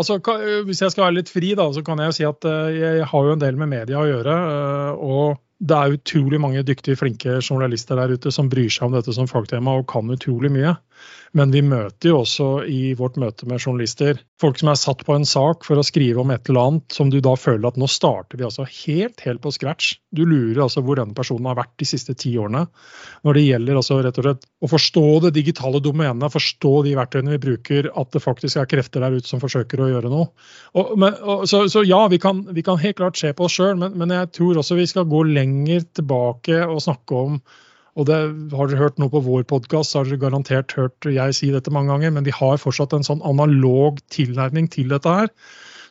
Altså, 0.00 0.16
Hvis 0.64 0.80
jeg 0.80 0.94
skal 0.94 1.10
være 1.10 1.18
litt 1.18 1.28
fri, 1.28 1.50
da, 1.58 1.66
så 1.76 1.82
kan 1.84 2.00
jeg 2.00 2.08
jo 2.08 2.16
si 2.16 2.24
at 2.24 2.46
jeg 2.72 3.04
har 3.10 3.24
jo 3.26 3.34
en 3.34 3.42
del 3.42 3.58
med 3.60 3.68
media 3.68 3.98
å 4.00 4.08
gjøre. 4.08 4.36
og 4.96 5.40
det 5.60 5.76
er 5.76 5.96
utrolig 5.96 6.40
mange 6.40 6.62
dyktige, 6.64 6.96
flinke 6.96 7.36
journalister 7.44 7.98
der 8.00 8.14
ute 8.16 8.32
som 8.32 8.48
bryr 8.52 8.70
seg 8.72 8.88
om 8.88 8.94
dette 8.96 9.12
som 9.12 9.28
fagtema 9.28 9.76
og 9.76 9.88
kan 9.92 10.08
utrolig 10.12 10.52
mye. 10.54 10.72
Men 11.36 11.52
vi 11.54 11.62
møter 11.62 12.10
jo 12.10 12.20
også 12.24 12.46
i 12.66 12.92
vårt 12.98 13.18
møte 13.20 13.46
med 13.46 13.62
journalister 13.62 14.18
folk 14.40 14.58
som 14.58 14.70
er 14.72 14.78
satt 14.80 15.02
på 15.06 15.14
en 15.14 15.26
sak 15.28 15.66
for 15.66 15.78
å 15.78 15.84
skrive 15.86 16.22
om 16.22 16.32
et 16.32 16.48
eller 16.48 16.70
annet 16.70 16.96
som 16.96 17.10
du 17.12 17.18
da 17.22 17.36
føler 17.38 17.68
at 17.68 17.78
nå 17.80 17.86
starter 17.90 18.40
vi 18.40 18.46
altså 18.46 18.64
helt, 18.66 19.20
helt 19.22 19.42
på 19.44 19.52
scratch. 19.54 19.92
Du 20.16 20.24
lurer 20.24 20.62
altså 20.64 20.82
hvor 20.84 20.98
denne 20.98 21.14
personen 21.16 21.46
har 21.50 21.58
vært 21.60 21.76
de 21.80 21.88
siste 21.88 22.16
ti 22.18 22.32
årene. 22.40 22.64
Når 23.26 23.38
det 23.38 23.44
gjelder 23.46 23.80
altså 23.80 24.00
rett 24.00 24.20
og 24.20 24.26
slett 24.26 24.48
å 24.48 24.72
forstå 24.72 25.06
det 25.26 25.34
digitale 25.38 25.82
domenet, 25.84 26.34
forstå 26.34 26.74
de 26.88 26.96
verktøyene 26.98 27.36
vi 27.36 27.42
bruker, 27.46 27.92
at 27.94 28.12
det 28.16 28.24
faktisk 28.24 28.60
er 28.60 28.70
krefter 28.70 29.04
der 29.04 29.20
ute 29.20 29.30
som 29.30 29.42
forsøker 29.42 29.84
å 29.84 29.90
gjøre 29.92 30.12
noe. 30.12 30.30
Og, 30.74 30.94
men, 31.00 31.16
og, 31.20 31.46
så, 31.50 31.66
så, 31.70 31.84
ja, 31.86 32.02
vi 32.10 32.20
kan, 32.22 32.42
vi 32.50 32.64
kan, 32.66 32.80
helt 32.80 32.98
klart 32.98 33.20
se 33.20 33.32
på 33.36 33.46
oss 33.46 33.58
sjøl, 33.58 33.76
men, 33.78 33.94
men 34.00 34.14
jeg 34.14 34.32
tror 34.34 34.60
også 34.60 34.78
vi 34.78 34.88
skal 34.88 35.08
gå 35.10 35.24
lenger 35.30 35.84
tilbake 36.00 36.64
og 36.66 36.80
snakke 36.82 37.26
om 37.26 37.42
og 38.00 38.06
det 38.08 38.18
Har 38.56 38.70
dere 38.70 38.80
hørt 38.80 39.00
noe 39.00 39.12
på 39.12 39.20
vår 39.24 39.44
podkast, 39.50 39.96
har 39.96 40.06
dere 40.08 40.20
garantert 40.22 40.72
hørt 40.78 41.08
jeg 41.08 41.36
si 41.36 41.50
dette 41.52 41.72
mange 41.74 41.92
ganger, 41.92 42.14
men 42.16 42.24
vi 42.24 42.34
har 42.34 42.60
fortsatt 42.60 42.94
en 42.96 43.06
sånn 43.06 43.24
analog 43.26 44.00
tilnærming 44.14 44.70
til 44.72 44.88
dette 44.92 45.16
her. 45.18 45.28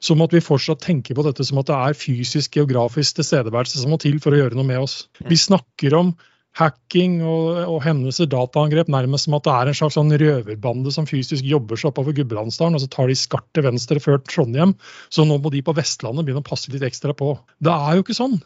Som 0.02 0.24
at 0.24 0.34
vi 0.34 0.42
fortsatt 0.42 0.82
tenker 0.82 1.18
på 1.18 1.26
dette 1.28 1.44
som 1.44 1.60
at 1.60 1.68
det 1.68 1.76
er 1.76 1.98
fysisk, 2.02 2.56
geografisk 2.56 3.20
tilstedeværelse 3.20 3.82
som 3.82 3.92
må 3.94 4.00
til 4.02 4.18
for 4.24 4.34
å 4.34 4.40
gjøre 4.40 4.58
noe 4.58 4.68
med 4.68 4.80
oss. 4.82 5.04
Vi 5.28 5.38
snakker 5.38 5.96
om 5.98 6.14
hacking 6.58 7.20
og, 7.22 7.60
og 7.70 7.82
hendelser, 7.84 8.30
dataangrep, 8.32 8.90
nærmest 8.92 9.28
som 9.28 9.36
at 9.38 9.46
det 9.46 9.56
er 9.56 9.70
en 9.70 9.78
slags 9.78 9.98
sånn 10.00 10.16
røverbande 10.22 10.94
som 10.96 11.08
fysisk 11.08 11.46
jobber 11.46 11.80
seg 11.80 11.92
oppover 11.92 12.16
Gudbrandsdalen, 12.18 12.80
og 12.80 12.84
så 12.84 12.90
tar 12.92 13.12
de 13.12 13.18
skart 13.20 13.46
til 13.54 13.68
venstre 13.68 14.02
før 14.04 14.22
Trondheim. 14.28 14.74
Så 15.14 15.28
nå 15.28 15.38
må 15.38 15.52
de 15.54 15.62
på 15.66 15.76
Vestlandet 15.78 16.26
begynne 16.26 16.42
å 16.42 16.50
passe 16.50 16.72
litt 16.74 16.86
ekstra 16.88 17.14
på. 17.16 17.36
Det 17.64 17.76
er 17.76 18.00
jo 18.00 18.08
ikke 18.08 18.18
sånn. 18.18 18.40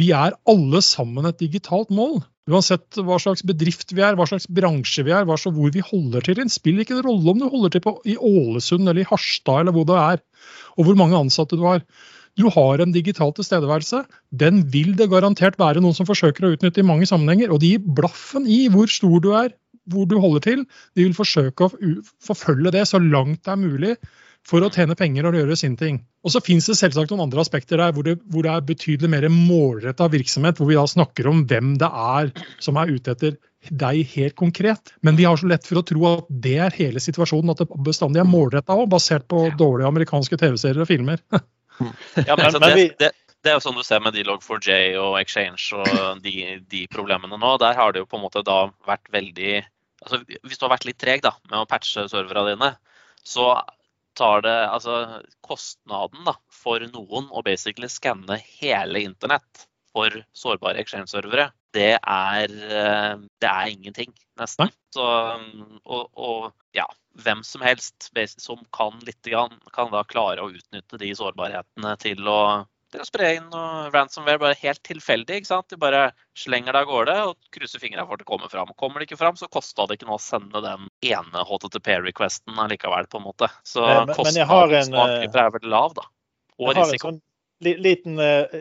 Vi 0.00 0.10
er 0.16 0.36
alle 0.48 0.80
sammen 0.84 1.28
et 1.28 1.40
digitalt 1.42 1.90
mål. 1.92 2.20
Uansett 2.50 2.98
hva 2.98 3.20
slags 3.22 3.44
bedrift 3.46 3.92
vi 3.94 4.02
er, 4.02 4.16
hva 4.18 4.26
slags 4.26 4.48
bransje 4.50 5.04
vi 5.06 5.12
er, 5.14 5.26
hva 5.28 5.36
så 5.38 5.52
hvor 5.54 5.70
vi 5.74 5.84
holder 5.84 6.24
til. 6.26 6.40
Det 6.40 6.50
spiller 6.50 6.82
ikke 6.82 6.98
en 6.98 7.06
rolle 7.06 7.34
om 7.34 7.42
du 7.42 7.46
holder 7.52 7.76
til 7.76 7.84
på, 7.84 7.94
i 8.08 8.16
Ålesund 8.16 8.88
eller 8.88 9.04
i 9.04 9.06
Harstad 9.08 9.62
eller 9.62 9.76
hvor 9.76 9.86
det 9.88 10.00
er, 10.00 10.24
og 10.74 10.88
hvor 10.88 10.98
mange 10.98 11.20
ansatte 11.20 11.58
du 11.58 11.62
har. 11.68 11.84
Du 12.40 12.48
har 12.50 12.80
en 12.80 12.94
digital 12.94 13.30
tilstedeværelse. 13.36 14.02
Den 14.32 14.62
vil 14.72 14.94
det 14.98 15.10
garantert 15.12 15.58
være 15.60 15.82
noen 15.84 15.94
som 15.94 16.08
forsøker 16.08 16.48
å 16.48 16.54
utnytte 16.56 16.80
i 16.80 16.88
mange 16.88 17.06
sammenhenger. 17.06 17.52
Og 17.52 17.60
de 17.62 17.74
gir 17.74 17.84
blaffen 18.00 18.48
i 18.48 18.64
hvor 18.72 18.88
stor 18.90 19.20
du 19.22 19.34
er, 19.36 19.52
hvor 19.92 20.08
du 20.08 20.16
holder 20.22 20.46
til. 20.46 20.64
De 20.96 21.04
vil 21.04 21.14
forsøke 21.14 21.68
å 21.68 21.72
forfølge 22.24 22.72
det 22.74 22.86
så 22.88 23.02
langt 23.02 23.44
det 23.44 23.52
er 23.52 23.60
mulig 23.60 23.96
for 24.46 24.64
å 24.64 24.70
tjene 24.74 24.96
penger 24.98 25.28
og 25.28 25.36
gjøre 25.38 25.56
sin 25.58 25.76
ting. 25.78 26.00
Og 26.26 26.34
så 26.34 26.42
finnes 26.42 26.66
det 26.68 26.76
selvsagt 26.78 27.12
noen 27.12 27.24
andre 27.26 27.42
aspekter 27.44 27.80
der 27.80 27.94
hvor 27.94 28.06
det, 28.06 28.16
hvor 28.30 28.46
det 28.46 28.52
er 28.52 28.66
betydelig 28.66 29.10
mer 29.10 29.26
målretta 29.32 30.08
virksomhet, 30.10 30.58
hvor 30.58 30.70
vi 30.70 30.78
da 30.78 30.84
snakker 30.90 31.30
om 31.30 31.44
hvem 31.50 31.76
det 31.80 31.88
er 31.88 32.32
som 32.62 32.78
er 32.80 32.90
ute 32.90 33.14
etter 33.14 33.38
deg 33.70 34.02
helt 34.16 34.36
konkret. 34.38 34.94
Men 35.06 35.18
vi 35.18 35.26
har 35.28 35.38
så 35.38 35.46
lett 35.50 35.66
for 35.68 35.78
å 35.78 35.86
tro 35.86 36.04
at 36.10 36.30
det 36.42 36.56
er 36.66 36.78
hele 36.78 37.02
situasjonen, 37.02 37.54
at 37.54 37.62
det 37.62 37.82
bestandig 37.86 38.22
er 38.22 38.28
målretta 38.28 38.74
òg, 38.74 38.88
basert 38.90 39.28
på 39.30 39.46
dårlige 39.58 39.90
amerikanske 39.92 40.38
TV-serier 40.40 40.82
og 40.82 40.90
filmer. 40.90 41.22
ja, 41.38 42.34
men, 42.34 42.48
men 42.58 42.64
det, 42.66 42.88
det, 42.98 43.12
det, 43.38 43.52
er 43.52 43.58
jo 43.58 43.64
sånn 43.64 43.78
du 43.78 43.84
ser 43.86 44.02
med 44.02 44.16
D-Log4j 44.18 44.98
og 45.00 45.20
Exchange 45.20 45.78
og 45.78 46.24
de, 46.24 46.34
de, 46.66 46.86
problemene 46.90 47.38
nå. 47.38 47.54
Der 47.62 47.78
har 47.78 47.94
det 47.94 48.02
jo 48.02 48.10
på 48.10 48.18
en 48.18 48.26
måte 48.26 48.42
da 48.46 48.64
vært 48.88 49.06
veldig 49.14 49.60
altså 50.02 50.18
Hvis 50.26 50.58
du 50.58 50.64
har 50.66 50.72
vært 50.72 50.88
litt 50.88 50.98
treg 50.98 51.22
da, 51.22 51.36
med 51.46 51.60
å 51.60 51.68
patche 51.70 52.08
serverne 52.10 52.56
dine, 52.56 52.72
så 53.22 53.52
tar 54.18 54.42
det 54.44 54.56
altså 54.68 54.96
kostnaden 55.44 56.24
da, 56.28 56.36
for 56.52 56.84
noen 56.92 57.28
å 57.30 57.42
basically 57.46 57.90
skanne 57.90 58.38
hele 58.60 59.04
internett 59.06 59.66
for 59.92 60.14
sårbare 60.36 60.80
exchange-servere, 60.80 61.50
det 61.76 61.94
eh, 61.96 63.14
det 63.40 63.48
er 63.48 63.72
ingenting, 63.72 64.12
nesten. 64.40 64.72
Så, 64.94 65.04
og, 65.84 66.08
og, 66.16 66.52
ja, 66.76 66.86
hvem 67.24 67.42
som 67.44 67.64
helst 67.64 68.10
som 68.40 68.62
kan 68.72 69.00
litt, 69.06 69.28
kan 69.72 69.92
da 69.92 70.04
klare 70.08 70.44
å 70.44 70.52
utnytte 70.52 71.00
de 71.00 71.12
sårbarhetene 71.16 71.96
til 72.00 72.28
å 72.28 72.40
til 72.92 73.02
å 73.02 73.06
spre 73.08 73.30
inn 73.38 73.48
noe 73.52 73.88
ransomware 73.92 74.40
bare 74.42 74.58
helt 74.60 74.82
tilfeldig. 74.86 75.40
ikke 75.40 75.50
sant? 75.50 75.68
De 75.72 75.78
bare 75.80 76.04
slenger 76.38 76.74
det 76.74 76.82
av 76.82 76.90
gårde 76.90 77.16
og 77.30 77.50
krysser 77.54 77.82
fingra 77.82 78.04
for 78.06 78.16
at 78.16 78.22
det 78.22 78.28
kommer 78.28 78.52
fram. 78.52 78.72
Kommer 78.78 79.00
det 79.00 79.08
ikke 79.08 79.20
fram, 79.20 79.38
så 79.40 79.48
kosta 79.52 79.86
det 79.88 79.98
ikke 79.98 80.08
noe 80.10 80.20
å 80.20 80.22
sende 80.22 80.62
den 80.64 80.88
ene 81.08 81.44
HTTP-requesten 81.48 82.62
allikevel, 82.66 83.08
på 83.10 83.20
en 83.20 83.28
måte. 83.28 83.50
Så 83.66 83.84
kostnaden 84.12 84.96
eh, 84.96 85.28
er 85.28 85.52
veldig 85.56 85.72
lav, 85.72 85.96
da. 85.98 86.08
Og 86.60 86.74
risiko. 86.76 87.12
Sånn 87.12 87.22
liten, 87.62 88.16
eh, 88.18 88.56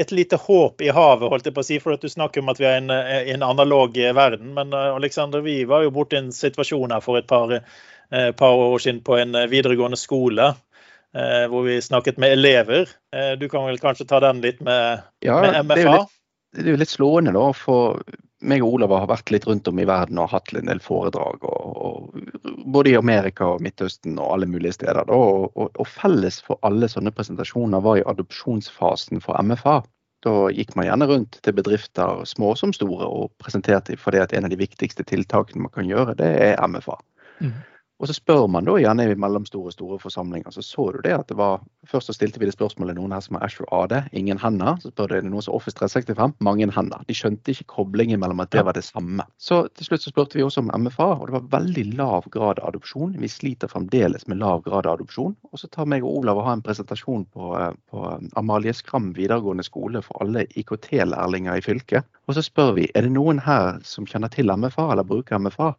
et 0.00 0.12
lite 0.14 0.38
håp 0.40 0.80
i 0.80 0.88
havet, 0.94 1.28
holdt 1.28 1.50
jeg 1.50 1.56
på 1.56 1.60
å 1.60 1.66
si, 1.68 1.76
for 1.84 1.94
at 1.94 2.04
du 2.04 2.08
snakker 2.08 2.40
om 2.40 2.48
at 2.48 2.60
vi 2.60 2.64
er 2.64 2.78
i 2.78 2.82
en, 2.82 2.94
eh, 2.94 3.32
en, 3.34 3.44
analog 3.44 3.98
verden. 4.16 4.54
Men 4.56 4.72
Alexander, 4.74 5.44
vi 5.44 5.62
var 5.68 5.84
jo 5.84 5.92
borti 5.94 6.16
en 6.18 6.32
situasjon 6.32 6.96
her 6.96 7.04
for 7.04 7.20
et 7.20 7.28
par, 7.28 7.60
par 8.08 8.62
år 8.64 8.80
siden 8.80 9.02
på 9.04 9.18
en 9.20 9.36
videregående 9.52 9.98
skole 10.00 10.54
hvor 11.48 11.64
vi 11.64 11.78
snakket 11.82 12.18
med 12.20 12.34
elever. 12.36 12.90
Eh, 13.16 13.34
du 13.40 13.48
kan 13.48 13.64
vel 13.66 13.80
kanskje 13.80 14.06
ta 14.08 14.20
den 14.20 14.42
litt 14.44 14.60
med, 14.60 15.04
ja, 15.24 15.40
med 15.40 15.64
MFA? 15.64 15.74
Det 15.74 15.84
er, 15.84 15.92
litt, 15.94 16.16
det 16.58 16.64
er 16.66 16.74
jo 16.74 16.80
litt 16.82 16.92
slående, 16.92 17.32
da. 17.36 17.46
For 17.56 18.02
meg 18.46 18.62
og 18.62 18.76
Olav 18.76 18.94
har 18.94 19.10
vært 19.10 19.32
litt 19.34 19.46
rundt 19.48 19.68
om 19.70 19.80
i 19.82 19.86
verden 19.88 20.20
og 20.22 20.30
hatt 20.30 20.52
en 20.54 20.70
del 20.70 20.80
foredrag. 20.82 21.42
Og, 21.42 21.78
og, 21.88 22.58
både 22.70 22.92
i 22.92 22.98
Amerika 22.98 23.54
og 23.54 23.62
Midtøsten 23.64 24.18
og 24.18 24.36
alle 24.36 24.48
mulige 24.50 24.76
steder. 24.76 25.02
Da, 25.08 25.16
og, 25.16 25.56
og, 25.68 25.86
felles 25.90 26.40
for 26.44 26.60
alle 26.66 26.90
sånne 26.90 27.12
presentasjoner 27.14 27.82
var 27.84 27.98
i 27.98 28.06
adopsjonsfasen 28.06 29.24
for 29.24 29.38
MFA. 29.42 29.80
Da 30.26 30.34
gikk 30.50 30.74
man 30.78 30.88
gjerne 30.88 31.06
rundt 31.10 31.38
til 31.46 31.54
bedrifter, 31.54 32.24
små 32.26 32.54
som 32.58 32.72
store, 32.74 33.06
og 33.06 33.30
presenterte 33.42 33.98
for 33.98 34.14
det 34.14 34.24
at 34.24 34.34
en 34.34 34.48
av 34.48 34.54
de 34.54 34.58
viktigste 34.58 35.06
tiltakene 35.06 35.66
man 35.66 35.74
kan 35.74 35.86
gjøre, 35.86 36.16
det 36.18 36.30
er 36.50 36.58
MFA. 36.66 36.98
Mm. 37.38 37.54
Og 37.98 38.06
så 38.06 38.14
spør 38.14 38.46
man 38.46 38.66
da 38.66 38.76
gjerne 38.78 39.08
i 39.10 39.14
mellomstore 39.18 39.72
og 39.72 39.74
store 39.74 39.96
forsamlinger. 39.98 40.52
Så 40.54 40.62
så 40.62 40.84
du 40.94 41.00
det 41.02 41.16
at 41.16 41.28
det 41.30 41.38
var 41.38 41.60
Først 41.88 42.10
så 42.10 42.12
stilte 42.12 42.36
vi 42.36 42.44
det 42.44 42.52
spørsmålet 42.52 42.98
noen 42.98 43.14
her 43.14 43.22
som 43.24 43.38
har 43.38 43.46
Ashore 43.46 43.68
AD, 43.72 44.10
ingen 44.12 44.36
hender. 44.36 44.76
Så 44.82 44.90
spør 44.92 45.08
du 45.08 45.14
er 45.16 45.22
det 45.24 45.30
noen 45.32 45.44
som 45.46 45.54
Office 45.56 45.78
365, 45.78 46.34
mange 46.44 46.66
hender. 46.74 47.00
De 47.08 47.16
skjønte 47.16 47.54
ikke 47.54 47.64
koblingen 47.72 48.20
mellom 48.20 48.42
at 48.44 48.50
det 48.52 48.60
var 48.66 48.76
det 48.76 48.84
samme. 48.84 49.24
Så 49.40 49.62
til 49.72 49.88
slutt 49.88 50.04
så 50.04 50.12
spurte 50.12 50.36
vi 50.36 50.44
også 50.44 50.60
om 50.60 50.68
MFA, 50.84 51.06
og 51.14 51.24
det 51.30 51.36
var 51.38 51.46
veldig 51.54 51.84
lav 51.96 52.28
grad 52.34 52.60
av 52.60 52.74
adopsjon. 52.74 53.16
Vi 53.16 53.30
sliter 53.32 53.72
fremdeles 53.72 54.28
med 54.28 54.42
lav 54.42 54.60
grad 54.66 54.84
av 54.84 54.98
adopsjon. 54.98 55.32
Og 55.48 55.62
så 55.62 55.70
tar 55.72 55.88
meg 55.88 56.04
og 56.04 56.20
Olav 56.20 56.42
og 56.42 56.48
har 56.50 56.58
en 56.58 56.66
presentasjon 56.66 57.24
på, 57.32 57.54
eh, 57.56 57.72
på 57.88 58.04
Amalie 58.36 58.76
Skram 58.76 59.14
videregående 59.16 59.64
skole 59.64 60.04
for 60.04 60.20
alle 60.20 60.44
IKT-lærlinger 60.60 61.56
i 61.56 61.64
fylket. 61.64 62.04
Og 62.28 62.36
så 62.36 62.44
spør 62.44 62.74
vi 62.76 62.90
er 62.94 63.08
det 63.08 63.16
noen 63.16 63.40
her 63.40 63.80
som 63.80 64.04
kjenner 64.04 64.28
til 64.28 64.52
MFA 64.52 64.90
eller 64.92 65.08
bruker 65.08 65.40
MFA. 65.40 65.72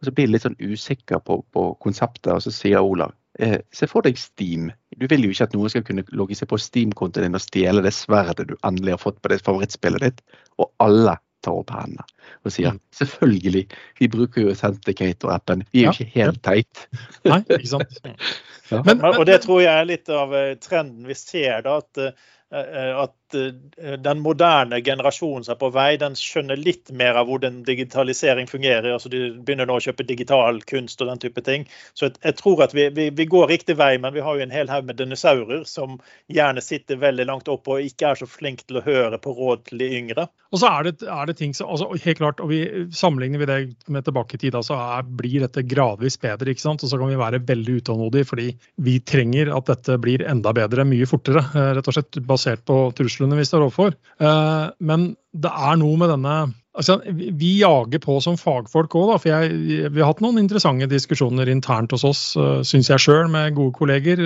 Og 0.00 0.08
så 0.08 0.12
blir 0.12 0.26
jeg 0.26 0.34
litt 0.34 0.44
sånn 0.44 0.58
usikker 0.60 1.22
på, 1.24 1.40
på 1.52 1.68
konseptet, 1.82 2.32
og 2.34 2.42
så 2.44 2.52
sier 2.52 2.84
Olav 2.84 3.14
eh, 3.38 3.58
se 3.72 3.88
for 3.90 4.06
deg 4.06 4.18
Steam. 4.20 4.70
Du 4.96 5.06
vil 5.10 5.24
jo 5.26 5.32
ikke 5.32 5.48
at 5.48 5.54
noen 5.56 5.72
skal 5.72 5.84
kunne 5.86 6.04
logge 6.16 6.36
seg 6.38 6.50
på 6.50 6.58
Steam-kontoen 6.60 7.28
din 7.28 7.38
og 7.38 7.44
stjele 7.44 7.84
det 7.84 7.94
sverdet 7.96 8.48
du 8.50 8.56
endelig 8.66 8.96
har 8.96 9.02
fått 9.02 9.22
på 9.22 9.32
det 9.32 9.42
favorittspillet 9.44 10.04
ditt. 10.04 10.22
Og 10.60 10.70
alle 10.82 11.16
tar 11.44 11.58
opp 11.60 11.70
hendene 11.74 12.04
og 12.46 12.52
sier 12.54 12.74
mm. 12.74 12.80
selvfølgelig, 12.96 13.62
vi 14.00 14.08
bruker 14.10 14.42
jo 14.42 14.52
Authenticator-appen. 14.54 15.64
Vi 15.72 15.82
er 15.82 15.88
jo 15.88 15.92
ja. 15.92 15.94
ikke 15.96 16.20
helt 16.20 16.40
teit. 16.46 16.86
Nei, 17.26 17.40
ikke 17.42 17.70
sant. 17.70 17.98
ja. 18.72 18.80
men, 18.80 18.96
men, 19.02 19.10
og 19.12 19.26
det 19.28 19.40
tror 19.44 19.62
jeg 19.62 19.72
er 19.72 19.88
litt 19.88 20.10
av 20.12 20.34
eh, 20.36 20.54
trenden 20.62 21.06
vi 21.08 21.18
ser. 21.18 21.64
da, 21.66 21.78
at 21.82 22.02
eh, 22.02 22.32
at 22.54 23.34
eh, 23.34 23.96
den 23.98 24.20
moderne 24.22 24.78
generasjonen 24.80 25.44
som 25.44 25.56
er 25.56 25.58
på 25.58 25.70
vei, 25.74 25.96
den 25.98 26.14
skjønner 26.14 26.58
litt 26.60 26.92
mer 26.94 27.18
av 27.18 27.26
hvordan 27.26 27.64
digitalisering 27.66 28.46
fungerer. 28.46 28.92
altså 28.92 29.10
De 29.10 29.32
begynner 29.34 29.66
nå 29.66 29.78
å 29.78 29.82
kjøpe 29.82 30.06
digital 30.06 30.60
kunst 30.62 31.02
og 31.02 31.10
den 31.10 31.22
type 31.24 31.42
ting. 31.42 31.66
Så 31.94 32.12
jeg, 32.12 32.36
tror 32.38 32.62
at 32.62 32.74
vi, 32.76 32.86
vi, 32.94 33.08
vi, 33.10 33.26
går 33.26 33.50
riktig 33.50 33.76
vei, 33.80 33.96
men 33.98 34.14
vi 34.14 34.22
har 34.22 34.38
jo 34.38 34.46
en 34.46 34.54
hel 34.54 34.70
haug 34.70 34.86
med 34.86 35.00
dinosaurer 35.00 35.64
som 35.66 35.98
gjerne 36.30 36.62
sitter 36.62 37.02
veldig 37.02 37.26
langt 37.26 37.50
oppe 37.50 37.76
og 37.76 37.90
ikke 37.90 38.12
er 38.12 38.22
så 38.22 38.30
flinke 38.30 38.66
til 38.68 38.78
å 38.78 38.86
høre 38.86 39.18
på 39.18 39.34
råd 39.34 39.66
til 39.66 39.82
de 39.82 39.90
yngre. 39.98 40.28
Og 40.54 40.62
så 40.62 40.70
er 40.70 40.86
det, 40.86 40.94
er 41.10 41.26
det 41.26 41.36
ting 41.40 41.52
som, 41.56 41.68
altså 41.74 41.90
helt 42.04 42.22
klart, 42.22 42.40
og 42.40 42.52
vi 42.52 42.62
Sammenligner 42.96 43.40
vi 43.40 43.46
det 43.48 43.56
med 43.92 44.04
tilbake 44.06 44.36
i 44.36 44.40
tid, 44.40 44.54
så 44.64 44.76
er, 44.78 45.06
blir 45.18 45.42
dette 45.42 45.64
gradvis 45.66 46.16
bedre. 46.22 46.50
ikke 46.50 46.62
sant? 46.62 46.84
Og 46.84 46.90
så 46.90 46.98
kan 47.00 47.10
vi 47.10 47.18
være 47.18 47.42
veldig 47.46 47.80
utålmodige 47.80 48.28
fordi 48.28 48.46
vi 48.86 48.96
trenger 49.02 49.50
at 49.56 49.66
dette 49.68 49.98
blir 50.00 50.24
enda 50.28 50.52
bedre 50.56 50.86
mye 50.88 51.08
fortere. 51.08 51.42
Eh, 51.50 51.72
rett 51.76 51.90
og 51.90 51.96
slett 51.96 52.20
basert 52.36 52.62
på 52.68 52.78
truslene 52.96 53.38
vi 53.38 53.48
står 53.48 53.66
overfor. 53.66 53.96
Eh, 54.20 54.68
men 54.78 55.10
det 55.36 55.50
er 55.50 55.80
noe 55.80 55.98
med 56.00 56.12
denne 56.12 56.36
altså, 56.76 57.00
Vi 57.04 57.56
jager 57.62 58.00
på 58.04 58.18
som 58.24 58.38
fagfolk 58.40 58.94
òg, 58.98 59.16
for 59.18 59.32
jeg, 59.32 59.90
vi 59.90 60.02
har 60.02 60.12
hatt 60.12 60.22
noen 60.24 60.40
interessante 60.42 60.88
diskusjoner 60.92 61.50
internt 61.52 61.96
hos 61.96 62.06
oss, 62.06 62.22
eh, 62.40 62.62
syns 62.66 62.92
jeg 62.92 63.04
sjøl, 63.08 63.26
med 63.32 63.56
gode 63.58 63.76
kolleger. 63.76 64.24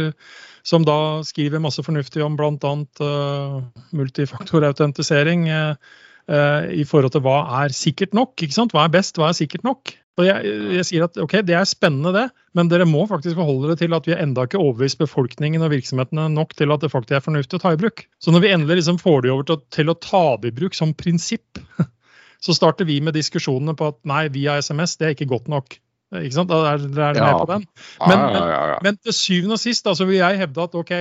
Som 0.66 0.84
da 0.84 1.22
skriver 1.24 1.62
masse 1.62 1.80
fornuftig 1.80 2.20
om 2.20 2.34
bl.a. 2.36 2.72
Uh, 3.00 3.62
multifaktorautentisering. 3.96 5.46
Uh, 5.48 6.68
i 6.76 6.84
forhold 6.84 7.14
til 7.14 7.24
hva 7.24 7.38
er 7.62 7.72
sikkert 7.72 8.12
nok. 8.14 8.34
ikke 8.36 8.54
sant? 8.54 8.74
Hva 8.76 8.84
er 8.84 8.92
best, 8.92 9.16
hva 9.16 9.30
er 9.30 9.38
sikkert 9.38 9.64
nok? 9.64 9.94
Og 10.20 10.26
jeg, 10.26 10.54
jeg, 10.76 10.86
sier 10.88 11.06
at 11.06 11.18
ok, 11.22 11.38
Det 11.46 11.56
er 11.56 11.68
spennende, 11.68 12.12
det, 12.14 12.26
men 12.56 12.70
dere 12.70 12.86
må 12.88 13.06
faktisk 13.08 13.38
forholde 13.38 13.70
dere 13.70 13.80
til 13.80 13.96
at 13.96 14.08
vi 14.08 14.16
enda 14.16 14.44
ikke 14.46 14.60
overbevist 14.60 15.00
befolkningen 15.00 15.64
og 15.64 15.72
virksomhetene 15.72 16.28
nok 16.34 16.52
til 16.58 16.74
at 16.74 16.84
det 16.84 16.92
faktisk 16.92 17.16
er 17.16 17.24
fornuftig 17.24 17.60
å 17.60 17.62
ta 17.64 17.74
i 17.74 17.80
bruk. 17.80 18.04
Så 18.22 18.34
når 18.34 18.44
vi 18.44 18.52
endelig 18.54 18.82
liksom 18.82 19.00
får 19.00 19.24
det 19.24 19.32
over 19.34 19.48
til, 19.48 19.62
til, 19.72 19.92
å 19.92 19.96
ta 19.96 20.24
det 20.42 20.52
i 20.52 20.56
bruk 20.60 20.76
som 20.76 20.92
prinsipp, 20.96 21.62
så 22.44 22.56
starter 22.56 22.88
vi 22.88 23.00
med 23.04 23.16
diskusjonene 23.16 23.76
på 23.78 23.92
at 23.94 24.00
nei, 24.08 24.26
via 24.34 24.58
SMS 24.60 24.98
det 25.00 25.08
er 25.08 25.16
ikke 25.16 25.30
godt 25.32 25.48
nok. 25.52 25.80
Ikke 26.18 26.34
sant? 26.34 26.50
Da 26.50 26.74
er 26.74 26.82
dere 26.82 27.22
med 27.22 27.36
på 27.38 27.50
den. 27.52 27.66
Men, 28.02 28.22
men, 28.34 28.54
men, 28.82 28.96
til 28.98 29.14
syvende 29.14 29.56
og 29.56 29.62
sist 29.62 29.86
altså, 29.86 30.08
vil 30.08 30.18
jeg 30.18 30.40
hevde 30.40 30.64
at 30.66 30.74
ok, 30.80 30.94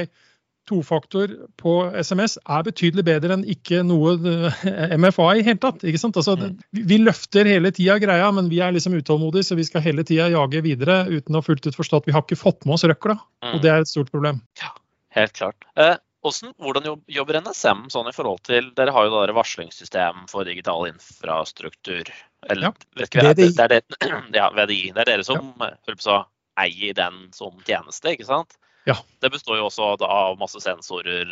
tofaktor 0.69 1.31
på 1.59 1.73
SMS 1.97 2.37
er 2.45 2.65
betydelig 2.67 3.05
bedre 3.07 3.35
enn 3.35 3.45
ikke 3.49 3.81
noe 3.87 4.15
eh, 4.29 4.95
MFA 4.95 5.31
i 5.39 5.45
hele 5.47 5.61
tatt. 5.61 5.83
ikke 5.83 6.01
sant? 6.01 6.19
Altså, 6.19 6.37
mm. 6.39 6.57
Vi 6.91 6.99
løfter 7.01 7.49
hele 7.49 7.73
tida 7.75 7.97
greia, 8.01 8.29
men 8.35 8.51
vi 8.51 8.61
er 8.63 8.75
liksom 8.75 8.97
utålmodige, 8.99 9.49
så 9.49 9.57
vi 9.59 9.67
skal 9.67 9.83
hele 9.85 10.05
tida 10.07 10.29
jage 10.33 10.61
videre 10.65 11.01
uten 11.09 11.39
å 11.39 11.43
fullt 11.45 11.67
ut 11.67 11.79
forstå 11.79 12.03
at 12.03 12.09
vi 12.09 12.15
har 12.15 12.25
ikke 12.25 12.39
fått 12.39 12.63
med 12.65 12.77
oss 12.77 12.85
røkla. 12.87 13.17
Og 13.49 13.57
mm. 13.57 13.63
det 13.65 13.73
er 13.73 13.83
et 13.83 13.91
stort 13.91 14.13
problem. 14.13 14.43
Ja, 14.61 14.71
helt 15.17 15.35
klart. 15.37 15.67
Eh, 15.79 15.97
hvordan, 16.23 16.55
hvordan 16.59 17.03
jobber 17.07 17.41
NSM 17.41 17.85
sånn 17.93 18.09
i 18.11 18.15
forhold 18.15 18.41
til 18.47 18.71
Dere 18.77 18.93
har 18.95 19.07
jo 19.07 19.13
da 19.13 19.35
varslingssystem 19.35 20.25
for 20.31 20.47
digital 20.47 20.89
infrastruktur. 20.89 22.09
Eller, 22.49 22.69
ja, 22.69 23.05
ikke, 23.05 23.23
VDI. 23.23 23.51
Det, 23.55 23.65
er 23.65 23.75
det, 23.77 24.09
ja, 24.39 24.49
VDI. 24.55 24.81
Det 24.95 25.05
er 25.05 25.13
dere 25.13 25.27
som 25.27 25.53
ja. 25.59 25.73
på, 25.87 26.17
eier 26.59 26.97
den 26.97 27.29
som 27.35 27.55
tjeneste, 27.67 28.15
ikke 28.15 28.27
sant? 28.27 28.59
Ja. 28.89 28.95
Det 29.21 29.29
består 29.29 29.59
jo 29.59 29.67
også 29.67 29.91
av 30.01 30.37
masse 30.39 30.61
sensorer 30.63 31.29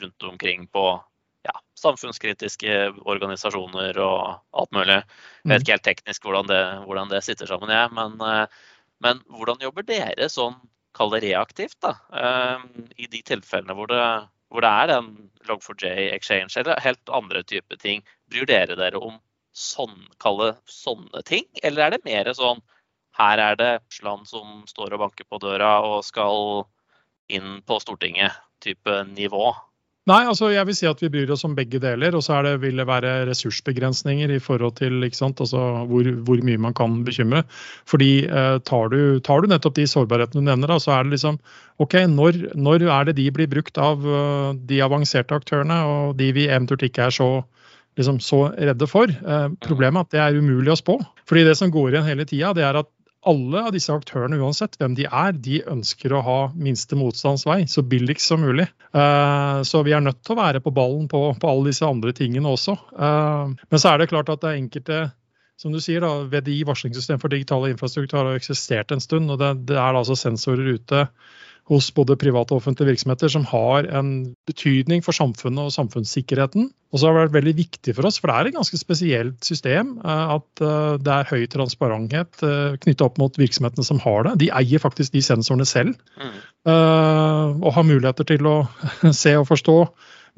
rundt 0.00 0.22
omkring 0.22 0.66
på 0.72 0.84
ja, 1.44 1.54
samfunnskritiske 1.76 2.76
organisasjoner 3.04 3.98
og 4.00 4.38
alt 4.56 4.72
mulig. 4.72 5.02
Jeg 5.44 5.50
vet 5.50 5.58
mm. 5.58 5.64
ikke 5.64 5.76
helt 5.76 5.88
teknisk 5.90 6.24
hvordan 6.24 6.48
det, 6.48 6.62
hvordan 6.86 7.12
det 7.12 7.20
sitter 7.26 7.50
sammen, 7.50 7.72
jeg. 7.74 7.90
Men, 7.98 8.16
eh, 8.24 8.70
men, 9.04 9.20
hvordan 9.36 9.60
jobber 9.66 9.84
dere 9.84 10.30
sånn, 10.32 10.56
kall 10.96 11.12
det 11.12 11.24
reaktivt, 11.26 11.76
da? 11.84 11.92
Eh, 12.16 12.64
I 13.04 13.10
de 13.12 13.20
tilfellene 13.26 13.76
hvor 13.76 13.90
det, 13.92 14.02
hvor 14.48 14.64
det 14.64 14.72
er 14.72 14.96
en 14.96 15.10
Log4j 15.44 16.08
exchange 16.14 16.56
eller 16.62 16.80
helt 16.80 17.12
andre 17.12 17.44
typer 17.44 17.80
ting. 17.82 18.00
Bryr 18.32 18.48
dere 18.48 18.78
dere 18.80 19.02
om 19.02 19.18
sånn, 19.54 20.06
kalle 20.22 20.54
sånne 20.70 21.20
ting, 21.28 21.44
eller 21.62 21.84
er 21.84 21.94
det 21.94 22.06
mer 22.08 22.32
sånn 22.34 22.64
her 23.14 23.38
er 23.38 23.58
det 23.58 23.72
Sland 23.94 24.26
som 24.26 24.64
står 24.66 24.96
og 24.96 25.04
banker 25.04 25.26
på 25.30 25.38
døra 25.42 25.76
og 25.86 26.00
skal 26.02 26.64
inn 27.32 27.60
på 27.66 27.78
Stortinget-type 27.82 29.04
nivå? 29.14 29.54
Nei, 30.04 30.18
altså 30.28 30.50
jeg 30.52 30.68
vil 30.68 30.76
si 30.76 30.84
at 30.84 30.98
vi 31.00 31.08
bryr 31.08 31.30
oss 31.32 31.46
om 31.46 31.54
begge 31.56 31.78
deler. 31.80 32.12
Og 32.16 32.20
så 32.26 32.36
vil 32.60 32.76
det 32.76 32.84
være 32.88 33.12
ressursbegrensninger 33.30 34.34
i 34.34 34.40
forhold 34.42 34.76
til 34.76 35.00
altså 35.00 35.62
hvor, 35.88 36.10
hvor, 36.26 36.42
mye 36.44 36.60
man 36.60 36.76
kan 36.76 36.98
bekymre. 37.06 37.44
Fordi 37.88 38.26
eh, 38.28 38.58
tar, 38.68 38.92
du, 38.92 39.18
tar, 39.24 39.40
du, 39.40 39.48
nettopp 39.48 39.78
de 39.78 39.86
sårbarhetene 39.88 40.44
du 40.44 40.50
nevner, 40.50 40.68
da, 40.68 40.76
så 40.78 40.92
er 40.98 41.04
det 41.04 41.16
liksom 41.16 41.40
OK, 41.80 41.96
når, 42.12 42.52
når, 42.52 42.84
er 42.84 43.08
det 43.08 43.16
de 43.16 43.30
blir 43.32 43.48
brukt 43.48 43.80
av 43.80 44.04
uh, 44.04 44.52
de 44.54 44.82
avanserte 44.84 45.34
aktørene, 45.34 45.80
og 45.88 46.18
de 46.20 46.28
vi 46.36 46.44
eventuelt 46.46 46.84
ikke 46.86 47.08
er 47.08 47.16
så, 47.16 47.28
liksom, 47.98 48.20
så 48.20 48.44
redde 48.52 48.86
for? 48.86 49.08
Eh, 49.08 49.48
problemet 49.64 50.04
er 50.04 50.04
at 50.04 50.12
det 50.12 50.22
er 50.22 50.44
umulig 50.44 50.74
å 50.74 50.78
spå. 50.78 51.00
Fordi 51.24 51.48
det 51.48 51.56
som 51.56 51.72
går 51.72 51.94
igjen 51.94 52.10
hele 52.12 52.28
tida, 52.28 52.52
det 52.52 52.68
er 52.68 52.82
at 52.84 52.92
alle 53.28 53.62
av 53.68 53.72
disse 53.74 53.92
aktørene, 53.94 54.38
uansett 54.42 54.76
hvem 54.80 54.94
de 54.98 55.06
er, 55.08 55.34
de 55.34 55.60
ønsker 55.70 56.12
å 56.14 56.22
ha 56.24 56.38
minste 56.54 56.98
motstands 56.98 57.46
vei, 57.48 57.62
så 57.70 57.84
billigst 57.86 58.30
som 58.30 58.44
mulig. 58.44 58.66
Uh, 58.94 59.60
så 59.66 59.82
vi 59.86 59.94
er 59.96 60.04
nødt 60.04 60.22
til 60.24 60.36
å 60.36 60.40
være 60.42 60.62
på 60.64 60.72
ballen 60.74 61.08
på, 61.10 61.26
på 61.40 61.50
alle 61.50 61.72
disse 61.72 61.86
andre 61.88 62.14
tingene 62.16 62.52
også. 62.52 62.76
Uh, 62.94 63.54
men 63.70 63.82
så 63.82 63.92
er 63.92 64.02
det 64.02 64.10
klart 64.12 64.32
at 64.32 64.44
det 64.44 64.52
er 64.52 64.60
enkelte 64.62 65.02
som 65.60 65.72
du 65.74 65.78
sier, 65.82 66.02
da, 66.02 66.24
VDI, 66.26 66.64
varslingssystem 66.66 67.20
for 67.22 67.30
digitale 67.30 67.70
infrastruktur, 67.70 68.18
har 68.18 68.38
eksistert 68.38 68.90
en 68.92 69.02
stund. 69.02 69.30
og 69.30 69.38
det, 69.40 69.52
det 69.70 69.78
er 69.78 69.94
altså 69.94 70.16
sensorer 70.18 70.74
ute 70.74 71.06
hos 71.70 71.88
både 71.96 72.16
private 72.20 72.52
og 72.52 72.60
offentlige 72.60 72.92
virksomheter 72.92 73.30
som 73.32 73.46
har 73.48 73.86
en 73.96 74.10
betydning 74.48 75.00
for 75.04 75.16
samfunnet 75.16 75.70
og 75.70 75.72
samfunnssikkerheten. 75.72 76.66
Og 76.92 77.00
så 77.00 77.08
har 77.08 77.16
det 77.16 77.22
vært 77.24 77.36
veldig 77.38 77.54
viktig 77.58 77.94
for 77.96 78.08
oss, 78.08 78.18
for 78.20 78.30
det 78.30 78.36
er 78.36 78.50
et 78.50 78.56
ganske 78.58 78.78
spesielt 78.78 79.48
system, 79.48 79.94
eh, 80.04 80.34
at 80.36 80.64
eh, 80.64 80.96
det 81.00 81.14
er 81.14 81.30
høy 81.30 81.46
transparenthet 81.50 82.36
knytta 82.44 82.82
knyttet 82.84 83.06
opp 83.06 83.16
mot 83.22 83.38
virksomhetene 83.40 83.86
som 83.86 84.02
har 84.04 84.28
det. 84.28 84.34
De 84.44 84.50
eier 84.60 84.82
faktisk 84.82 85.14
de 85.14 85.22
sensorene 85.24 85.66
selv, 85.68 85.96
mm. 86.20 86.36
og 87.64 87.70
har 87.76 87.86
muligheter 87.88 88.28
til 88.28 88.46
å 88.48 88.56
se 89.22 89.34
og 89.40 89.48
forstå 89.48 89.78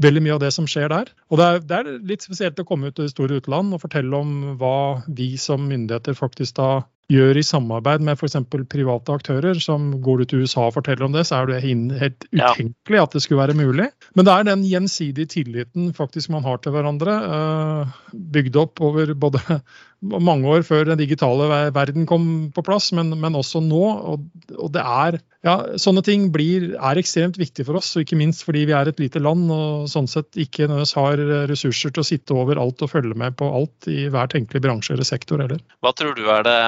veldig 0.03 0.23
mye 0.25 0.35
av 0.37 0.43
det 0.43 0.53
som 0.55 0.67
skjer 0.69 0.91
der. 0.93 1.11
Og 1.31 1.41
det 1.41 1.47
er, 1.47 1.63
det 1.65 1.79
er 1.79 2.03
litt 2.11 2.25
spesielt 2.27 2.61
å 2.61 2.67
komme 2.69 2.91
ut 2.91 2.97
til 2.97 3.07
det 3.07 3.15
store 3.15 3.41
utland 3.41 3.75
og 3.75 3.83
fortelle 3.83 4.19
om 4.19 4.35
hva 4.61 5.03
vi 5.09 5.35
som 5.41 5.65
myndigheter 5.69 6.17
faktisk 6.19 6.59
da 6.61 6.71
gjør 7.13 7.39
i 7.39 7.45
samarbeid 7.47 8.03
med 8.03 8.19
f.eks. 8.19 8.39
private 8.71 9.15
aktører, 9.15 9.59
som 9.63 9.93
går 10.03 10.23
du 10.23 10.25
til 10.27 10.45
USA 10.45 10.67
og 10.67 10.75
forteller 10.75 11.07
om 11.07 11.15
det, 11.15 11.27
så 11.29 11.41
er 11.41 11.53
det 11.53 11.61
helt 11.63 12.27
utenkelig 12.33 13.03
at 13.03 13.15
det 13.15 13.23
skulle 13.23 13.45
være 13.45 13.59
mulig. 13.59 13.91
Men 14.19 14.27
det 14.27 14.35
er 14.35 14.49
den 14.49 14.65
gjensidige 14.67 15.31
tilliten 15.37 15.93
faktisk 15.97 16.33
man 16.35 16.47
har 16.47 16.59
til 16.63 16.75
hverandre, 16.75 17.19
eh, 17.37 18.01
bygd 18.37 18.59
opp 18.59 18.83
over 18.83 19.15
både 19.15 19.43
mange 20.03 20.51
år 20.51 20.67
før 20.67 20.91
den 20.91 20.99
digitale 21.01 21.47
verden 21.75 22.09
kom 22.11 22.27
på 22.55 22.67
plass, 22.67 22.91
men, 22.97 23.15
men 23.23 23.39
også 23.39 23.63
nå. 23.63 23.85
Og, 24.11 24.27
og, 24.59 24.69
det 24.75 24.83
er 24.83 25.21
ja, 25.47 25.57
Sånne 25.79 26.03
ting 26.03 26.27
blir, 26.35 26.73
er 26.75 26.99
ekstremt 26.99 27.39
viktig 27.39 27.69
for 27.69 27.79
oss, 27.79 27.93
og 27.95 28.03
ikke 28.03 28.19
minst 28.19 28.43
fordi 28.43 28.65
vi 28.67 28.75
er 28.75 28.91
et 28.91 28.99
lite 28.99 29.23
land 29.23 29.47
og 29.55 29.87
sånn 29.91 30.11
sett 30.11 30.35
ikke 30.35 30.67
nødvendigvis 30.67 30.97
har 30.99 31.23
ressurser 31.53 31.95
til 31.95 32.03
å 32.03 32.09
sitte 32.09 32.35
over 32.35 32.59
alt 32.59 32.83
og 32.83 32.91
følge 32.91 33.15
med 33.15 33.39
på 33.39 33.47
alt 33.47 33.87
i 33.93 34.09
hver 34.11 34.33
tenkelig 34.33 34.65
bransje 34.67 34.97
eller 34.97 35.07
sektor 35.07 35.45
heller. 35.45 35.63
Hva 35.87 35.95
tror 35.95 36.19
du 36.19 36.27
er 36.35 36.43
det 36.47 36.59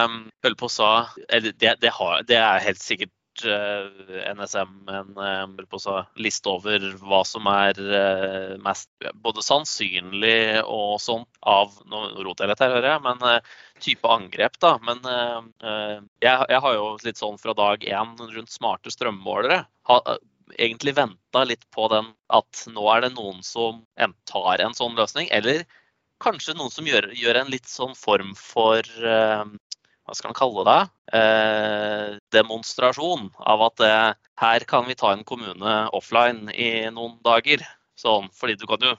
Ølpo 0.46 0.68
sa 0.72 1.08
det, 1.28 1.54
det, 1.58 1.92
har, 1.94 2.22
det, 2.28 2.36
er 2.38 2.64
helt 2.64 2.82
sikkert 2.82 3.14
NSM 3.38 4.88
en 4.90 5.58
liste 6.18 6.50
over 6.50 6.82
hva 6.98 7.20
som 7.26 7.46
er 7.52 7.78
mest 8.64 8.88
både 9.22 9.44
sannsynlig 9.46 10.64
og 10.64 10.96
sånn 11.02 11.22
av 11.46 11.76
Nå 11.86 12.00
roter 12.26 12.48
jeg 12.48 12.50
litt 12.50 12.64
her, 12.64 12.74
hører 12.74 12.88
jeg, 12.96 13.04
men 13.06 13.22
type 13.84 14.10
angrep, 14.10 14.58
da. 14.58 14.72
Men 14.82 15.06
jeg, 16.18 16.34
jeg 16.50 16.62
har 16.64 16.74
jo 16.74 16.88
litt 17.06 17.22
sånn 17.22 17.38
fra 17.38 17.54
dag 17.54 17.86
én 17.86 18.16
rundt 18.18 18.50
smarte 18.50 18.90
strømmålere. 18.90 19.60
Ha, 19.92 20.00
egentlig 20.56 20.96
venta 20.96 21.44
litt 21.44 21.70
på 21.70 21.88
den 21.92 22.10
at 22.32 22.64
nå 22.72 22.86
er 22.94 23.04
det 23.04 23.12
noen 23.14 23.42
som 23.46 23.84
tar 24.30 24.64
en 24.64 24.76
sånn 24.76 24.96
løsning, 24.98 25.28
eller 25.30 25.64
kanskje 26.22 26.56
noen 26.58 26.72
som 26.72 26.86
gjør, 26.88 27.10
gjør 27.14 27.42
en 27.42 27.52
litt 27.52 27.68
sånn 27.70 27.94
form 27.98 28.34
for 28.38 28.82
eh, 28.82 29.44
hva 30.08 30.16
skal 30.16 30.32
man 30.32 30.38
kalle 30.38 30.64
det? 30.64 30.78
Eh, 31.18 32.16
demonstrasjon 32.32 33.28
av 33.44 33.66
at 33.66 33.84
eh, 33.84 34.12
her 34.40 34.64
kan 34.70 34.88
vi 34.88 34.96
ta 34.96 35.12
en 35.12 35.26
kommune 35.28 35.74
offline 35.96 36.48
i 36.56 36.88
noen 36.88 37.18
dager. 37.26 37.60
Sånn, 37.98 38.30
fordi 38.32 38.56
du 38.56 38.64
kan 38.70 38.80
jo 38.80 38.94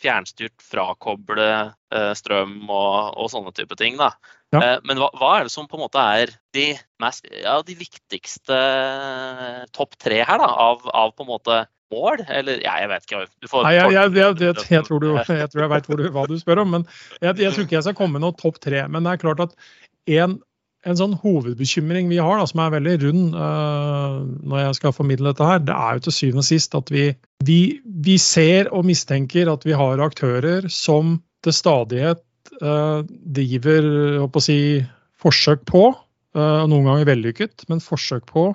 fjernstyrt 0.00 0.60
frakoble 0.64 1.48
eh, 1.48 2.12
strøm 2.16 2.62
og, 2.68 3.16
og, 3.16 3.26
sånne 3.32 3.52
type 3.56 3.76
ting. 3.80 3.98
Da. 4.00 4.12
Ja. 4.52 4.60
Eh, 4.60 4.76
men 4.88 5.00
hva, 5.00 5.10
hva, 5.16 5.34
er 5.38 5.48
det 5.48 5.54
som 5.54 5.68
på 5.70 5.78
en 5.78 5.84
måte 5.86 6.04
er 6.20 6.32
de, 6.56 6.70
mest, 7.02 7.28
ja, 7.32 7.58
de 7.64 7.76
viktigste 7.78 8.56
eh, 8.56 9.60
topp 9.76 9.96
tre 10.00 10.22
her 10.24 10.42
da, 10.42 10.48
av, 10.68 10.84
av, 10.92 11.14
på 11.16 11.26
en 11.26 11.32
måte 11.32 11.60
mål? 11.92 12.24
Eller 12.28 12.60
ja, 12.64 12.78
jeg 12.82 12.92
vet 12.92 13.08
ikke. 13.08 13.24
Nei, 13.60 13.74
jeg, 13.76 13.96
jeg, 13.96 14.14
jeg, 14.20 14.54
jeg, 14.76 14.84
tror 14.88 15.04
du, 15.04 15.10
jeg 15.16 15.52
tror 15.52 15.64
jeg 15.64 15.72
veit 15.74 15.90
hva 16.16 16.28
du 16.28 16.36
spør 16.40 16.64
om. 16.64 16.76
men 16.78 16.88
jeg, 17.20 17.36
tror 17.40 17.64
ikke 17.64 17.78
jeg 17.78 17.88
skal 17.88 17.98
komme 17.98 18.18
med 18.18 18.26
noe 18.28 18.36
topp 18.40 18.60
tre. 18.62 18.84
Men 18.88 19.06
det 19.06 19.16
er 19.16 19.24
klart 19.24 19.44
at 19.48 19.58
en, 20.10 20.40
en 20.88 20.96
sånn 20.96 21.16
hovedbekymring 21.20 22.08
vi 22.08 22.20
har, 22.22 22.38
da, 22.40 22.46
som 22.48 22.62
er 22.64 22.72
veldig 22.76 22.94
rund 23.02 23.34
uh, 23.36 24.20
når 24.24 24.62
jeg 24.62 24.78
skal 24.78 24.94
formidle 24.96 25.32
dette 25.32 25.48
her, 25.48 25.60
det 25.64 25.76
er 25.76 25.98
jo 25.98 26.04
til 26.06 26.16
syvende 26.16 26.44
og 26.44 26.48
sist 26.48 26.76
at 26.78 26.92
vi, 26.94 27.04
vi, 27.44 27.60
vi 27.84 28.16
ser 28.22 28.70
og 28.72 28.86
mistenker 28.88 29.50
at 29.52 29.66
vi 29.68 29.76
har 29.76 30.00
aktører 30.04 30.70
som 30.72 31.18
til 31.44 31.56
stadighet 31.56 32.22
uh, 32.62 33.04
driver 33.04 33.90
å 34.24 34.44
si, 34.44 34.58
forsøk 35.20 35.66
på, 35.68 35.84
uh, 35.92 36.62
noen 36.64 36.88
ganger 36.88 37.10
vellykket, 37.12 37.68
men 37.68 37.84
forsøk 37.84 38.24
på 38.30 38.50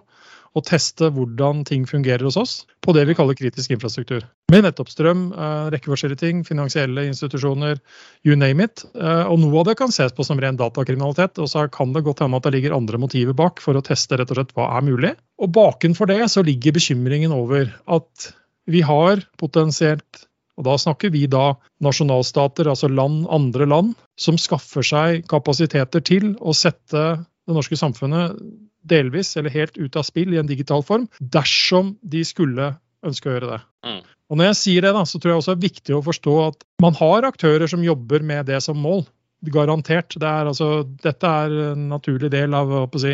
og 0.56 0.64
teste 0.64 1.10
hvordan 1.12 1.64
ting 1.68 1.84
fungerer 1.90 2.24
hos 2.24 2.38
oss 2.40 2.54
på 2.86 2.94
det 2.96 3.04
vi 3.10 3.16
kaller 3.18 3.36
kritisk 3.38 3.74
infrastruktur. 3.76 4.24
Med 4.54 4.64
nettopp 4.64 4.92
strøm, 4.92 5.26
eh, 5.34 5.66
rekke 5.74 6.16
ting, 6.16 6.44
finansielle 6.48 7.06
institusjoner, 7.10 7.80
you 8.24 8.36
name 8.36 8.64
it. 8.64 8.86
Eh, 8.96 9.26
og 9.28 9.40
noe 9.40 9.60
av 9.60 9.66
det 9.66 9.78
kan 9.78 9.92
ses 9.92 10.14
på 10.14 10.24
som 10.24 10.40
ren 10.40 10.56
datakriminalitet, 10.56 11.40
og 11.40 11.50
så 11.50 11.70
kan 11.72 11.92
det 11.94 12.04
godt 12.04 12.20
hende 12.20 12.38
at 12.38 12.44
det 12.44 12.54
ligger 12.54 12.76
andre 12.76 12.98
motiver 12.98 13.34
bak 13.34 13.60
for 13.60 13.76
å 13.76 13.84
teste 13.84 14.18
rett 14.18 14.32
og 14.32 14.38
slett 14.40 14.56
hva 14.56 14.70
er 14.78 14.86
mulig. 14.86 15.16
Og 15.42 15.52
bakenfor 15.52 16.08
det 16.08 16.24
så 16.32 16.46
ligger 16.46 16.72
bekymringen 16.72 17.32
over 17.36 17.74
at 17.88 18.32
vi 18.66 18.82
har 18.82 19.22
potensielt 19.38 20.26
og 20.56 20.64
Da 20.64 20.78
snakker 20.80 21.12
vi 21.12 21.26
da 21.28 21.58
nasjonalstater, 21.84 22.70
altså 22.72 22.88
land, 22.88 23.26
andre 23.28 23.66
land, 23.68 23.96
som 24.16 24.38
skaffer 24.40 24.86
seg 24.88 25.26
kapasiteter 25.28 26.00
til 26.00 26.30
å 26.40 26.56
sette 26.56 27.02
det 27.20 27.56
norske 27.58 27.76
samfunnet 27.76 28.40
delvis 28.86 29.36
eller 29.40 29.54
helt 29.54 29.78
ut 29.78 29.98
av 30.00 30.06
spill 30.08 30.34
i 30.34 30.42
en 30.42 30.50
digital 30.50 30.84
form, 30.86 31.08
dersom 31.20 31.96
de 32.02 32.24
skulle 32.28 32.74
ønske 33.06 33.30
å 33.30 33.36
gjøre 33.36 33.52
det. 33.56 33.60
Mm. 33.86 34.00
Og 34.26 34.40
Når 34.40 34.50
jeg 34.50 34.60
sier 34.62 34.86
det, 34.86 34.94
da, 34.96 35.04
så 35.06 35.20
tror 35.22 35.32
jeg 35.32 35.42
også 35.42 35.54
det 35.54 35.60
er 35.60 35.68
viktig 35.70 35.96
å 35.98 36.06
forstå 36.06 36.36
at 36.48 36.66
man 36.82 36.98
har 36.98 37.28
aktører 37.28 37.70
som 37.70 37.86
jobber 37.86 38.26
med 38.26 38.50
det 38.50 38.62
som 38.66 38.80
mål. 38.82 39.06
Garantert. 39.54 40.16
Det 40.18 40.26
er, 40.26 40.48
altså, 40.50 40.88
dette 41.04 41.30
er 41.30 41.54
en 41.68 41.84
naturlig 41.92 42.32
del 42.34 42.56
av 42.58 42.72
si, 42.98 43.12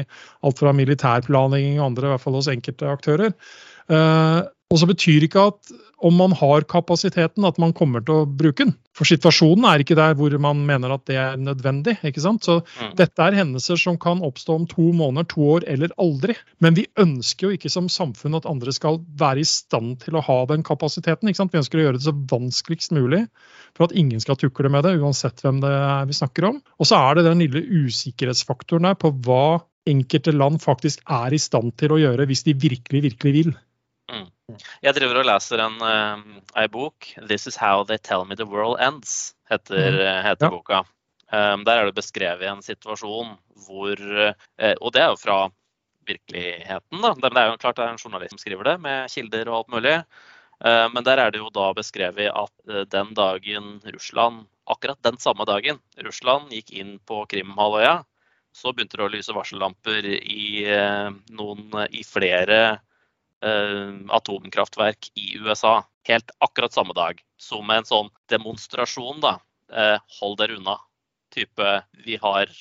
alt 0.48 0.62
fra 0.62 0.72
militærplanlegging 0.78 1.82
og 1.82 1.90
andre, 1.90 2.08
i 2.08 2.14
hvert 2.14 2.24
fall 2.24 2.38
hos 2.38 2.48
enkelte 2.52 2.88
aktører. 2.88 3.34
Uh, 3.92 4.48
og 4.72 4.80
så 4.80 4.88
betyr 4.88 5.28
ikke 5.28 5.50
at 5.52 5.74
om 6.02 6.16
man 6.18 6.34
har 6.34 6.64
kapasiteten, 6.66 7.46
at 7.46 7.60
man 7.62 7.74
kommer 7.78 8.02
til 8.02 8.24
å 8.24 8.26
bruke 8.26 8.64
den. 8.64 8.74
For 8.98 9.08
situasjonen 9.08 9.68
er 9.70 9.84
ikke 9.84 9.98
der 10.00 10.16
hvor 10.18 10.34
man 10.42 10.64
mener 10.66 10.96
at 10.96 11.04
det 11.08 11.18
er 11.20 11.38
nødvendig. 11.40 11.98
ikke 12.08 12.24
sant? 12.24 12.48
Så 12.48 12.58
mm. 12.64 12.96
dette 12.98 13.22
er 13.22 13.38
hendelser 13.38 13.80
som 13.80 14.00
kan 14.02 14.24
oppstå 14.26 14.58
om 14.58 14.66
to 14.72 14.90
måneder, 14.98 15.30
to 15.30 15.46
år 15.56 15.68
eller 15.70 15.94
aldri. 16.02 16.36
Men 16.64 16.78
vi 16.80 16.88
ønsker 17.00 17.48
jo 17.48 17.58
ikke 17.58 17.72
som 17.72 17.90
samfunn 17.92 18.40
at 18.40 18.50
andre 18.50 18.74
skal 18.76 19.02
være 19.20 19.44
i 19.44 19.48
stand 19.48 20.00
til 20.06 20.18
å 20.18 20.26
ha 20.26 20.40
den 20.50 20.66
kapasiteten. 20.68 21.30
ikke 21.30 21.44
sant? 21.44 21.54
Vi 21.54 21.62
ønsker 21.62 21.82
å 21.82 21.88
gjøre 21.88 22.00
det 22.00 22.08
så 22.08 22.18
vanskeligst 22.34 22.96
mulig 22.98 23.26
for 23.78 23.88
at 23.88 23.96
ingen 23.98 24.24
skal 24.24 24.40
tukle 24.40 24.72
med 24.74 24.88
det, 24.88 24.98
uansett 25.00 25.44
hvem 25.46 25.62
det 25.64 25.72
er 25.72 26.08
vi 26.10 26.18
snakker 26.18 26.50
om. 26.50 26.62
Og 26.82 26.90
så 26.90 26.98
er 26.98 27.20
det 27.20 27.30
den 27.30 27.44
lille 27.46 27.62
usikkerhetsfaktoren 27.86 28.90
der 28.90 28.98
på 29.00 29.14
hva 29.28 29.62
enkelte 29.90 30.34
land 30.36 30.62
faktisk 30.62 31.02
er 31.10 31.34
i 31.34 31.42
stand 31.42 31.74
til 31.80 31.94
å 31.94 32.02
gjøre 32.02 32.28
hvis 32.30 32.46
de 32.48 32.58
virkelig, 32.58 33.06
virkelig 33.12 33.38
vil. 33.38 33.54
Mm. 34.12 34.58
Jeg 34.84 34.96
driver 34.98 35.22
og 35.22 35.28
leser 35.28 35.62
en, 35.64 35.78
uh, 35.80 36.42
ei 36.60 36.68
bok. 36.72 37.08
'This 37.16 37.48
is 37.48 37.60
how 37.60 37.86
they 37.88 37.98
tell 37.98 38.26
me 38.28 38.36
the 38.36 38.48
world 38.48 38.80
ends', 38.80 39.34
heter, 39.50 39.96
mm. 39.96 40.24
heter 40.26 40.48
ja. 40.48 40.52
boka. 40.52 40.84
Um, 41.32 41.64
der 41.64 41.80
er 41.80 41.88
det 41.88 41.96
beskrevet 41.96 42.44
en 42.44 42.62
situasjon 42.62 43.38
hvor 43.64 43.96
Og 44.82 44.90
det 44.92 45.00
er 45.02 45.14
jo 45.14 45.16
fra 45.16 45.38
virkeligheten, 46.04 47.00
da. 47.00 47.14
Det 47.16 47.32
er 47.32 47.48
jo 47.48 47.58
klart 47.62 47.78
det 47.78 47.86
er 47.86 47.94
en 47.94 48.02
journalist 48.02 48.34
som 48.36 48.42
skriver 48.42 48.68
det, 48.68 48.78
med 48.84 49.08
kilder 49.14 49.48
og 49.48 49.58
alt 49.62 49.74
mulig. 49.78 49.96
Uh, 50.60 50.88
men 50.92 51.06
der 51.08 51.22
er 51.22 51.32
det 51.32 51.40
jo 51.40 51.50
da 51.54 51.72
beskrevet 51.74 52.28
at 52.28 52.88
den 52.92 53.14
dagen 53.16 53.80
Russland, 53.96 54.46
akkurat 54.68 55.00
den 55.04 55.18
samme 55.20 55.48
dagen 55.48 55.80
Russland 56.04 56.52
gikk 56.52 56.72
inn 56.76 56.98
på 57.08 57.24
Krimhalvøya, 57.32 58.02
så 58.52 58.74
begynte 58.76 59.00
det 59.00 59.08
å 59.08 59.14
lyse 59.14 59.32
varsellamper 59.32 60.04
i, 60.04 60.68
noen, 61.32 61.70
i 61.96 62.04
flere 62.04 62.60
Eh, 62.68 62.91
atomkraftverk 63.42 65.08
i 65.18 65.38
USA 65.42 65.80
helt 66.08 66.32
akkurat 66.38 66.74
samme 66.74 66.94
dag. 66.94 67.22
Som 67.42 67.70
en 67.74 67.88
sånn 67.88 68.12
demonstrasjon, 68.32 69.22
da. 69.24 69.38
Eh, 69.72 69.98
hold 70.20 70.38
dere 70.42 70.60
unna. 70.60 70.78
Type 71.34 71.74
vi 72.06 72.18
har, 72.22 72.52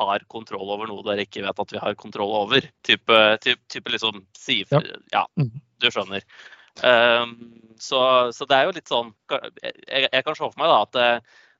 har, 0.00 0.24
kontroll 0.32 0.70
over 0.74 0.90
noe 0.90 1.04
dere 1.06 1.26
ikke 1.26 1.44
vet 1.46 1.64
at 1.64 1.74
vi 1.74 1.82
har 1.82 1.98
kontroll 2.00 2.34
over. 2.42 2.70
Type, 2.86 3.18
type, 3.44 3.60
type 3.72 3.94
liksom 3.94 4.24
si 4.36 4.62
ja. 4.70 4.82
ja, 5.14 5.26
mm. 5.38 5.52
du 5.82 5.90
skjønner. 5.92 6.24
Um, 6.78 7.34
så, 7.78 8.00
så, 8.34 8.46
det 8.46 8.54
er 8.54 8.68
jo 8.68 8.74
litt 8.76 8.86
sånn 8.86 9.08
Jeg, 9.34 10.04
jeg 10.12 10.22
kan 10.22 10.36
se 10.36 10.44
for 10.44 10.60
meg 10.60 10.70
da 10.70 10.76
at 10.84 10.98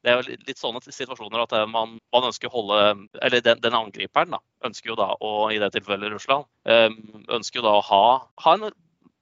det 0.08 0.14
er 0.14 0.22
jo 0.22 0.36
litt 0.48 0.60
sånne 0.60 0.80
situasjoner 0.84 1.44
at 1.44 1.54
man, 1.68 1.98
man 2.14 2.26
ønsker 2.30 2.48
å 2.48 2.54
holde 2.56 2.78
Eller 3.20 3.42
den, 3.44 3.60
den, 3.60 3.76
angriperen 3.76 4.32
da, 4.32 4.40
ønsker 4.64 4.94
jo 4.94 4.96
da, 4.98 5.10
å, 5.20 5.50
i 5.52 5.60
det 5.60 5.68
tilfellet 5.74 6.14
Russland, 6.14 6.48
ønsker 6.64 7.60
jo 7.60 7.66
da 7.66 7.74
å 7.76 7.84
ha, 7.90 8.04
ha 8.44 8.54
en 8.56 8.70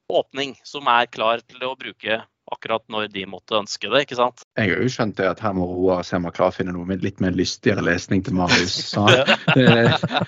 åpning 0.06 0.54
som 0.66 0.86
er 0.90 1.10
klar 1.10 1.42
til 1.42 1.64
å 1.66 1.74
bruke 1.78 2.20
akkurat 2.52 2.84
når 2.92 3.08
de 3.12 3.24
måtte 3.28 3.56
ønske 3.58 3.90
det. 3.90 4.04
ikke 4.06 4.18
sant? 4.18 4.44
Jeg 4.58 4.70
har 4.70 4.82
jo 4.82 4.90
skjønt 4.92 5.16
det 5.18 5.26
at 5.28 5.42
her 5.42 5.54
må 5.56 5.66
Roar 5.66 6.04
se 6.06 6.18
om 6.18 6.28
han 6.28 6.34
klarer 6.36 6.54
å 6.54 6.56
finne 6.56 6.74
noe 6.76 6.86
med 6.88 7.04
litt 7.04 7.20
mer 7.22 7.34
lystigere 7.36 7.84
lesning 7.86 8.22
til 8.26 8.36
Marius. 8.38 8.94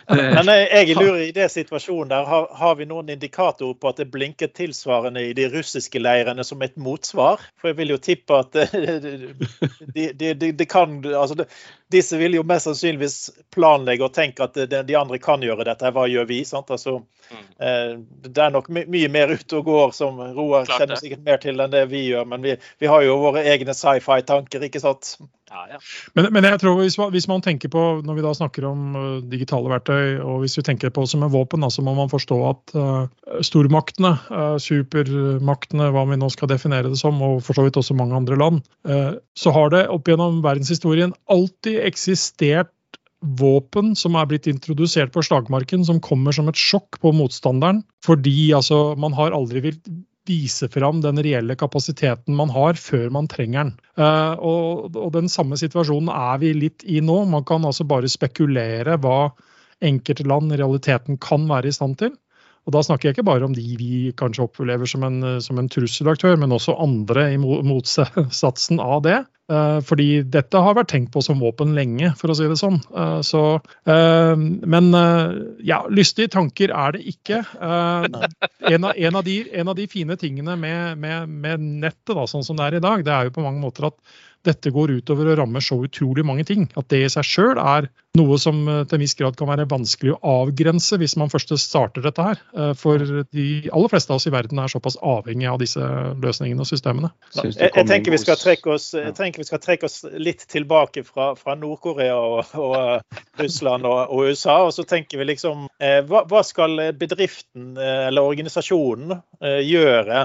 Men 0.09 0.51
jeg 0.51 0.97
lurer 0.99 1.23
i 1.29 1.33
det 1.37 1.49
situasjonen 1.55 2.13
der, 2.13 2.27
har, 2.29 2.49
har, 2.59 2.77
vi 2.79 2.89
noen 2.91 3.13
indikator 3.15 3.75
på 3.75 3.93
at 3.93 4.03
det 4.03 4.09
blinker 4.13 4.51
tilsvarende 4.55 5.23
i 5.29 5.35
de 5.37 5.49
russiske 5.53 6.03
leirene 6.03 6.47
som 6.47 6.63
et 6.67 6.77
motsvar? 6.81 7.43
For 7.61 7.73
jeg 7.73 7.81
vil 7.83 7.95
jo 7.95 8.01
tippe 8.03 8.43
at 8.43 8.59
de, 9.95 10.11
de, 10.13 10.35
de, 10.35 10.53
de 10.53 10.69
kan 10.69 10.99
altså 11.07 11.47
Disse 11.91 12.19
vil 12.21 12.35
jo 12.37 12.43
mest 12.45 12.69
sannsynligvis 12.69 13.31
planlegge 13.55 14.05
og 14.05 14.13
tenke 14.13 14.45
at 14.45 14.59
de 14.69 14.97
andre 14.99 15.19
kan 15.23 15.41
gjøre 15.45 15.65
dette. 15.65 15.93
Hva 15.97 16.05
gjør 16.11 16.27
vi? 16.29 16.43
Altså, 16.53 16.99
mm. 17.31 17.47
Eh, 17.65 17.95
det 18.29 18.45
er 18.45 18.53
nok 18.53 18.69
mye 18.69 19.09
mer 19.13 19.33
ute 19.33 19.61
og 19.61 19.71
går, 19.71 19.95
som 19.97 20.21
Roar 20.37 20.69
kjenner 20.69 21.01
sikkert 21.01 21.25
mer 21.25 21.41
til 21.43 21.61
enn 21.65 21.73
det 21.73 21.87
vi 21.89 22.05
gjør, 22.11 22.29
men 22.29 22.45
vi, 22.45 22.59
vi 22.79 22.93
har 22.93 23.07
jo 23.07 23.17
våre 23.23 23.47
egne 23.49 23.77
sci-fi-tanker, 23.77 24.69
ikke 24.69 24.85
sant? 24.85 25.17
Ja, 25.49 25.65
ja. 25.73 25.79
Men, 26.17 26.29
men, 26.35 26.45
jeg 26.45 26.61
tror 26.61 26.77
hvis 26.81 26.99
man, 27.01 27.13
hvis 27.15 27.29
man, 27.31 27.43
tenker 27.45 27.71
på, 27.73 27.83
når 28.05 28.19
vi 28.19 28.25
da 28.25 28.33
snakker 28.37 28.67
om 28.69 28.97
uh, 28.97 29.03
digitale 29.33 29.71
verktøy, 29.73 30.19
og 30.21 30.43
hvis 30.43 30.59
vi 30.59 30.65
tenker 30.67 30.93
på 30.93 31.05
det 31.05 31.13
som 31.13 31.25
en 31.25 31.33
våpen, 31.33 31.65
så 31.73 31.85
må 31.85 31.95
man 31.97 32.13
forstå 32.13 32.39
at 32.51 32.75
uh, 32.77 33.41
stormaktene, 33.45 34.15
uh, 34.29 34.57
supermaktene, 34.63 35.91
hva 35.95 36.05
vi 36.11 36.21
nå 36.21 36.29
skal 36.35 36.53
definere 36.53 36.93
det 36.93 37.01
som, 37.01 37.21
og 37.25 37.41
for 37.47 37.57
så 37.57 37.65
vidt 37.67 37.81
også 37.81 37.97
mange 37.97 38.17
andre 38.19 38.37
land, 38.39 38.61
så 39.39 39.53
har 39.55 39.71
det 39.73 39.87
opp 39.93 40.09
gjennom 40.09 40.41
verdenshistorien 40.45 41.13
alltid 41.31 41.81
eksistert 41.87 42.73
våpen 43.39 43.95
som 43.99 44.17
er 44.19 44.29
blitt 44.31 44.47
introdusert 44.51 45.13
på 45.15 45.25
slagmarken, 45.27 45.85
som 45.87 46.01
kommer 46.03 46.35
som 46.35 46.49
et 46.51 46.59
sjokk 46.59 47.01
på 47.03 47.13
motstanderen. 47.17 47.83
Fordi 48.07 48.53
altså, 48.57 48.95
man 49.01 49.17
har 49.19 49.37
aldri 49.37 49.75
vise 50.29 50.69
fram 50.73 51.01
den 51.05 51.21
reelle 51.25 51.57
kapasiteten 51.59 52.37
man 52.37 52.53
har, 52.55 52.79
før 52.79 53.09
man 53.15 53.29
trenger 53.31 53.69
den. 53.69 53.75
Uh, 53.99 54.35
og, 54.39 54.97
og, 54.97 55.11
Den 55.17 55.29
samme 55.33 55.59
situasjonen 55.61 56.13
er 56.13 56.41
vi 56.43 56.53
litt 56.57 56.85
i 56.85 57.01
nå. 57.05 57.23
Man 57.33 57.47
kan 57.49 57.65
altså 57.65 57.87
bare 57.89 58.11
spekulere 58.13 58.99
hva 59.03 59.33
enkelte 59.85 60.27
land 60.27 60.53
i 60.53 60.59
realiteten 60.61 61.19
kan 61.23 61.47
være 61.51 61.71
i 61.71 61.77
stand 61.77 61.99
til. 62.03 62.15
Og 62.69 62.75
da 62.77 62.83
snakker 62.85 63.09
jeg 63.09 63.17
ikke 63.17 63.25
bare 63.31 63.47
om 63.49 63.55
de 63.57 63.65
vi 63.81 64.13
kanskje 64.19 64.45
opplever 64.45 64.89
som 64.91 65.07
en, 65.07 65.23
som 65.41 65.57
en 65.57 65.71
trusselaktør, 65.73 66.37
men 66.37 66.53
også 66.53 66.77
andre 66.77 67.31
i 67.33 67.39
motsatsen 67.41 68.83
av 68.85 69.01
det. 69.09 69.23
Uh, 69.49 69.79
fordi 69.81 70.21
dette 70.29 70.61
har 70.61 70.75
vært 70.77 70.91
tenkt 70.93 71.09
på 71.15 71.23
som 71.25 71.41
våpen 71.41 71.71
lenge, 71.73 72.11
for 72.21 72.29
å 72.29 72.37
si 72.37 72.45
det 72.51 72.59
sånn. 72.61 72.77
Uh, 72.93 73.23
så, 73.25 73.43
uh, 73.89 74.35
men 74.37 74.91
ja, 75.65 75.81
lystige 75.89 76.29
tanker 76.35 76.75
er 76.77 76.99
det 76.99 77.07
ikke. 77.09 77.41
En 77.57 78.85
av, 78.85 78.93
en, 78.93 79.17
av 79.17 79.25
de, 79.25 79.39
en, 79.49 79.73
av, 79.73 79.77
de, 79.79 79.89
fine 79.89 80.19
tingene 80.21 80.59
med, 80.61 81.01
med, 81.01 81.33
med 81.33 81.65
nettet, 81.65 82.13
da, 82.13 82.29
sånn 82.29 82.45
som 82.45 82.61
det 82.61 82.69
er 82.69 82.77
i 82.77 82.85
dag, 82.85 83.05
det 83.07 83.15
er 83.15 83.31
jo 83.31 83.39
på 83.39 83.47
mange 83.47 83.65
måter 83.65 83.89
at 83.89 83.97
dette 84.49 84.73
går 84.75 84.97
utover 84.99 85.31
å 85.31 85.39
ramme 85.43 85.63
så 85.65 85.79
utrolig 85.85 86.25
mange 86.27 86.47
ting. 86.49 86.67
At 86.79 86.89
det 86.93 87.05
i 87.05 87.11
seg 87.13 87.27
sjøl 87.27 87.61
er 87.61 87.89
noe 88.19 88.39
som 88.41 88.61
eh, 88.69 88.83
til 88.89 88.99
en 88.99 89.03
viss 89.03 89.17
grad 89.19 89.37
kan 89.39 89.51
være 89.51 89.69
vanskelig 89.71 90.15
å 90.15 90.33
avgrense 90.43 90.99
hvis 91.01 91.17
man 91.21 91.31
først 91.33 91.55
starter 91.61 92.05
dette 92.05 92.25
her. 92.25 92.41
Eh, 92.57 92.73
for 92.79 93.03
de 93.35 93.47
aller 93.69 93.93
fleste 93.93 94.13
av 94.13 94.21
oss 94.21 94.29
i 94.31 94.35
verden 94.35 94.61
er 94.63 94.73
såpass 94.73 94.99
avhengig 95.05 95.49
av 95.51 95.61
disse 95.63 95.85
løsningene 96.23 96.65
og 96.65 96.71
systemene. 96.71 97.13
Jeg, 97.37 97.55
jeg, 97.61 97.87
tenker 97.91 98.15
vi 98.15 98.23
skal 98.23 98.41
trekke 98.41 98.75
oss, 98.77 98.91
vi 98.97 99.49
skal 99.49 99.63
trekke 99.63 99.89
oss 99.89 100.01
litt 100.17 100.47
tilbake 100.51 101.05
fra, 101.07 101.31
fra 101.39 101.57
Nord-Korea 101.59 102.19
og, 102.19 102.55
og, 102.59 102.77
eh, 102.81 103.25
Russland 103.43 103.89
og, 103.89 104.01
og, 104.09 104.33
USA. 104.33 104.61
Og 104.67 104.75
så 104.77 104.87
tenker 104.89 105.21
vi 105.21 105.31
liksom 105.33 105.69
hva, 105.79 106.25
hva 106.27 106.41
skal 106.43 106.81
bedriften 106.99 107.77
eller 107.79 108.27
organisasjonen 108.27 109.21
gjøre 109.63 110.25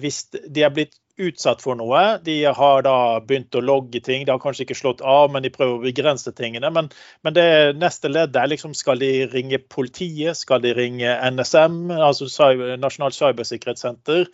hvis 0.00 0.18
de 0.34 0.62
er 0.62 0.74
blitt 0.74 0.92
utsatt 1.20 1.62
for 1.62 1.78
noe. 1.78 2.02
De 2.24 2.36
har 2.44 2.82
da 2.86 2.96
begynt 3.24 3.54
å 3.54 3.62
logge 3.62 4.00
ting. 4.04 4.24
De 4.24 4.32
har 4.34 4.42
kanskje 4.42 4.64
ikke 4.66 4.78
slått 4.78 5.04
av, 5.04 5.30
men 5.32 5.44
de 5.44 5.52
prøver 5.54 5.78
å 5.78 5.84
begrense 5.84 6.32
tingene. 6.36 6.70
Men, 6.74 6.90
men 7.26 7.36
det 7.36 7.46
neste 7.78 8.10
leddet 8.10 8.40
er 8.40 8.50
liksom 8.50 8.74
skal 8.78 9.00
de 9.02 9.12
ringe 9.30 9.60
politiet? 9.70 10.38
Skal 10.40 10.64
de 10.64 10.74
ringe 10.76 11.14
NSM, 11.30 11.88
altså 11.94 12.28
Nasjonalt 12.80 13.18
cybersikkerhetssenter? 13.18 14.28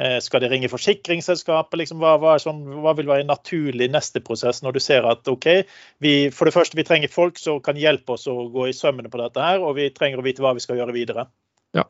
Eh, 0.00 0.18
skal 0.22 0.40
de 0.40 0.48
ringe 0.48 0.70
forsikringsselskapet? 0.70 1.76
Liksom, 1.82 1.98
hva, 2.00 2.14
hva, 2.22 2.38
sånn, 2.40 2.62
hva, 2.80 2.94
vil 2.96 3.10
være 3.10 3.26
en 3.26 3.32
naturlig 3.34 3.90
neste 3.92 4.22
prosess 4.24 4.62
når 4.64 4.78
du 4.78 4.80
ser 4.84 5.08
at 5.10 5.28
OK, 5.28 5.50
vi, 6.00 6.14
for 6.32 6.48
det 6.48 6.54
første 6.54 6.78
vi 6.78 6.86
trenger 6.88 7.12
folk 7.12 7.40
som 7.42 7.58
kan 7.64 7.78
hjelpe 7.80 8.14
oss 8.14 8.28
å 8.30 8.36
gå 8.54 8.70
i 8.70 8.76
sømmene 8.76 9.10
på 9.12 9.20
dette 9.20 9.44
her, 9.44 9.60
og 9.60 9.76
vi 9.80 9.90
trenger 9.92 10.22
å 10.22 10.26
vite 10.26 10.46
hva 10.46 10.54
vi 10.56 10.64
skal 10.64 10.80
gjøre 10.80 10.96
videre. 10.96 11.26
Ja. 11.76 11.84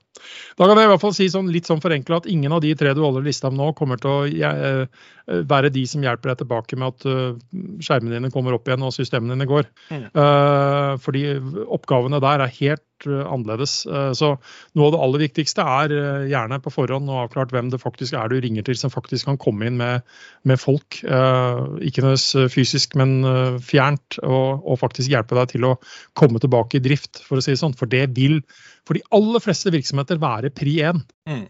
Da 0.58 0.66
kan 0.68 0.76
jeg 0.76 0.88
i 0.88 0.90
hvert 0.90 1.02
fall 1.02 1.14
si 1.16 1.26
sånn, 1.32 1.48
litt 1.52 1.68
sånn 1.68 1.80
forenkla 1.80 2.18
at 2.20 2.28
ingen 2.28 2.52
av 2.52 2.60
de 2.64 2.74
tre 2.76 2.92
du 2.96 3.00
holder 3.00 3.24
lista 3.24 3.48
om 3.48 3.56
nå, 3.56 3.70
kommer 3.78 4.00
til 4.00 4.10
å 4.12 4.18
eh, 4.28 5.06
være 5.48 5.70
de 5.72 5.86
som 5.88 6.04
hjelper 6.04 6.32
deg 6.32 6.42
tilbake 6.42 6.76
med 6.76 6.90
at 6.90 7.06
uh, 7.08 7.62
skjermene 7.80 8.18
dine 8.18 8.32
kommer 8.34 8.56
opp 8.56 8.68
igjen 8.68 8.84
og 8.84 8.92
systemene 8.92 9.36
dine 9.36 9.48
går. 9.48 9.68
Mm. 9.88 10.06
Uh, 10.12 10.92
fordi 11.00 11.24
oppgavene 11.64 12.20
der 12.20 12.44
er 12.44 12.56
helt 12.58 12.84
uh, 13.08 13.22
annerledes. 13.30 13.82
så 14.16 14.30
noe 14.76 14.86
av 14.88 14.94
det 14.94 15.00
aller 15.04 15.22
viktigste 15.24 15.64
er 15.64 15.94
gjerne 16.30 16.58
på 16.62 16.72
forhånd 16.74 17.10
å 17.10 17.20
avklart 17.24 17.52
hvem 17.54 17.70
det 17.72 17.80
faktisk 17.82 18.16
er 18.18 18.30
du 18.30 18.38
ringer 18.40 18.66
til 18.66 18.78
som 18.78 18.92
faktisk 18.92 19.28
kan 19.28 19.38
komme 19.40 19.68
inn 19.68 19.78
med, 19.80 20.06
med 20.48 20.60
folk. 20.60 21.00
ikke 21.00 22.04
nødvendigvis 22.04 22.52
fysisk, 22.54 22.96
men 22.98 23.20
fjernt. 23.64 24.18
Og, 24.22 24.64
og, 24.64 24.78
faktisk 24.80 25.12
hjelpe 25.12 25.38
deg 25.38 25.54
til 25.54 25.68
å 25.68 25.76
komme 26.18 26.40
tilbake 26.42 26.78
i 26.78 26.84
drift, 26.84 27.22
for 27.26 27.38
å 27.38 27.44
si 27.44 27.54
det 27.54 27.62
sånn. 27.62 27.76
For 27.78 27.90
det 27.90 28.06
vil 28.16 28.40
for 28.88 28.98
de 28.98 29.06
aller 29.14 29.42
fleste 29.42 29.72
virksomheter 29.74 30.20
være 30.20 30.52
pri 30.54 30.76
én. 30.90 31.02
Mm. 31.28 31.48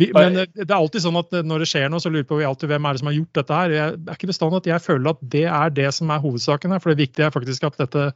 Men 0.00 0.38
eh, 0.40 0.48
det 0.54 0.70
er 0.70 0.78
alltid 0.78 1.04
sånn 1.04 1.18
at 1.20 1.34
eh, 1.36 1.44
når 1.46 1.64
det 1.64 1.68
skjer 1.70 1.90
noe, 1.92 2.02
så 2.02 2.10
lurer 2.12 2.26
vi 2.28 2.48
alltid 2.48 2.70
hvem 2.70 2.88
er 2.88 2.94
det 2.94 3.02
som 3.02 3.10
har 3.10 3.18
gjort 3.18 3.38
dette 3.38 3.58
her. 3.58 3.74
Jeg 3.76 3.98
er 3.98 4.16
ikke 4.16 4.30
bestandig 4.30 4.62
at 4.62 4.70
jeg 4.72 4.84
føler 4.86 5.12
at 5.12 5.22
det 5.34 5.44
er 5.48 5.76
det 5.76 5.90
som 5.96 6.12
er 6.12 6.22
hovedsaken 6.22 6.74
her. 6.74 6.82
For 6.82 6.92
det 6.92 7.02
viktige 7.04 7.28
er 7.28 7.34
faktisk 7.34 7.68
at 7.68 7.78
dette 7.82 8.08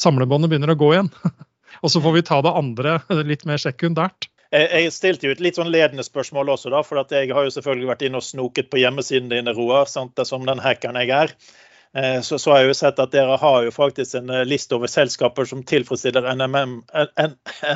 samlebåndet 0.00 0.52
begynner 0.52 0.74
å 0.74 0.78
gå 0.80 0.92
igjen. 0.94 1.12
Og 1.82 1.92
så 1.92 2.02
får 2.04 2.16
vi 2.16 2.24
ta 2.26 2.40
det 2.44 2.54
andre 2.62 2.98
litt 3.30 3.46
mer 3.48 3.62
sekundært. 3.62 4.30
Jeg 4.56 4.92
stilte 4.94 5.26
jo 5.26 5.34
et 5.34 5.42
litt 5.42 5.58
sånn 5.58 5.72
ledende 5.74 6.04
spørsmål 6.06 6.52
også, 6.54 6.70
da, 6.72 6.80
for 6.86 7.02
jeg 7.10 7.32
har 7.34 7.48
jo 7.48 7.52
selvfølgelig 7.52 7.88
vært 7.90 8.04
inne 8.06 8.20
og 8.20 8.24
snoket 8.24 8.70
på 8.70 8.78
hjemmesiden 8.78 9.32
din, 9.32 9.50
Roar, 9.52 9.88
som 9.90 10.46
den 10.46 10.62
hackeren 10.62 10.98
jeg 11.02 11.10
er. 11.12 11.34
Eh, 11.96 12.20
så, 12.22 12.38
så, 12.38 12.52
har 12.52 12.62
jeg 12.62 12.70
jo 12.70 12.76
sett 12.78 13.02
at 13.02 13.12
dere 13.12 13.38
har 13.42 13.66
jo 13.66 13.74
faktisk 13.74 14.20
en 14.20 14.30
liste 14.46 14.78
over 14.78 14.90
selskaper 14.90 15.48
som 15.50 15.64
tilfredsstiller 15.66 16.30
NMM, 16.38 16.78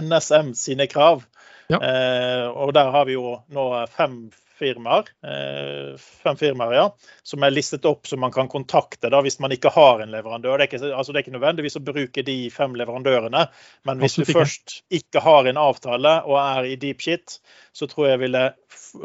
NSM 0.06 0.54
sine 0.58 0.86
krav. 0.90 1.26
Ja. 1.70 1.80
Eh, 1.82 2.46
og 2.48 2.74
der 2.78 2.94
har 2.94 3.06
vi 3.08 3.18
jo 3.18 3.40
nå 3.54 3.66
fem 3.94 4.22
firmaer, 4.60 5.08
eh, 5.24 5.96
fem 5.98 6.36
firmaer 6.36 6.76
ja, 6.76 6.86
som 7.26 7.42
er 7.46 7.54
listet 7.54 7.88
opp 7.88 8.06
som 8.06 8.20
man 8.20 8.34
kan 8.34 8.48
kontakte 8.52 9.10
da, 9.12 9.22
hvis 9.24 9.40
man 9.40 9.54
ikke 9.56 9.72
har 9.74 10.04
en 10.04 10.12
leverandør. 10.12 10.58
Det 10.58 10.66
er 10.66 10.70
ikke, 10.70 10.92
altså 10.92 11.12
det 11.12 11.20
er 11.20 11.26
ikke 11.26 11.36
nødvendigvis 11.38 11.80
å 11.80 11.84
bruke 11.86 12.24
de 12.26 12.36
fem 12.54 12.76
leverandørene, 12.78 13.46
men 13.88 14.04
hvis 14.04 14.18
du 14.20 14.26
først 14.28 14.80
ikke 15.00 15.24
har 15.24 15.48
en 15.50 15.60
avtale 15.60 16.20
og 16.28 16.38
er 16.42 16.72
i 16.74 16.78
deep 16.80 17.04
shit, 17.04 17.40
så 17.72 17.88
tror 17.90 18.10
jeg 18.10 18.24
ville 18.26 18.50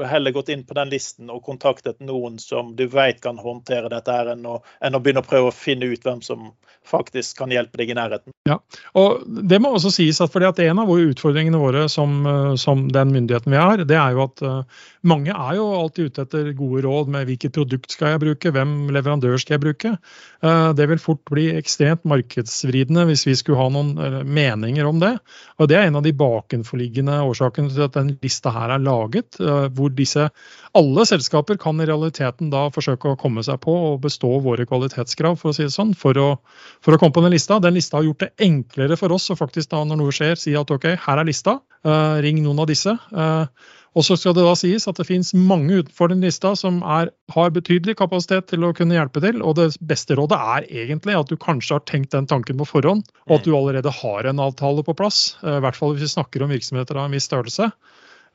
heller 0.08 0.32
gått 0.32 0.50
inn 0.50 0.64
på 0.66 0.76
den 0.78 0.92
listen 0.92 1.30
og 1.30 1.44
kontaktet 1.46 2.00
noen 2.04 2.40
som 2.42 2.74
du 2.76 2.86
vet 2.92 3.22
kan 3.24 3.38
håndtere 3.42 3.90
dette, 3.92 4.12
her, 4.12 4.32
enn 4.36 4.46
å, 4.50 4.60
enn 4.84 4.98
å 4.98 5.02
begynne 5.04 5.24
å 5.24 5.28
prøve 5.28 5.52
å 5.52 5.56
finne 5.56 5.90
ut 5.92 6.06
hvem 6.06 6.22
som 6.26 6.52
faktisk 6.86 7.40
kan 7.40 7.54
hjelpe 7.54 7.80
deg 7.82 7.92
i 7.92 7.98
nærheten. 7.98 8.34
Ja, 8.50 8.60
og 8.94 9.24
Det 9.26 9.58
må 9.62 9.72
også 9.74 9.92
sies 9.94 10.20
at, 10.22 10.32
fordi 10.34 10.50
at 10.50 10.60
en 10.66 10.82
av 10.84 10.92
utfordringene 10.92 11.62
våre 11.62 11.88
som, 11.90 12.20
som, 12.62 12.86
den 12.94 13.14
myndigheten 13.14 13.54
vi 13.54 13.62
har, 13.62 13.82
det 13.82 13.98
er 13.98 14.14
jo 14.14 14.26
at 14.28 14.44
uh, 14.46 14.84
mange 15.06 15.34
er 15.34 15.45
jo 15.54 15.66
alltid 15.78 16.10
ute 16.10 16.24
etter 16.26 16.48
gode 16.58 16.82
råd 16.82 17.10
med 17.14 17.28
hvilket 17.30 17.54
produkt 17.54 17.94
skal 17.94 18.16
jeg 18.16 18.22
bruke, 18.24 18.52
hvem 18.56 18.72
leverandør 18.96 19.38
skal 19.38 19.56
jeg 19.56 19.64
bruke. 19.64 19.92
Uh, 20.42 20.74
det 20.74 20.88
vil 20.90 21.02
fort 21.02 21.22
bli 21.30 21.46
ekstremt 21.54 22.02
markedsvridende 22.10 23.06
hvis 23.10 23.28
vi 23.28 23.36
skulle 23.38 23.60
ha 23.60 23.68
noen 23.70 23.94
uh, 24.02 24.18
meninger 24.26 24.90
om 24.90 25.04
det. 25.04 25.14
Og 25.62 25.70
Det 25.70 25.78
er 25.78 25.90
en 25.90 26.00
av 26.02 26.06
de 26.06 26.16
bakenforliggende 26.18 27.20
årsakene 27.28 27.70
til 27.70 27.86
at 27.86 27.96
den 28.00 28.16
lista 28.24 28.52
her 28.56 28.74
er 28.76 28.82
laget. 28.82 29.38
hvor 29.38 29.94
disse 29.94 30.30
alle 30.76 31.06
selskaper 31.08 31.58
kan 31.62 31.80
i 31.80 31.86
realiteten 31.88 32.50
da 32.52 32.66
forsøke 32.74 33.14
å 33.14 33.20
komme 33.20 33.44
seg 33.46 33.62
på 33.64 33.72
og 33.92 34.02
bestå 34.04 34.34
våre 34.44 34.66
kvalitetskrav, 34.68 35.38
for 35.40 35.52
å 35.52 35.56
si 35.56 35.64
det 35.64 35.72
sånn, 35.76 35.94
for 35.96 36.18
å, 36.20 36.28
for 36.84 36.96
å 36.96 37.00
komme 37.00 37.16
på 37.16 37.24
den 37.24 37.36
lista. 37.36 37.62
Den 37.64 37.78
lista 37.78 38.00
har 38.00 38.10
gjort 38.10 38.26
det 38.26 38.34
enklere 38.44 38.98
for 39.00 39.16
oss 39.16 39.30
å 39.32 39.40
faktisk 39.40 39.72
da 39.72 39.86
når 39.88 40.02
noe 40.02 40.16
skjer, 40.16 40.36
si 40.40 40.56
at 40.60 40.72
OK, 40.76 40.90
her 41.06 41.22
er 41.22 41.28
lista, 41.28 41.60
ring 42.26 42.42
noen 42.44 42.60
av 42.64 42.70
disse. 42.72 42.96
Og 43.96 44.04
så 44.04 44.18
skal 44.20 44.36
det 44.36 44.44
da 44.44 44.54
sies 44.60 44.88
at 44.92 44.98
det 45.00 45.08
finnes 45.08 45.32
mange 45.36 45.80
utenfor 45.80 46.12
den 46.12 46.24
lista 46.26 46.52
som 46.60 46.82
er, 46.84 47.14
har 47.32 47.54
betydelig 47.56 47.96
kapasitet 48.02 48.50
til 48.52 48.66
å 48.68 48.74
kunne 48.76 48.98
hjelpe 48.98 49.24
til. 49.24 49.40
Og 49.40 49.56
det 49.60 49.70
beste 49.88 50.18
rådet 50.20 50.40
er 50.56 50.68
egentlig 50.84 51.16
at 51.16 51.32
du 51.32 51.38
kanskje 51.40 51.78
har 51.78 51.86
tenkt 51.88 52.12
den 52.16 52.28
tanken 52.28 52.60
på 52.60 52.68
forhånd, 52.68 53.08
og 53.30 53.38
at 53.38 53.48
du 53.48 53.54
allerede 53.56 53.94
har 54.02 54.28
en 54.28 54.44
avtale 54.44 54.84
på 54.84 54.98
plass. 55.00 55.38
Uh, 55.46 55.58
I 55.58 55.64
hvert 55.64 55.80
fall 55.80 55.96
hvis 55.96 56.10
vi 56.10 56.16
snakker 56.18 56.44
om 56.44 56.52
virksomheter 56.52 57.00
av 57.00 57.08
en 57.08 57.16
viss 57.16 57.30
størrelse. 57.32 57.72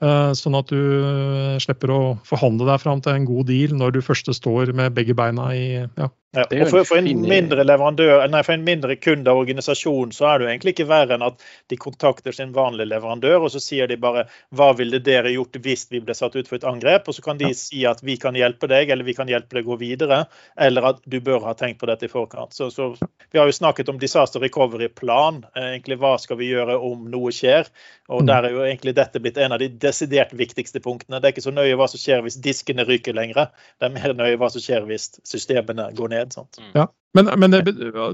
Eh, 0.00 0.30
sånn 0.32 0.56
at 0.56 0.70
du 0.72 0.80
eh, 0.80 1.56
slipper 1.60 1.90
å 1.92 2.00
forhandle 2.24 2.64
deg 2.70 2.80
fram 2.80 3.02
til 3.04 3.18
en 3.18 3.26
god 3.28 3.50
deal 3.50 3.74
når 3.76 3.98
du 3.98 3.98
først 4.00 4.30
står 4.32 4.72
med 4.76 4.94
begge 4.96 5.12
beina 5.16 5.50
i 5.52 5.66
ja, 5.84 6.06
ja, 6.30 6.44
og 6.46 6.68
for, 6.70 6.84
for, 6.86 7.00
en 7.00 7.24
mindre 7.26 7.64
leverandør, 7.66 8.20
nei, 8.30 8.40
for 8.46 8.54
en 8.54 8.62
mindre 8.62 8.94
kunde 9.02 9.32
og 9.32 9.40
organisasjon 9.42 10.12
så 10.14 10.28
er 10.30 10.38
det 10.38 10.44
jo 10.44 10.50
egentlig 10.52 10.74
ikke 10.76 10.86
verre 10.86 11.16
enn 11.16 11.24
at 11.26 11.42
de 11.72 11.78
kontakter 11.80 12.36
sin 12.36 12.52
vanlige 12.54 12.86
leverandør, 12.86 13.48
og 13.48 13.50
så 13.50 13.58
sier 13.58 13.90
de 13.90 13.96
bare 13.98 14.28
hva 14.54 14.68
ville 14.78 15.00
dere 15.02 15.32
gjort 15.34 15.58
hvis 15.64 15.88
vi 15.90 15.98
ble 16.06 16.14
satt 16.14 16.36
ut 16.38 16.46
for 16.46 16.60
et 16.60 16.66
angrep? 16.70 17.10
Og 17.10 17.16
så 17.16 17.24
kan 17.24 17.40
de 17.40 17.48
ja. 17.50 17.56
si 17.58 17.82
at 17.90 18.04
vi 18.06 18.14
kan 18.22 18.38
hjelpe 18.38 18.70
deg, 18.70 18.92
eller 18.94 19.08
vi 19.08 19.16
kan 19.18 19.32
hjelpe 19.32 19.58
deg 19.58 19.66
å 19.66 19.72
gå 19.72 19.80
videre, 19.80 20.20
eller 20.54 20.86
at 20.92 21.00
du 21.02 21.18
bør 21.18 21.48
ha 21.48 21.56
tenkt 21.58 21.80
på 21.82 21.90
dette 21.90 22.06
i 22.06 22.12
forkant. 22.12 22.54
Så, 22.54 22.70
så 22.70 22.92
Vi 23.30 23.38
har 23.38 23.50
jo 23.50 23.58
snakket 23.58 23.90
om 23.90 23.98
disaster 23.98 24.42
recovery-plan. 24.46 25.42
Eh, 25.56 25.72
egentlig 25.72 25.98
Hva 25.98 26.14
skal 26.22 26.38
vi 26.38 26.52
gjøre 26.52 26.78
om 26.78 27.10
noe 27.10 27.34
skjer? 27.34 27.66
Og 28.06 28.22
mm. 28.22 28.30
Der 28.30 28.46
er 28.46 28.54
jo 28.54 28.62
egentlig 28.68 28.94
dette 28.94 29.18
blitt 29.22 29.38
en 29.42 29.58
av 29.58 29.58
de 29.58 29.66
desidert 29.82 30.30
viktigste 30.30 30.78
punktene. 30.82 31.18
Det 31.18 31.26
er 31.26 31.34
ikke 31.34 31.48
så 31.48 31.54
nøye 31.54 31.74
hva 31.78 31.90
som 31.90 31.98
skjer 31.98 32.22
hvis 32.22 32.38
diskene 32.38 32.86
ryker 32.86 33.18
lenger, 33.18 33.50
det 33.82 33.90
er 33.90 33.94
mer 33.98 34.14
nøye 34.14 34.38
hva 34.38 34.50
som 34.54 34.62
skjer 34.62 34.86
hvis 34.86 35.10
systemene 35.26 35.90
går 35.98 36.14
ned 36.14 36.19
ned. 36.20 36.36
sant? 36.36 36.60
Ja, 36.76 36.88
men, 37.16 37.30
men, 37.40 37.54
det 37.56 37.64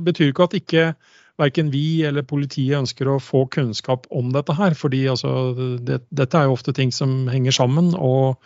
betyr 0.06 0.30
ikke 0.30 0.48
at 0.48 0.56
ikke 0.56 0.84
verken 1.40 1.72
vi 1.72 2.02
eller 2.08 2.24
politiet 2.24 2.78
ønsker 2.78 3.10
å 3.12 3.18
få 3.20 3.44
kunnskap 3.52 4.06
om 4.14 4.30
dette 4.34 4.56
her. 4.56 4.76
fordi 4.78 5.04
altså, 5.12 5.52
det, 5.84 6.00
Dette 6.08 6.38
er 6.38 6.48
jo 6.48 6.56
ofte 6.56 6.72
ting 6.76 6.94
som 6.94 7.26
henger 7.28 7.52
sammen. 7.52 7.92
og 7.94 8.40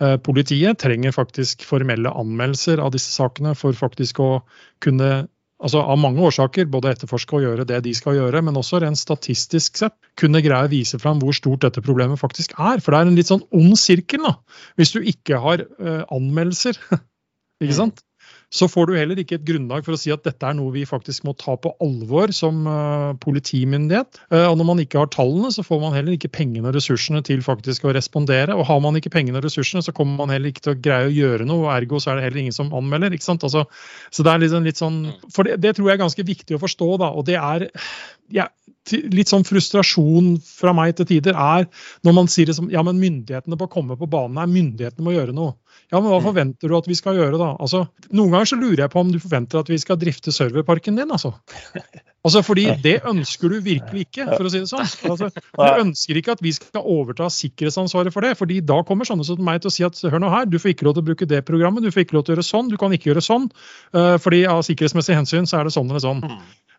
eh, 0.00 0.16
Politiet 0.16 0.80
trenger 0.80 1.16
faktisk 1.16 1.66
formelle 1.68 2.12
anmeldelser 2.12 2.80
av 2.80 2.94
disse 2.96 3.12
sakene 3.12 3.54
for 3.58 3.76
faktisk 3.76 4.22
å 4.24 4.32
kunne 4.80 5.28
altså 5.60 5.82
av 5.84 5.98
mange 6.00 6.22
årsaker, 6.24 6.68
både 6.72 6.94
etterforske 6.94 7.36
og 7.36 7.42
gjøre 7.44 7.66
det 7.68 7.82
de 7.84 7.92
skal 7.96 8.16
gjøre, 8.16 8.40
men 8.46 8.56
også 8.56 8.80
rent 8.80 8.96
statistisk 8.96 9.76
sett 9.76 9.92
kunne 10.20 10.40
greie 10.44 10.68
å 10.68 10.72
vise 10.72 10.96
fram 11.02 11.20
hvor 11.20 11.36
stort 11.36 11.66
dette 11.66 11.82
problemet 11.84 12.20
faktisk 12.20 12.54
er. 12.56 12.80
For 12.80 12.94
det 12.94 13.00
er 13.00 13.10
en 13.10 13.18
litt 13.18 13.28
sånn 13.28 13.44
ond 13.56 13.76
sirkel 13.76 14.24
da, 14.24 14.38
hvis 14.80 14.94
du 14.96 15.02
ikke 15.04 15.40
har 15.42 15.66
uh, 15.66 16.06
anmeldelser. 16.16 16.80
ikke 17.60 17.74
mm. 17.74 17.76
sant? 17.76 18.00
Så 18.50 18.66
får 18.66 18.88
du 18.90 18.96
heller 18.98 19.18
ikke 19.22 19.36
et 19.38 19.46
grunnlag 19.46 19.84
for 19.86 19.94
å 19.94 20.00
si 20.00 20.10
at 20.10 20.24
dette 20.26 20.42
er 20.46 20.56
noe 20.58 20.72
vi 20.74 20.82
faktisk 20.88 21.22
må 21.26 21.36
ta 21.38 21.54
på 21.54 21.70
alvor 21.84 22.32
som 22.34 22.64
uh, 22.66 23.12
politimyndighet. 23.22 24.18
Uh, 24.32 24.48
og 24.48 24.56
når 24.58 24.68
man 24.72 24.82
ikke 24.82 24.98
har 24.98 25.10
tallene, 25.14 25.52
så 25.54 25.62
får 25.66 25.78
man 25.84 25.94
heller 25.94 26.16
ikke 26.16 26.32
pengene 26.34 26.66
og 26.66 26.74
ressursene 26.74 27.22
til 27.26 27.44
faktisk 27.46 27.86
å 27.86 27.94
respondere. 27.94 28.56
Og 28.58 28.66
har 28.66 28.82
man 28.82 28.98
ikke 28.98 29.12
pengene 29.14 29.38
og 29.38 29.46
ressursene, 29.46 29.84
så 29.86 29.94
kommer 29.94 30.18
man 30.18 30.34
heller 30.34 30.50
ikke 30.50 30.66
til 30.66 30.74
å 30.74 30.80
greie 30.82 31.06
å 31.06 31.14
gjøre 31.14 31.46
noe, 31.46 31.68
og 31.68 31.74
ergo 31.76 32.02
så 32.02 32.10
er 32.10 32.18
det 32.18 32.26
heller 32.26 32.42
ingen 32.42 32.58
som 32.58 32.74
anmelder. 32.74 33.14
ikke 33.14 33.28
sant? 33.28 33.46
Altså, 33.46 33.68
så 34.10 34.26
det 34.26 34.34
er 34.34 34.42
liksom 34.42 34.66
litt 34.66 34.82
sånn, 34.82 35.02
for 35.30 35.46
det, 35.46 35.60
det, 35.62 35.76
tror 35.78 35.92
jeg 35.92 36.00
er 36.00 36.02
ganske 36.02 36.26
viktig 36.34 36.58
å 36.58 36.64
forstå, 36.66 36.90
da. 37.04 37.14
Og 37.14 37.30
det 37.30 37.38
er 37.38 37.68
ja, 38.34 38.50
litt 39.12 39.30
sånn 39.30 39.44
frustrasjon 39.46 40.32
fra 40.42 40.72
meg 40.76 40.96
til 40.98 41.08
tider 41.10 41.36
er 41.36 41.66
når 42.06 42.16
man 42.16 42.30
sier 42.32 42.48
det 42.48 42.56
som 42.56 42.70
ja, 42.72 42.82
men 42.86 43.00
myndighetene 43.00 43.58
må 43.60 43.68
komme 43.70 43.96
på 44.00 44.08
banen 44.10 44.40
her, 44.40 44.50
myndighetene 44.50 45.06
må 45.06 45.14
gjøre 45.14 45.36
noe. 45.36 45.54
Ja, 45.90 45.98
men 45.98 46.08
hva 46.08 46.20
mm. 46.20 46.26
forventer 46.28 46.70
du 46.70 46.76
at 46.78 46.88
vi 46.90 46.96
skal 46.98 47.18
gjøre, 47.18 47.38
da? 47.40 47.52
Altså, 47.60 47.84
Noen 48.10 48.32
ganger 48.32 48.50
så 48.50 48.58
lurer 48.60 48.84
jeg 48.84 48.92
på 48.92 49.02
om 49.02 49.12
du 49.12 49.20
forventer 49.22 49.60
at 49.60 49.70
vi 49.70 49.78
skal 49.82 50.00
drifte 50.00 50.34
serverparken 50.34 50.98
din, 50.98 51.12
altså. 51.12 51.34
Altså, 52.20 52.42
fordi 52.44 52.66
det 52.84 52.98
ønsker 53.08 53.48
du 53.48 53.62
virkelig 53.64 54.02
ikke, 54.04 54.26
for 54.34 54.44
å 54.44 54.50
si 54.52 54.60
det 54.60 54.68
sånn. 54.68 54.88
Altså, 55.08 55.30
du 55.32 55.84
ønsker 55.86 56.18
ikke 56.20 56.34
at 56.36 56.42
vi 56.44 56.52
skal 56.52 56.84
overta 56.84 57.30
sikkerhetsansvaret 57.32 58.12
for 58.12 58.26
det. 58.26 58.34
fordi 58.36 58.58
da 58.60 58.82
kommer 58.84 59.08
sånne 59.08 59.24
som 59.24 59.40
meg 59.44 59.62
til 59.62 59.70
å 59.70 59.72
si 59.72 59.86
at 59.86 59.96
hør 60.04 60.20
nå 60.20 60.32
her, 60.32 60.44
du 60.44 60.58
får 60.60 60.74
ikke 60.74 60.88
lov 60.88 60.98
til 60.98 61.04
å 61.06 61.08
bruke 61.08 61.28
det 61.30 61.40
programmet, 61.48 61.84
du 61.84 61.88
får 61.94 62.04
ikke 62.04 62.18
lov 62.18 62.26
til 62.26 62.34
å 62.34 62.36
gjøre 62.36 62.48
sånn, 62.50 62.68
du 62.68 62.76
kan 62.80 62.92
ikke 62.92 63.12
gjøre 63.12 63.24
sånn. 63.24 63.48
Uh, 63.96 64.18
fordi 64.20 64.42
av 64.52 64.60
sikkerhetsmessige 64.68 65.16
hensyn 65.16 65.48
så 65.48 65.60
er 65.62 65.70
det 65.70 65.74
sånn 65.78 65.88
eller 65.88 66.04
sånn. 66.04 66.20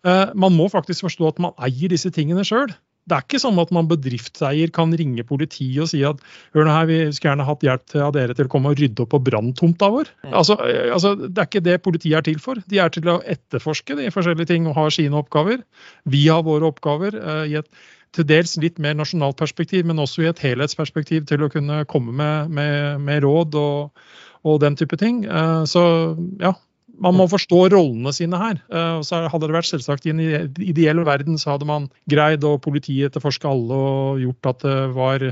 Uh, 0.06 0.30
man 0.38 0.54
må 0.54 0.70
faktisk 0.70 1.08
forstå 1.08 1.34
at 1.34 1.42
man 1.42 1.58
eier 1.58 1.90
disse 1.90 2.14
tingene 2.14 2.46
sjøl. 2.46 2.70
Det 3.10 3.18
er 3.18 3.26
ikke 3.26 3.42
sånn 3.42 3.60
at 3.62 3.72
man 3.74 3.88
bedriftseier 3.90 4.72
kan 4.74 4.92
ringe 4.98 5.24
politiet 5.28 5.82
og 5.84 5.90
si 5.90 6.04
at 6.06 6.20
hør 6.54 6.68
nå 6.68 6.76
her, 6.76 6.90
vi 6.90 7.00
skulle 7.10 7.32
gjerne 7.32 7.48
hatt 7.48 7.66
hjelp 7.66 7.96
av 8.08 8.14
dere 8.16 8.36
til 8.38 8.48
å 8.48 8.52
komme 8.54 8.74
og 8.74 8.82
rydde 8.82 9.04
opp 9.04 9.12
på 9.16 9.22
branntomta 9.26 9.90
vår. 9.94 10.12
Mm. 10.26 10.36
Altså, 10.42 10.58
eh, 10.68 10.92
altså, 10.94 11.16
Det 11.22 11.42
er 11.42 11.50
ikke 11.50 11.66
det 11.66 11.80
politiet 11.88 12.20
er 12.20 12.28
til 12.30 12.40
for. 12.44 12.62
De 12.70 12.80
er 12.80 12.94
til 12.94 13.10
å 13.10 13.22
etterforske 13.26 13.98
de 13.98 14.12
forskjellige 14.14 14.54
ting 14.54 14.70
og 14.70 14.78
har 14.78 14.94
sine 14.94 15.18
oppgaver. 15.18 15.66
Vi 16.06 16.28
har 16.28 16.46
våre 16.46 16.70
oppgaver 16.70 17.18
uh, 17.18 17.44
i 17.50 17.58
et 17.60 17.72
til 18.12 18.28
dels 18.28 18.58
litt 18.60 18.80
mer 18.84 18.98
nasjonalt 19.00 19.38
perspektiv, 19.40 19.86
men 19.88 20.02
også 20.04 20.26
i 20.26 20.28
et 20.28 20.42
helhetsperspektiv 20.44 21.30
til 21.30 21.46
å 21.46 21.52
kunne 21.52 21.86
komme 21.88 22.12
med, 22.12 22.52
med, 22.52 23.00
med 23.00 23.24
råd 23.24 23.56
og, 23.56 24.02
og, 24.44 24.58
den 24.64 24.76
type 24.76 25.00
ting. 25.00 25.24
Uh, 25.32 25.64
så 25.64 25.84
ja, 26.44 26.52
man 27.02 27.16
må 27.18 27.28
forstå 27.32 27.64
rollene 27.74 28.14
sine 28.16 28.40
her. 28.42 28.60
Eh, 28.72 29.00
så 29.06 29.24
Hadde 29.32 29.48
det 29.48 29.56
vært 29.56 29.70
selvsagt 29.70 30.08
i 30.08 30.14
en 30.14 30.22
ideell 30.60 31.04
verden, 31.08 31.40
så 31.42 31.56
hadde 31.56 31.70
man 31.70 31.88
greid 32.12 32.44
å 32.48 32.58
politiet 32.62 33.12
etterforske 33.12 33.50
alle 33.50 33.78
og 33.78 34.22
gjort 34.24 34.52
at 34.54 34.66
det 34.66 34.78
var 34.98 35.28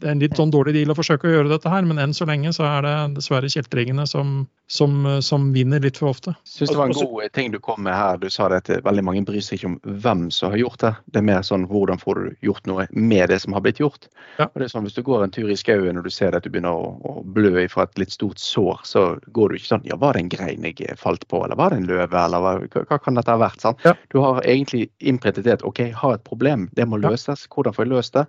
det 0.00 0.08
er 0.08 0.14
en 0.14 0.20
litt 0.20 0.36
sånn 0.36 0.52
dårlig 0.52 0.74
deal 0.76 0.92
å 0.92 0.96
forsøke 0.96 1.28
å 1.28 1.32
gjøre 1.32 1.50
dette 1.50 1.70
her, 1.72 1.86
men 1.88 2.00
enn 2.02 2.14
så 2.16 2.26
lenge 2.28 2.52
så 2.54 2.66
er 2.68 2.84
det 2.84 2.94
dessverre 3.16 3.48
kjeltringene 3.50 4.04
som, 4.08 4.44
som, 4.68 5.06
som, 5.24 5.48
vinner 5.54 5.80
litt 5.82 6.00
for 6.00 6.12
ofte. 6.12 6.34
Syns 6.48 6.72
det 6.72 6.78
var 6.78 6.90
en 6.90 6.96
god 6.98 7.32
ting 7.36 7.52
du 7.54 7.58
kom 7.62 7.82
med 7.86 7.96
her. 7.96 8.18
Du 8.20 8.28
sa 8.32 8.48
det 8.52 8.60
at 8.64 8.84
veldig 8.84 9.04
mange 9.06 9.24
bryr 9.28 9.44
seg 9.44 9.58
ikke 9.58 9.70
om 9.70 9.78
hvem 10.04 10.26
som 10.34 10.52
har 10.52 10.60
gjort 10.60 10.82
det. 10.84 10.92
Det 11.14 11.22
er 11.22 11.28
mer 11.30 11.46
sånn 11.46 11.66
hvordan 11.70 12.02
får 12.02 12.20
du 12.20 12.48
gjort 12.48 12.68
noe 12.70 12.88
med 12.92 13.30
det 13.32 13.40
som 13.44 13.56
har 13.56 13.64
blitt 13.64 13.80
gjort. 13.80 14.08
Ja. 14.36 14.48
Og 14.50 14.60
det 14.60 14.68
er 14.68 14.74
sånn 14.74 14.86
Hvis 14.86 14.98
du 14.98 15.02
går 15.06 15.24
en 15.24 15.34
tur 15.34 15.50
i 15.50 15.56
skauen 15.58 15.98
og 15.98 16.04
du 16.06 16.12
ser 16.12 16.36
at 16.36 16.44
du 16.44 16.52
begynner 16.52 16.76
å, 16.76 16.92
å 17.00 17.24
blø 17.24 17.64
fra 17.72 17.86
et 17.86 18.02
litt 18.02 18.12
stort 18.14 18.42
sår, 18.42 18.84
så 18.84 19.06
går 19.36 19.50
du 19.50 19.60
ikke 19.60 19.70
sånn 19.72 19.88
Ja, 19.88 19.98
var 20.00 20.16
det 20.16 20.26
en 20.26 20.32
grein 20.32 20.66
jeg 20.66 20.98
falt 21.00 21.24
på, 21.30 21.40
eller 21.44 21.56
var 21.58 21.72
det 21.72 21.80
en 21.80 21.88
løve, 21.88 22.20
eller 22.20 22.42
hva, 22.42 22.84
hva 22.90 23.00
kan 23.00 23.16
dette 23.16 23.32
ha 23.32 23.40
vært? 23.40 23.62
Sant? 23.64 23.82
Ja. 23.86 23.94
Du 24.12 24.20
har 24.20 24.42
egentlig 24.44 24.90
innprintet 25.00 25.46
det 25.46 25.58
at 25.58 25.66
OK, 25.66 25.80
jeg 25.88 25.96
har 25.96 26.18
et 26.18 26.26
problem, 26.26 26.68
det 26.76 26.86
må 26.88 27.00
løses. 27.00 27.46
Hvordan 27.52 27.74
får 27.76 27.86
jeg 27.86 27.94
løst 27.94 28.18
det? 28.18 28.26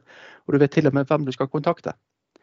Og 0.47 0.55
du 0.55 0.61
vet 0.61 0.71
til 0.71 0.87
og 0.87 0.95
med 0.95 1.09
hvem 1.09 1.25
du 1.27 1.33
skal 1.35 1.49
kontakte. 1.57 1.97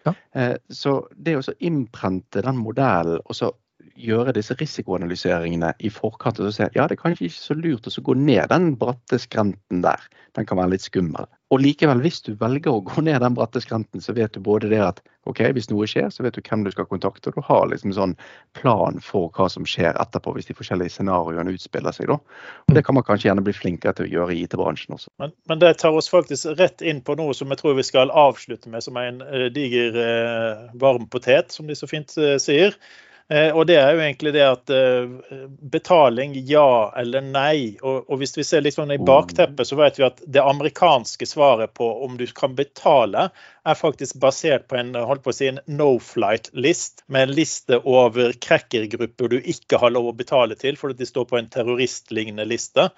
Ja. 0.04 0.14
Eh, 0.32 0.56
så 0.68 0.98
det 1.16 1.36
å 1.38 1.44
så 1.44 1.54
innprente 1.64 2.42
den 2.44 2.58
modellen 2.60 3.22
og 3.24 3.38
så 3.38 3.52
gjøre 3.94 4.34
disse 4.34 4.54
risikoanalyseringene 4.58 5.72
i 5.84 5.90
forkant 5.92 6.40
og 6.42 6.52
se 6.54 6.68
ja, 6.74 6.86
det 6.88 6.96
er 6.96 7.00
kanskje 7.00 7.28
ikke 7.28 7.40
så 7.40 7.56
lurt 7.58 7.88
å 7.88 8.04
gå 8.08 8.16
ned 8.18 8.48
den 8.50 8.74
bratte 8.80 9.18
skrenten 9.22 9.82
der. 9.84 10.02
Den 10.34 10.46
kan 10.48 10.58
være 10.58 10.74
litt 10.74 10.84
skummel. 10.84 11.28
Og 11.54 11.60
likevel, 11.62 12.00
hvis 12.02 12.18
du 12.26 12.32
velger 12.40 12.72
å 12.72 12.80
gå 12.82 13.02
ned 13.06 13.20
den 13.22 13.36
bratte 13.36 13.60
skrenten, 13.62 14.02
så 14.02 14.14
vet 14.16 14.34
du 14.34 14.40
både 14.42 14.70
det 14.72 14.80
at 14.82 14.98
ok, 15.30 15.44
hvis 15.54 15.68
noe 15.70 15.86
skjer, 15.86 16.08
så 16.10 16.24
vet 16.24 16.34
du 16.34 16.40
hvem 16.42 16.64
du 16.66 16.72
skal 16.74 16.88
kontakte. 16.90 17.30
Og 17.30 17.38
du 17.38 17.46
har 17.46 17.68
liksom 17.70 17.94
sånn 17.94 18.16
plan 18.58 18.98
for 19.04 19.30
hva 19.36 19.46
som 19.52 19.68
skjer 19.68 19.94
etterpå, 20.02 20.34
hvis 20.34 20.50
de 20.50 20.56
forskjellige 20.58 20.96
scenarioene 20.96 21.54
utspiller 21.54 21.94
seg. 21.94 22.10
da. 22.10 22.18
Og 22.66 22.74
Det 22.74 22.82
kan 22.86 22.98
man 22.98 23.06
kanskje 23.06 23.30
gjerne 23.30 23.46
bli 23.46 23.54
flinkere 23.54 23.94
til 23.94 24.08
å 24.08 24.12
gjøre 24.16 24.34
i 24.34 24.42
IT-bransjen 24.48 24.98
også. 24.98 25.12
Men, 25.22 25.36
men, 25.50 25.62
det 25.62 25.76
tar 25.84 25.94
oss 25.94 26.10
faktisk 26.10 26.56
rett 26.58 26.82
inn 26.82 27.04
på 27.06 27.14
noe 27.20 27.36
som 27.38 27.54
jeg 27.54 27.62
tror 27.62 27.78
vi 27.78 27.86
skal 27.86 28.10
avslutte 28.10 28.72
med 28.72 28.82
som 28.82 28.98
en 28.98 29.22
uh, 29.22 29.46
diger 29.54 30.02
eh, 30.02 30.68
varm 30.82 31.06
potet, 31.12 31.54
som 31.54 31.70
de 31.70 31.78
så 31.78 31.86
fint 31.90 32.18
eh, 32.18 32.40
sier. 32.42 32.74
Eh, 33.32 33.56
og 33.56 33.64
det 33.66 33.78
er 33.80 33.94
jo 33.96 34.02
egentlig 34.04 34.34
det 34.34 34.42
at 34.44 34.70
eh, 34.74 35.44
betaling 35.72 36.34
ja 36.44 36.92
eller 37.00 37.24
nei. 37.24 37.78
Og, 37.80 38.04
og 38.10 38.20
hvis 38.20 38.36
vi 38.36 38.44
ser 38.44 38.64
litt 38.64 38.76
sånn 38.76 38.92
i 38.92 39.00
bakteppet, 39.00 39.64
så 39.68 39.78
vet 39.80 39.98
vi 39.98 40.04
at 40.04 40.20
det 40.28 40.44
amerikanske 40.44 41.28
svaret 41.28 41.72
på 41.78 41.88
om 42.04 42.18
du 42.20 42.26
kan 42.36 42.56
betale, 42.58 43.30
er 43.64 43.80
faktisk 43.80 44.20
basert 44.20 44.68
på 44.68 44.76
en 44.76 44.92
holdt 44.98 45.24
på 45.24 45.32
å 45.32 45.36
si 45.36 45.48
en 45.48 45.62
no 45.64 45.94
flight-list, 46.04 47.06
med 47.08 47.30
en 47.30 47.36
liste 47.38 47.80
over 47.80 48.36
crackergrupper 48.44 49.32
du 49.32 49.38
ikke 49.40 49.80
har 49.80 49.94
lov 49.94 50.12
å 50.12 50.16
betale 50.16 50.58
til 50.60 50.76
fordi 50.76 51.00
de 51.00 51.08
står 51.08 51.30
på 51.30 51.40
en 51.40 51.48
terroristlignende 51.48 52.44
liste. 52.50 52.90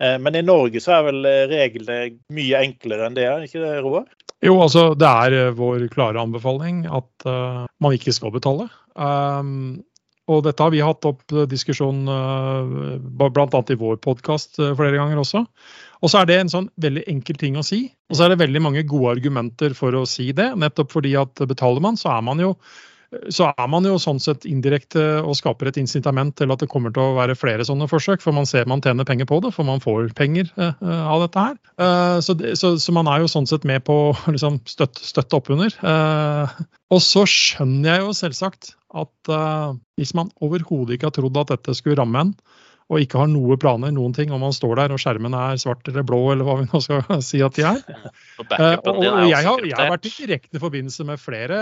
Eh, 0.00 0.16
men 0.16 0.40
i 0.40 0.44
Norge 0.46 0.80
så 0.80 0.96
er 0.96 1.10
vel 1.10 1.28
reglene 1.52 2.16
mye 2.32 2.64
enklere 2.64 3.10
enn 3.10 3.18
det, 3.18 3.28
er 3.28 3.44
ikke 3.44 3.60
det, 3.60 3.76
Roar? 3.84 4.08
Jo, 4.44 4.56
altså 4.62 4.88
det 4.96 5.08
er 5.08 5.54
vår 5.56 5.86
klare 5.92 6.20
anbefaling 6.20 6.82
at 6.92 7.24
uh, 7.24 7.64
man 7.80 7.94
ikke 7.96 8.12
skal 8.12 8.34
betale. 8.34 8.66
Um, 8.96 9.84
og 10.26 10.42
dette 10.42 10.62
har 10.64 10.72
vi 10.74 10.82
hatt 10.82 11.06
opp 11.06 11.22
diskusjon 11.50 12.08
uh, 12.10 12.96
bl.a. 12.98 13.46
i 13.46 13.78
vår 13.78 14.00
podkast 14.02 14.58
uh, 14.58 14.72
flere 14.78 14.98
ganger 14.98 15.20
også. 15.22 15.44
Og 16.02 16.12
så 16.12 16.20
er 16.20 16.28
det 16.28 16.40
en 16.40 16.52
sånn 16.52 16.66
veldig 16.82 17.04
enkel 17.12 17.38
ting 17.40 17.56
å 17.56 17.64
si. 17.66 17.84
Og 18.10 18.18
så 18.18 18.26
er 18.26 18.34
det 18.34 18.42
veldig 18.42 18.62
mange 18.64 18.82
gode 18.88 19.14
argumenter 19.16 19.76
for 19.78 19.94
å 19.96 20.02
si 20.08 20.32
det. 20.36 20.50
Nettopp 20.58 20.92
fordi 20.96 21.14
at 21.20 21.46
betaler 21.46 21.84
man, 21.84 21.98
så 22.00 22.16
er 22.16 22.26
man 22.26 22.42
jo 22.42 22.56
så 23.30 23.50
er 23.52 23.68
man 23.70 23.86
jo 23.86 23.96
sånn 24.02 24.18
sett 24.22 24.46
indirekte 24.48 25.02
og 25.20 25.36
skaper 25.38 25.70
et 25.70 25.78
incitament 25.80 26.34
til 26.38 26.50
at 26.52 26.62
det 26.62 26.68
kommer 26.72 26.92
til 26.94 27.04
å 27.04 27.16
være 27.18 27.36
flere 27.38 27.66
sånne 27.66 27.88
forsøk. 27.90 28.22
For 28.24 28.34
man 28.36 28.48
ser 28.48 28.66
man 28.70 28.82
tjener 28.84 29.06
penger 29.08 29.28
på 29.30 29.38
det, 29.44 29.52
for 29.54 29.68
man 29.68 29.82
får 29.82 30.10
penger 30.18 30.50
uh, 30.58 30.74
av 30.82 31.26
dette 31.26 31.44
her. 31.48 31.56
Uh, 31.78 32.18
så, 32.24 32.36
det, 32.38 32.56
så, 32.60 32.74
så, 32.82 32.94
man 32.96 33.10
er 33.10 33.22
jo 33.22 33.30
sånn 33.30 33.48
sett 33.48 33.66
med 33.68 33.84
på 33.86 33.98
å 34.08 34.16
liksom, 34.32 34.58
støtte, 34.68 35.04
støtte 35.06 35.38
oppunder. 35.38 35.78
Og 36.92 37.02
så 37.02 37.24
skjønner 37.30 37.92
jeg 37.92 38.04
jo 38.04 38.16
selvsagt 38.16 38.74
at 38.96 39.30
hvis 39.98 40.14
man 40.16 40.30
overhodet 40.40 40.96
ikke 40.96 41.10
har 41.10 41.16
trodd 41.16 41.40
at 41.42 41.50
dette 41.52 41.74
skulle 41.76 41.98
ramme 41.98 42.22
en, 42.22 42.30
og 42.86 43.02
ikke 43.02 43.18
har 43.18 43.30
noe 43.30 43.56
planer, 43.58 43.90
noen 43.94 44.14
ting, 44.14 44.30
om 44.34 44.44
man 44.44 44.54
står 44.54 44.76
der 44.78 44.94
og 44.94 45.00
skjermen 45.02 45.34
er 45.34 45.58
svart 45.58 45.88
eller 45.90 46.04
blå, 46.06 46.20
eller 46.32 46.46
hva 46.46 46.58
vi 46.60 46.68
nå 46.68 46.80
skal 46.84 47.02
si 47.28 47.40
at 47.42 47.58
de 47.58 47.64
er. 47.66 47.80
Uh, 48.38 48.76
og 48.92 49.00
jeg, 49.02 49.40
har, 49.42 49.64
jeg, 49.66 49.74
har, 49.74 49.90
vært 49.90 50.06
i 50.06 50.12
direkte 50.14 50.62
forbindelse 50.62 51.06
med 51.08 51.22
flere, 51.22 51.58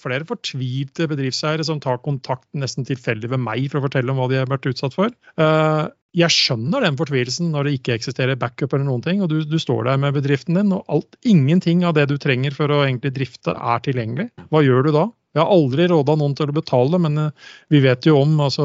flere 0.00 0.28
fortvilte 0.28 1.08
bedriftseiere 1.08 1.64
som 1.64 1.80
tar 1.80 2.02
kontakt 2.04 2.48
nesten 2.58 2.88
tilfeldig 2.88 3.32
med 3.32 3.46
meg 3.46 3.70
for 3.70 3.80
å 3.80 3.86
fortelle 3.88 4.12
om 4.12 4.20
hva 4.20 4.28
de 4.32 4.42
har 4.42 4.50
vært 4.50 4.68
utsatt 4.68 4.96
for. 4.96 5.14
Uh, 5.40 5.88
jeg 6.16 6.32
skjønner 6.32 6.84
den 6.84 6.96
fortvilelsen 6.98 7.50
når 7.52 7.68
det 7.68 7.74
ikke 7.78 7.96
eksisterer 7.98 8.38
backup 8.40 8.72
eller 8.72 8.88
noen 8.88 9.04
ting, 9.04 9.20
og 9.24 9.28
du, 9.32 9.40
du 9.48 9.58
står 9.60 9.88
der 9.88 10.00
med 10.00 10.16
bedriften 10.16 10.56
din, 10.56 10.72
og 10.74 10.84
alt, 10.92 11.16
ingenting 11.28 11.84
av 11.88 11.96
det 11.96 12.08
du 12.12 12.16
trenger 12.20 12.56
for 12.56 12.72
å 12.72 12.82
egentlig 12.86 13.12
drifte, 13.16 13.52
er 13.56 13.84
tilgjengelig. 13.84 14.30
Hva 14.52 14.64
gjør 14.64 14.88
du 14.88 14.92
da? 14.96 15.04
Jeg 15.36 15.42
har 15.44 15.50
aldri 15.52 15.84
råda 15.90 16.14
noen 16.16 16.32
til 16.32 16.48
å 16.48 16.54
betale, 16.56 16.98
men 17.04 17.20
eh, 17.20 17.48
vi 17.68 17.82
vet 17.84 18.06
jo 18.08 18.16
om 18.22 18.32
altså, 18.40 18.64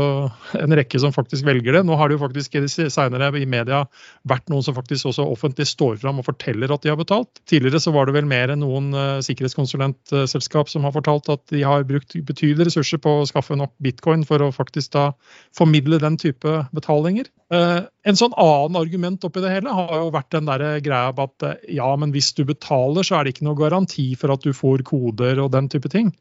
en 0.55 0.76
rekke 0.80 1.01
som 1.01 1.11
faktisk 1.11 1.43
velger 1.45 1.76
det. 1.76 1.82
Nå 1.84 1.97
har 1.99 2.07
det 2.07 2.16
jo 2.16 2.22
faktisk 2.24 2.55
senere 2.93 3.30
i 3.36 3.43
media 3.49 3.82
vært 4.32 4.47
noen 4.51 4.64
som 4.64 4.78
faktisk 4.78 5.11
også 5.11 5.26
offentlig 5.28 5.68
står 5.68 5.99
fram 5.99 6.22
og 6.22 6.28
forteller 6.30 6.72
at 6.72 6.86
de 6.86 6.93
har 6.93 6.99
betalt. 6.99 7.43
Tidligere 7.51 7.84
så 7.84 7.91
var 7.95 8.07
det 8.07 8.16
vel 8.16 8.30
mer 8.30 8.53
enn 8.53 8.64
noen 8.64 8.89
uh, 8.95 9.20
sikkerhetskonsulentselskap 9.28 10.72
som 10.72 10.88
har 10.88 10.95
fortalt 10.95 11.28
at 11.36 11.43
de 11.51 11.66
har 11.68 11.84
brukt 11.89 12.16
betydelige 12.16 12.72
ressurser 12.72 13.03
på 13.03 13.20
å 13.20 13.28
skaffe 13.28 13.59
nok 13.59 13.76
bitcoin 13.84 14.24
for 14.28 14.41
å 14.41 14.53
faktisk 14.55 14.95
da 14.95 15.09
formidle 15.57 15.99
den 15.99 16.16
type 16.22 16.61
betalinger. 16.72 17.28
Uh, 17.53 17.84
en 18.07 18.18
sånn 18.18 18.34
annen 18.39 18.80
argument 18.80 19.28
oppi 19.28 19.43
det 19.43 19.51
hele 19.51 19.76
har 19.76 19.93
jo 19.99 20.14
vært 20.16 20.32
den 20.34 20.47
der 20.47 20.66
greia 20.84 21.11
på 21.14 21.28
at 21.28 21.68
ja, 21.70 21.91
men 21.99 22.16
hvis 22.16 22.32
du 22.39 22.45
betaler, 22.47 23.03
så 23.03 23.20
er 23.20 23.28
det 23.28 23.36
ikke 23.36 23.49
noe 23.51 23.59
garanti 23.59 24.14
for 24.20 24.34
at 24.34 24.47
du 24.47 24.55
får 24.55 24.88
koder 24.88 25.43
og 25.43 25.51
den 25.53 25.70
type 25.72 25.91
ting 25.91 26.16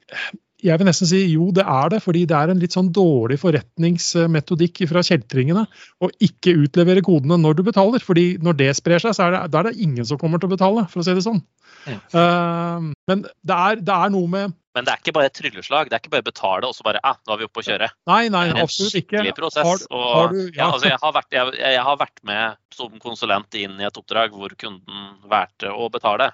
jeg 0.62 0.78
vil 0.78 0.86
nesten 0.86 1.09
si 1.11 1.20
jo, 1.32 1.49
det 1.55 1.64
er 1.66 1.90
det. 1.93 2.01
Fordi 2.05 2.24
det 2.30 2.38
er 2.38 2.53
en 2.53 2.62
litt 2.62 2.76
sånn 2.76 2.93
dårlig 2.95 3.40
forretningsmetodikk 3.43 4.84
fra 4.90 5.03
kjeltringene 5.07 5.66
å 6.03 6.11
ikke 6.22 6.55
utlevere 6.64 7.05
kodene 7.05 7.40
når 7.40 7.59
du 7.59 7.64
betaler. 7.66 8.03
fordi 8.03 8.38
når 8.43 8.59
det 8.61 8.70
sprer 8.78 9.03
seg, 9.03 9.16
så 9.16 9.26
er 9.26 9.36
det, 9.36 9.43
da 9.53 9.62
er 9.62 9.70
det 9.70 9.82
ingen 9.82 10.07
som 10.07 10.20
kommer 10.20 10.38
til 10.38 10.51
å 10.51 10.55
betale, 10.55 10.86
for 10.90 11.03
å 11.03 11.07
si 11.07 11.14
det 11.16 11.26
sånn. 11.26 11.43
Ja. 11.82 11.99
Uh, 12.14 12.93
men 13.11 13.24
det 13.43 13.55
er, 13.55 13.80
det 13.82 13.95
er, 13.95 14.11
noe 14.14 14.28
med 14.30 14.53
Men 14.76 14.84
det 14.86 14.93
er 14.93 15.01
ikke 15.03 15.14
bare 15.16 15.30
et 15.32 15.34
trylleslag. 15.34 15.88
Det 15.90 15.97
er 15.97 16.03
ikke 16.05 16.12
bare 16.12 16.24
å 16.24 16.28
betale 16.28 16.68
og 16.68 16.76
så 16.76 16.86
bare 16.86 17.01
ah, 17.03 17.16
nå 17.26 17.34
er 17.34 17.40
vi 17.40 17.49
oppe 17.49 17.64
å 17.64 17.66
kjøre. 17.66 17.88
Nei, 18.09 18.22
nei, 18.32 18.45
absolutt 18.55 18.95
ikke. 19.03 19.18
Det 19.18 19.18
er 19.18 19.26
en 19.26 19.32
skikkelig 19.32 19.34
prosess. 19.40 19.88
Har, 19.90 20.07
har 20.14 20.30
du, 20.30 20.38
ja. 20.45 20.53
Ja, 20.61 20.68
altså, 20.68 20.88
jeg, 20.93 21.01
har 21.03 21.16
vært, 21.18 21.34
jeg, 21.34 21.57
jeg, 21.59 21.82
har 21.88 21.99
vært, 22.01 22.22
med 22.28 22.61
som 22.72 22.95
konsulent 23.03 23.59
inn 23.59 23.74
i 23.82 23.88
et 23.88 23.99
oppdrag 23.99 24.32
hvor 24.36 24.55
kunden 24.57 25.11
valgte 25.28 25.74
å 25.74 25.90
betale. 25.93 26.30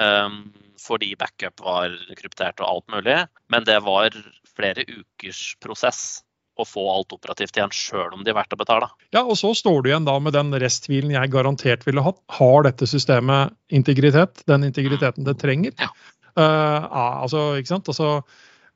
Um, 0.00 0.42
fordi 0.80 1.12
backup 1.20 1.60
var 1.60 1.92
kryptert 2.16 2.60
og 2.62 2.68
alt 2.68 2.92
mulig. 2.94 3.18
Men 3.52 3.66
det 3.68 3.78
var 3.84 4.14
flere 4.56 4.86
ukers 4.88 5.54
prosess 5.60 6.22
å 6.60 6.66
få 6.68 6.84
alt 6.92 7.14
operativt 7.14 7.56
igjen, 7.56 7.72
sjøl 7.72 8.12
om 8.16 8.24
de 8.24 8.32
er 8.32 8.36
verdt 8.36 8.54
å 8.56 8.60
betale. 8.60 8.90
Ja, 9.14 9.22
og 9.22 9.36
så 9.40 9.52
står 9.56 9.82
du 9.82 9.90
igjen 9.90 10.08
da 10.08 10.16
med 10.20 10.36
den 10.36 10.52
resttvilen 10.60 11.14
jeg 11.14 11.32
garantert 11.32 11.86
ville 11.88 12.04
hatt. 12.04 12.20
Har 12.36 12.66
dette 12.68 12.88
systemet 12.90 13.56
integritet? 13.72 14.42
Den 14.50 14.66
integriteten 14.68 15.28
det 15.28 15.38
trenger? 15.40 15.76
Ja. 15.80 15.90
Uh, 16.36 16.86
altså, 17.24 17.50
ikke 17.60 17.76
sant? 17.76 17.92
Altså, 17.92 18.20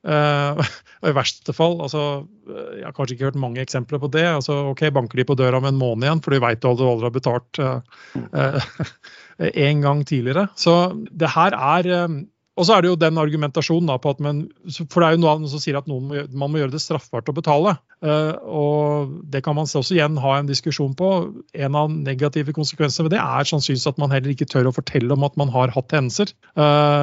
Uh, 0.05 0.59
I 1.09 1.15
verste 1.17 1.49
fall 1.57 1.79
altså, 1.81 2.27
Jeg 2.45 2.83
har 2.85 2.93
kanskje 2.93 3.15
ikke 3.15 3.25
hørt 3.31 3.39
mange 3.41 3.63
eksempler 3.63 3.97
på 4.03 4.11
det. 4.13 4.27
altså 4.37 4.59
ok, 4.69 4.83
Banker 4.93 5.17
de 5.17 5.25
på 5.25 5.37
døra 5.39 5.57
om 5.57 5.65
en 5.65 5.79
måned 5.79 6.05
igjen, 6.05 6.21
for 6.21 6.35
de 6.35 6.41
veit 6.43 6.61
du 6.61 6.67
aldri 6.69 7.07
har 7.07 7.15
betalt 7.15 7.57
uh, 7.57 7.79
en 9.39 9.83
gang 9.83 10.05
tidligere. 10.07 10.47
Så 10.55 10.93
det 11.11 11.33
her 11.35 11.55
er 11.57 11.91
um, 12.05 12.23
og 12.55 12.63
så 12.63 12.77
er 12.77 12.85
det 12.85 12.87
jo 12.87 12.95
den 12.95 13.17
argumentasjonen 13.19 13.89
da 13.89 13.97
på 13.99 14.13
at 14.15 14.21
men, 14.23 14.45
For 14.87 15.03
det 15.03 15.07
er 15.07 15.15
jo 15.17 15.21
noen 15.25 15.47
som 15.51 15.59
sier 15.59 15.75
at 15.75 15.89
noen 15.91 16.07
man 16.39 16.53
må 16.53 16.61
gjøre 16.61 16.71
det 16.71 16.79
straffbart 16.79 17.27
å 17.27 17.35
betale. 17.35 17.73
Uh, 17.99 18.31
og 18.47 19.17
Det 19.33 19.41
kan 19.43 19.57
man 19.57 19.67
også 19.67 19.97
igjen 19.97 20.15
ha 20.23 20.37
en 20.37 20.47
diskusjon 20.47 20.95
på. 20.95 21.09
En 21.51 21.75
av 21.75 21.91
negative 21.91 22.55
konsekvenser 22.55 23.03
ved 23.03 23.17
det 23.17 23.19
er 23.19 23.49
sannsynligvis 23.49 23.89
at 23.91 23.99
man 23.99 24.15
heller 24.15 24.31
ikke 24.31 24.47
tør 24.47 24.71
å 24.71 24.75
fortelle 24.75 25.11
om 25.17 25.27
at 25.27 25.35
man 25.35 25.51
har 25.51 25.73
hatt 25.75 25.91
hendelser. 25.95 26.31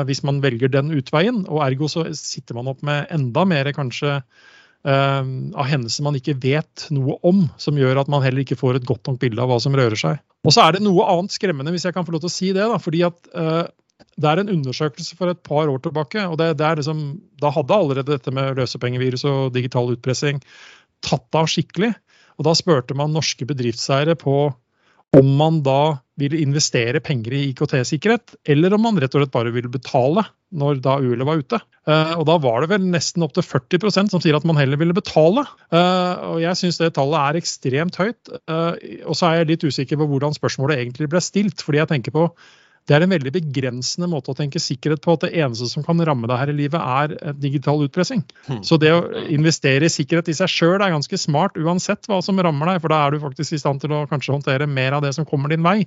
Hvis 0.08 0.22
man 0.24 0.40
velger 0.40 0.72
den 0.72 0.88
utveien. 0.96 1.44
og 1.44 1.60
Ergo 1.66 1.90
så 1.90 2.06
sitter 2.16 2.56
man 2.56 2.72
opp 2.72 2.80
med 2.86 3.12
enda 3.12 3.44
mer 3.48 3.68
kanskje 3.76 4.22
av 4.82 5.66
hendelser 5.70 6.02
man 6.02 6.16
ikke 6.18 6.34
vet 6.42 6.88
noe 6.90 7.14
om, 7.22 7.44
som 7.60 7.76
gjør 7.78 8.00
at 8.00 8.08
man 8.10 8.24
heller 8.24 8.42
ikke 8.42 8.58
får 8.58 8.80
et 8.80 8.86
godt 8.88 9.06
nok 9.06 9.20
bilde 9.22 9.38
av 9.38 9.52
hva 9.52 9.60
som 9.62 9.76
rører 9.78 9.98
seg. 9.98 10.18
Og 10.42 10.54
så 10.56 10.64
er 10.64 10.74
det 10.74 10.82
noe 10.82 11.06
annet 11.06 11.30
skremmende, 11.30 11.70
hvis 11.70 11.86
jeg 11.86 11.94
kan 11.94 12.02
få 12.02 12.16
lov 12.16 12.24
til 12.24 12.32
å 12.32 12.34
si 12.34 12.48
det. 12.50 12.64
da, 12.66 12.80
fordi 12.82 13.04
at 13.06 13.30
det 14.18 14.28
er 14.28 14.42
en 14.42 14.52
undersøkelse 14.52 15.16
for 15.18 15.32
et 15.32 15.42
par 15.46 15.70
år 15.70 15.82
tilbake. 15.82 16.24
og 16.26 16.38
det, 16.38 16.56
det 16.58 16.76
liksom, 16.80 17.20
Da 17.40 17.50
hadde 17.50 17.74
allerede 17.74 18.12
dette 18.12 18.34
med 18.34 18.56
løsepengevirus 18.58 19.24
og 19.28 19.52
digital 19.54 19.92
utpressing 19.94 20.42
tatt 21.02 21.38
av 21.38 21.48
skikkelig. 21.50 21.92
og 22.38 22.44
Da 22.44 22.54
spurte 22.54 22.96
man 22.98 23.14
norske 23.14 23.46
bedriftseiere 23.46 24.16
på 24.18 24.52
om 25.18 25.34
man 25.36 25.60
da 25.64 25.98
ville 26.20 26.40
investere 26.40 27.00
penger 27.04 27.34
i 27.36 27.42
IKT-sikkerhet, 27.50 28.36
eller 28.48 28.74
om 28.76 28.84
man 28.86 29.00
rett 29.00 29.12
og 29.16 29.22
slett 29.22 29.34
bare 29.34 29.52
ville 29.54 29.70
betale 29.72 30.24
når 30.52 30.80
da 30.84 30.98
uhellet 31.00 31.28
var 31.28 31.40
ute. 31.40 31.60
Uh, 31.88 32.14
og 32.20 32.26
Da 32.28 32.36
var 32.44 32.62
det 32.62 32.70
vel 32.70 32.84
nesten 32.92 33.24
opptil 33.24 33.44
40% 33.44 34.12
som 34.12 34.22
sier 34.22 34.36
at 34.36 34.46
man 34.48 34.60
heller 34.60 34.80
ville 34.80 34.96
betale. 34.96 35.44
Uh, 35.72 36.34
og 36.34 36.42
Jeg 36.44 36.60
syns 36.60 36.80
det 36.80 36.92
tallet 36.98 37.18
er 37.18 37.40
ekstremt 37.40 37.98
høyt. 38.00 38.32
Uh, 38.48 38.76
og 39.08 39.16
så 39.18 39.30
er 39.30 39.40
jeg 39.40 39.50
litt 39.52 39.66
usikker 39.66 40.00
på 40.00 40.08
hvordan 40.12 40.36
spørsmålet 40.36 40.84
egentlig 40.84 41.10
ble 41.12 41.24
stilt. 41.24 41.64
fordi 41.64 41.80
jeg 41.80 41.92
tenker 41.94 42.14
på 42.14 42.28
det 42.88 42.96
er 42.96 43.04
en 43.04 43.12
veldig 43.12 43.30
begrensende 43.36 44.08
måte 44.10 44.32
å 44.32 44.36
tenke 44.36 44.60
sikkerhet 44.62 45.04
på. 45.04 45.14
At 45.14 45.26
det 45.26 45.36
eneste 45.38 45.68
som 45.70 45.84
kan 45.86 46.00
ramme 46.02 46.26
deg 46.26 46.40
her 46.40 46.50
i 46.50 46.56
livet, 46.56 46.80
er 46.82 47.34
digital 47.38 47.84
utpressing. 47.84 48.24
Hmm. 48.48 48.62
Så 48.66 48.78
det 48.82 48.90
å 48.94 49.04
investere 49.30 49.86
i 49.86 49.92
sikkerhet 49.92 50.32
i 50.32 50.36
seg 50.36 50.50
sjøl 50.50 50.80
er 50.80 50.94
ganske 50.94 51.20
smart 51.20 51.58
uansett 51.60 52.10
hva 52.10 52.18
som 52.26 52.40
rammer 52.42 52.72
deg. 52.72 52.82
For 52.82 52.92
da 52.92 53.04
er 53.04 53.14
du 53.14 53.22
faktisk 53.22 53.54
i 53.54 53.62
stand 53.62 53.84
til 53.84 53.94
å 53.94 54.02
kanskje 54.10 54.34
håndtere 54.34 54.66
mer 54.66 54.98
av 54.98 55.06
det 55.06 55.14
som 55.14 55.28
kommer 55.28 55.54
din 55.54 55.62
vei. 55.62 55.84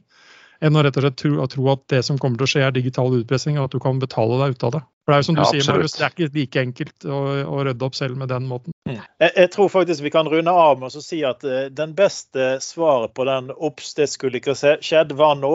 Enn 0.64 0.80
å 0.80 0.86
rett 0.86 0.96
og 0.96 1.04
slett 1.04 1.20
tro 1.20 1.72
at 1.74 1.84
det 1.92 2.02
som 2.08 2.20
kommer 2.22 2.40
til 2.40 2.48
å 2.48 2.54
skje, 2.54 2.64
er 2.64 2.76
digital 2.76 3.12
utpressing, 3.20 3.60
og 3.60 3.68
at 3.68 3.76
du 3.76 3.82
kan 3.84 4.00
betale 4.00 4.40
deg 4.46 4.56
ut 4.56 4.68
av 4.70 4.78
det. 4.78 4.86
For 5.06 5.14
Det 5.14 5.18
er 5.18 5.22
jo 5.22 5.26
som 5.28 5.36
du 5.38 5.42
ja, 5.44 5.50
sier, 5.54 5.66
Marius, 5.70 5.94
det 5.94 6.02
er 6.02 6.14
ikke 6.16 6.28
like 6.34 6.62
enkelt 6.66 7.06
å, 7.06 7.18
å, 7.46 7.58
rydde 7.68 7.86
opp 7.86 7.94
selv 7.94 8.18
med 8.18 8.32
den 8.34 8.48
måten. 8.50 8.74
Mm. 8.90 8.96
Jeg, 9.22 9.32
jeg, 9.36 9.50
tror 9.54 9.68
faktisk 9.70 10.02
vi 10.02 10.12
kan 10.16 10.30
runde 10.32 10.50
av 10.50 10.80
med 10.82 10.96
å 10.98 11.04
si 11.04 11.20
at 11.30 11.46
uh, 11.46 11.68
den 11.70 11.92
beste 11.98 12.56
svaret 12.66 13.14
på 13.14 13.28
den 13.30 13.52
'obs, 13.54 13.92
det 14.00 14.08
skulle 14.10 14.42
ikke 14.42 14.56
skjedd', 14.58 15.14
var 15.20 15.36
nå. 15.38 15.52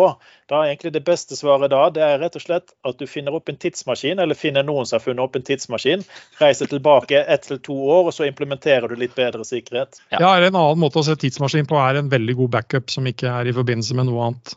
Da 0.50 0.60
er 0.60 0.70
egentlig 0.70 0.92
Det 0.94 1.02
beste 1.06 1.34
svaret 1.38 1.70
da 1.74 1.80
det 1.90 2.02
er 2.02 2.22
rett 2.22 2.38
og 2.38 2.44
slett 2.44 2.70
at 2.86 2.98
du 3.02 3.08
finner 3.10 3.34
opp 3.34 3.50
en 3.50 3.58
tidsmaskin, 3.58 4.22
eller 4.22 4.38
finner 4.38 4.66
noen 4.66 4.86
som 4.86 5.00
har 5.00 5.04
funnet 5.08 5.24
opp 5.24 5.38
en 5.38 5.46
tidsmaskin, 5.46 6.06
reiser 6.38 6.70
tilbake 6.70 7.18
ett 7.18 7.50
til 7.50 7.58
to 7.58 7.74
år, 7.74 8.06
og 8.10 8.14
så 8.14 8.30
implementerer 8.30 8.86
du 8.86 8.94
litt 9.02 9.18
bedre 9.18 9.42
sikkerhet. 9.46 9.98
Ja, 10.14 10.22
ja 10.22 10.36
En 10.38 10.54
annen 10.54 10.78
måte 10.78 11.02
å 11.02 11.06
se 11.06 11.18
tidsmaskin 11.18 11.66
på 11.66 11.78
er 11.78 11.98
en 11.98 12.10
veldig 12.10 12.38
god 12.44 12.54
backup 12.54 12.94
som 12.94 13.06
ikke 13.06 13.34
er 13.34 13.50
i 13.50 13.56
forbindelse 13.56 13.98
med 13.98 14.10
noe 14.12 14.30
annet. 14.30 14.54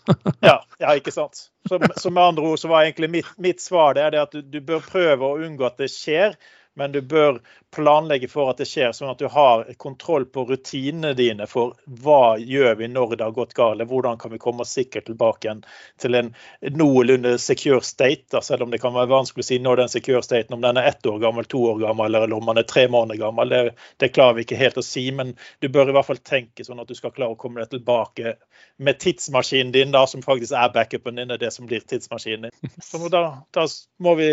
ja, 0.49 0.59
ja, 0.77 0.93
ikke 0.93 1.13
sant. 1.13 1.47
Så, 1.69 1.79
så, 1.95 2.09
med 2.09 2.23
andre 2.23 2.43
ord 2.43 2.59
så 2.59 2.67
var 2.67 2.83
egentlig 2.83 3.09
mitt, 3.09 3.29
mitt 3.37 3.61
svar 3.61 3.95
det, 3.95 4.09
det 4.11 4.21
at 4.21 4.35
du, 4.35 4.41
du, 4.41 4.59
bør 4.61 4.83
prøve 4.83 5.27
å 5.29 5.39
unngå 5.45 5.67
at 5.67 5.79
det 5.79 5.87
skjer, 5.93 6.35
men 6.79 6.91
du 6.91 6.99
bør 7.01 7.39
planlegge 7.73 8.29
for 8.29 8.51
at 8.51 8.59
det 8.61 8.67
skjer, 8.69 8.91
sånn 8.95 9.11
at 9.11 9.21
du 9.21 9.27
har 9.31 9.65
kontroll 9.81 10.25
på 10.29 10.45
rutinene 10.49 11.13
dine 11.17 11.47
for 11.49 11.73
hva 12.03 12.35
gjør 12.39 12.77
vi 12.79 12.89
når 12.91 13.15
det 13.17 13.25
har 13.25 13.35
gått 13.35 13.55
galt, 13.57 13.83
hvordan 13.89 14.19
kan 14.21 14.33
vi 14.33 14.41
komme 14.41 14.65
oss 14.65 14.75
sikkert 14.77 15.07
tilbake 15.09 15.47
igjen 15.47 15.63
til 16.01 16.17
en 16.19 16.31
noenlunde 16.77 17.35
secure 17.41 17.81
state, 17.85 18.29
da, 18.31 18.41
selv 18.45 18.65
om 18.65 18.73
det 18.73 18.81
kan 18.83 18.95
være 18.95 19.11
vanskelig 19.11 19.45
å 19.45 19.49
si 19.49 19.59
når 19.63 19.83
den 19.83 19.93
secure 19.93 20.21
staten, 20.25 20.55
om 20.55 20.63
den 20.63 20.79
er 20.79 20.91
ett 20.91 21.05
år 21.09 21.19
gammel, 21.23 21.47
to 21.49 21.63
år 21.71 21.81
gammel 21.81 22.19
eller 22.19 22.37
om 22.37 22.51
den 22.51 22.61
er 22.61 22.67
tre 22.69 22.85
måneder 22.91 23.21
gammel. 23.21 23.49
Det, 23.49 23.63
det, 24.01 24.11
klarer 24.13 24.37
vi 24.37 24.45
ikke 24.47 24.59
helt 24.59 24.79
å 24.79 24.85
si, 24.85 25.07
men 25.15 25.35
du 25.63 25.69
bør 25.73 25.89
i 25.89 25.97
hvert 25.97 26.09
fall 26.09 26.21
tenke 26.21 26.65
sånn 26.65 26.81
at 26.83 26.89
du 26.89 26.97
skal 26.97 27.13
klare 27.15 27.35
å 27.35 27.39
komme 27.39 27.63
deg 27.63 27.73
tilbake 27.73 28.35
med 28.83 28.99
tidsmaskinen 29.01 29.73
din, 29.73 29.93
da, 29.93 30.05
som 30.09 30.23
faktisk 30.25 30.55
er 30.57 30.73
backupen 30.73 31.19
din, 31.19 31.33
er 31.33 31.41
det 31.41 31.51
som 31.55 31.67
blir 31.69 31.83
tidsmaskinen 31.87 32.49
din. 32.49 32.73
Så 32.83 33.01
da, 33.11 33.23
da 33.55 33.65
må 34.03 34.15
vi 34.19 34.29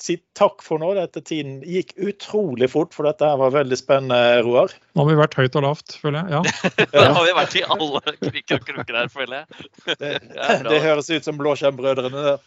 si 0.00 0.18
takk 0.38 0.62
for 0.64 0.80
nå. 0.80 0.92
Dette 0.98 1.22
tiden 1.24 1.60
gikk 1.66 1.94
utrolig 1.96 2.70
fort 2.72 2.77
fort, 2.78 2.94
for 2.96 3.08
dette 3.08 3.30
var 3.40 3.54
veldig 3.54 3.78
spennende, 3.78 4.42
Roar. 4.46 4.74
Nå 4.94 5.04
har 5.04 5.10
vi 5.10 5.18
vært 5.20 5.38
høyt 5.38 5.58
og 5.60 5.66
lavt, 5.66 5.96
føler 6.02 6.20
jeg. 6.22 6.38
Ja. 6.38 6.42
Nå 6.94 7.08
har 7.18 7.26
vi 7.26 7.34
vært 7.38 7.58
i 7.58 7.64
alle 7.76 8.02
krikker 8.20 8.60
og 8.60 8.68
krukker 8.70 9.00
her, 9.02 9.10
føler 9.12 9.40
jeg. 9.40 9.66
det, 9.98 10.14
det, 10.70 10.84
høres 10.86 11.10
ut 11.10 11.26
som 11.26 11.40
Blåskjermbrødrene. 11.40 12.38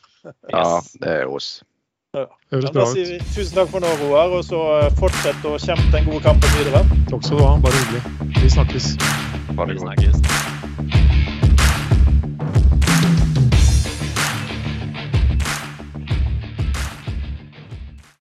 Ja, 0.54 0.66
det 1.02 1.20
er 1.24 1.30
oss. 1.30 1.60
Ja. 2.18 2.26
Høres 2.52 2.74
bra 2.76 2.88
ut. 2.92 3.26
Tusen 3.32 3.56
takk 3.56 3.72
for 3.72 3.84
nå, 3.84 3.92
Roar, 4.04 4.36
og 4.36 4.44
så 4.48 4.60
eh, 4.82 4.90
fortsett 5.00 5.48
å 5.48 5.56
kjempe 5.62 5.88
den 5.96 6.10
gode 6.10 6.24
kampen 6.28 6.58
videre. 6.60 6.84
Takk 7.12 7.24
skal 7.24 7.40
du 7.40 7.46
ha. 7.48 7.56
Bare 7.64 7.84
hyggelig. 7.86 8.32
Vi 8.42 8.56
snakkes. 8.58 8.94
Bare 9.56 9.76
vi 9.76 9.84
snakkes. 9.86 10.41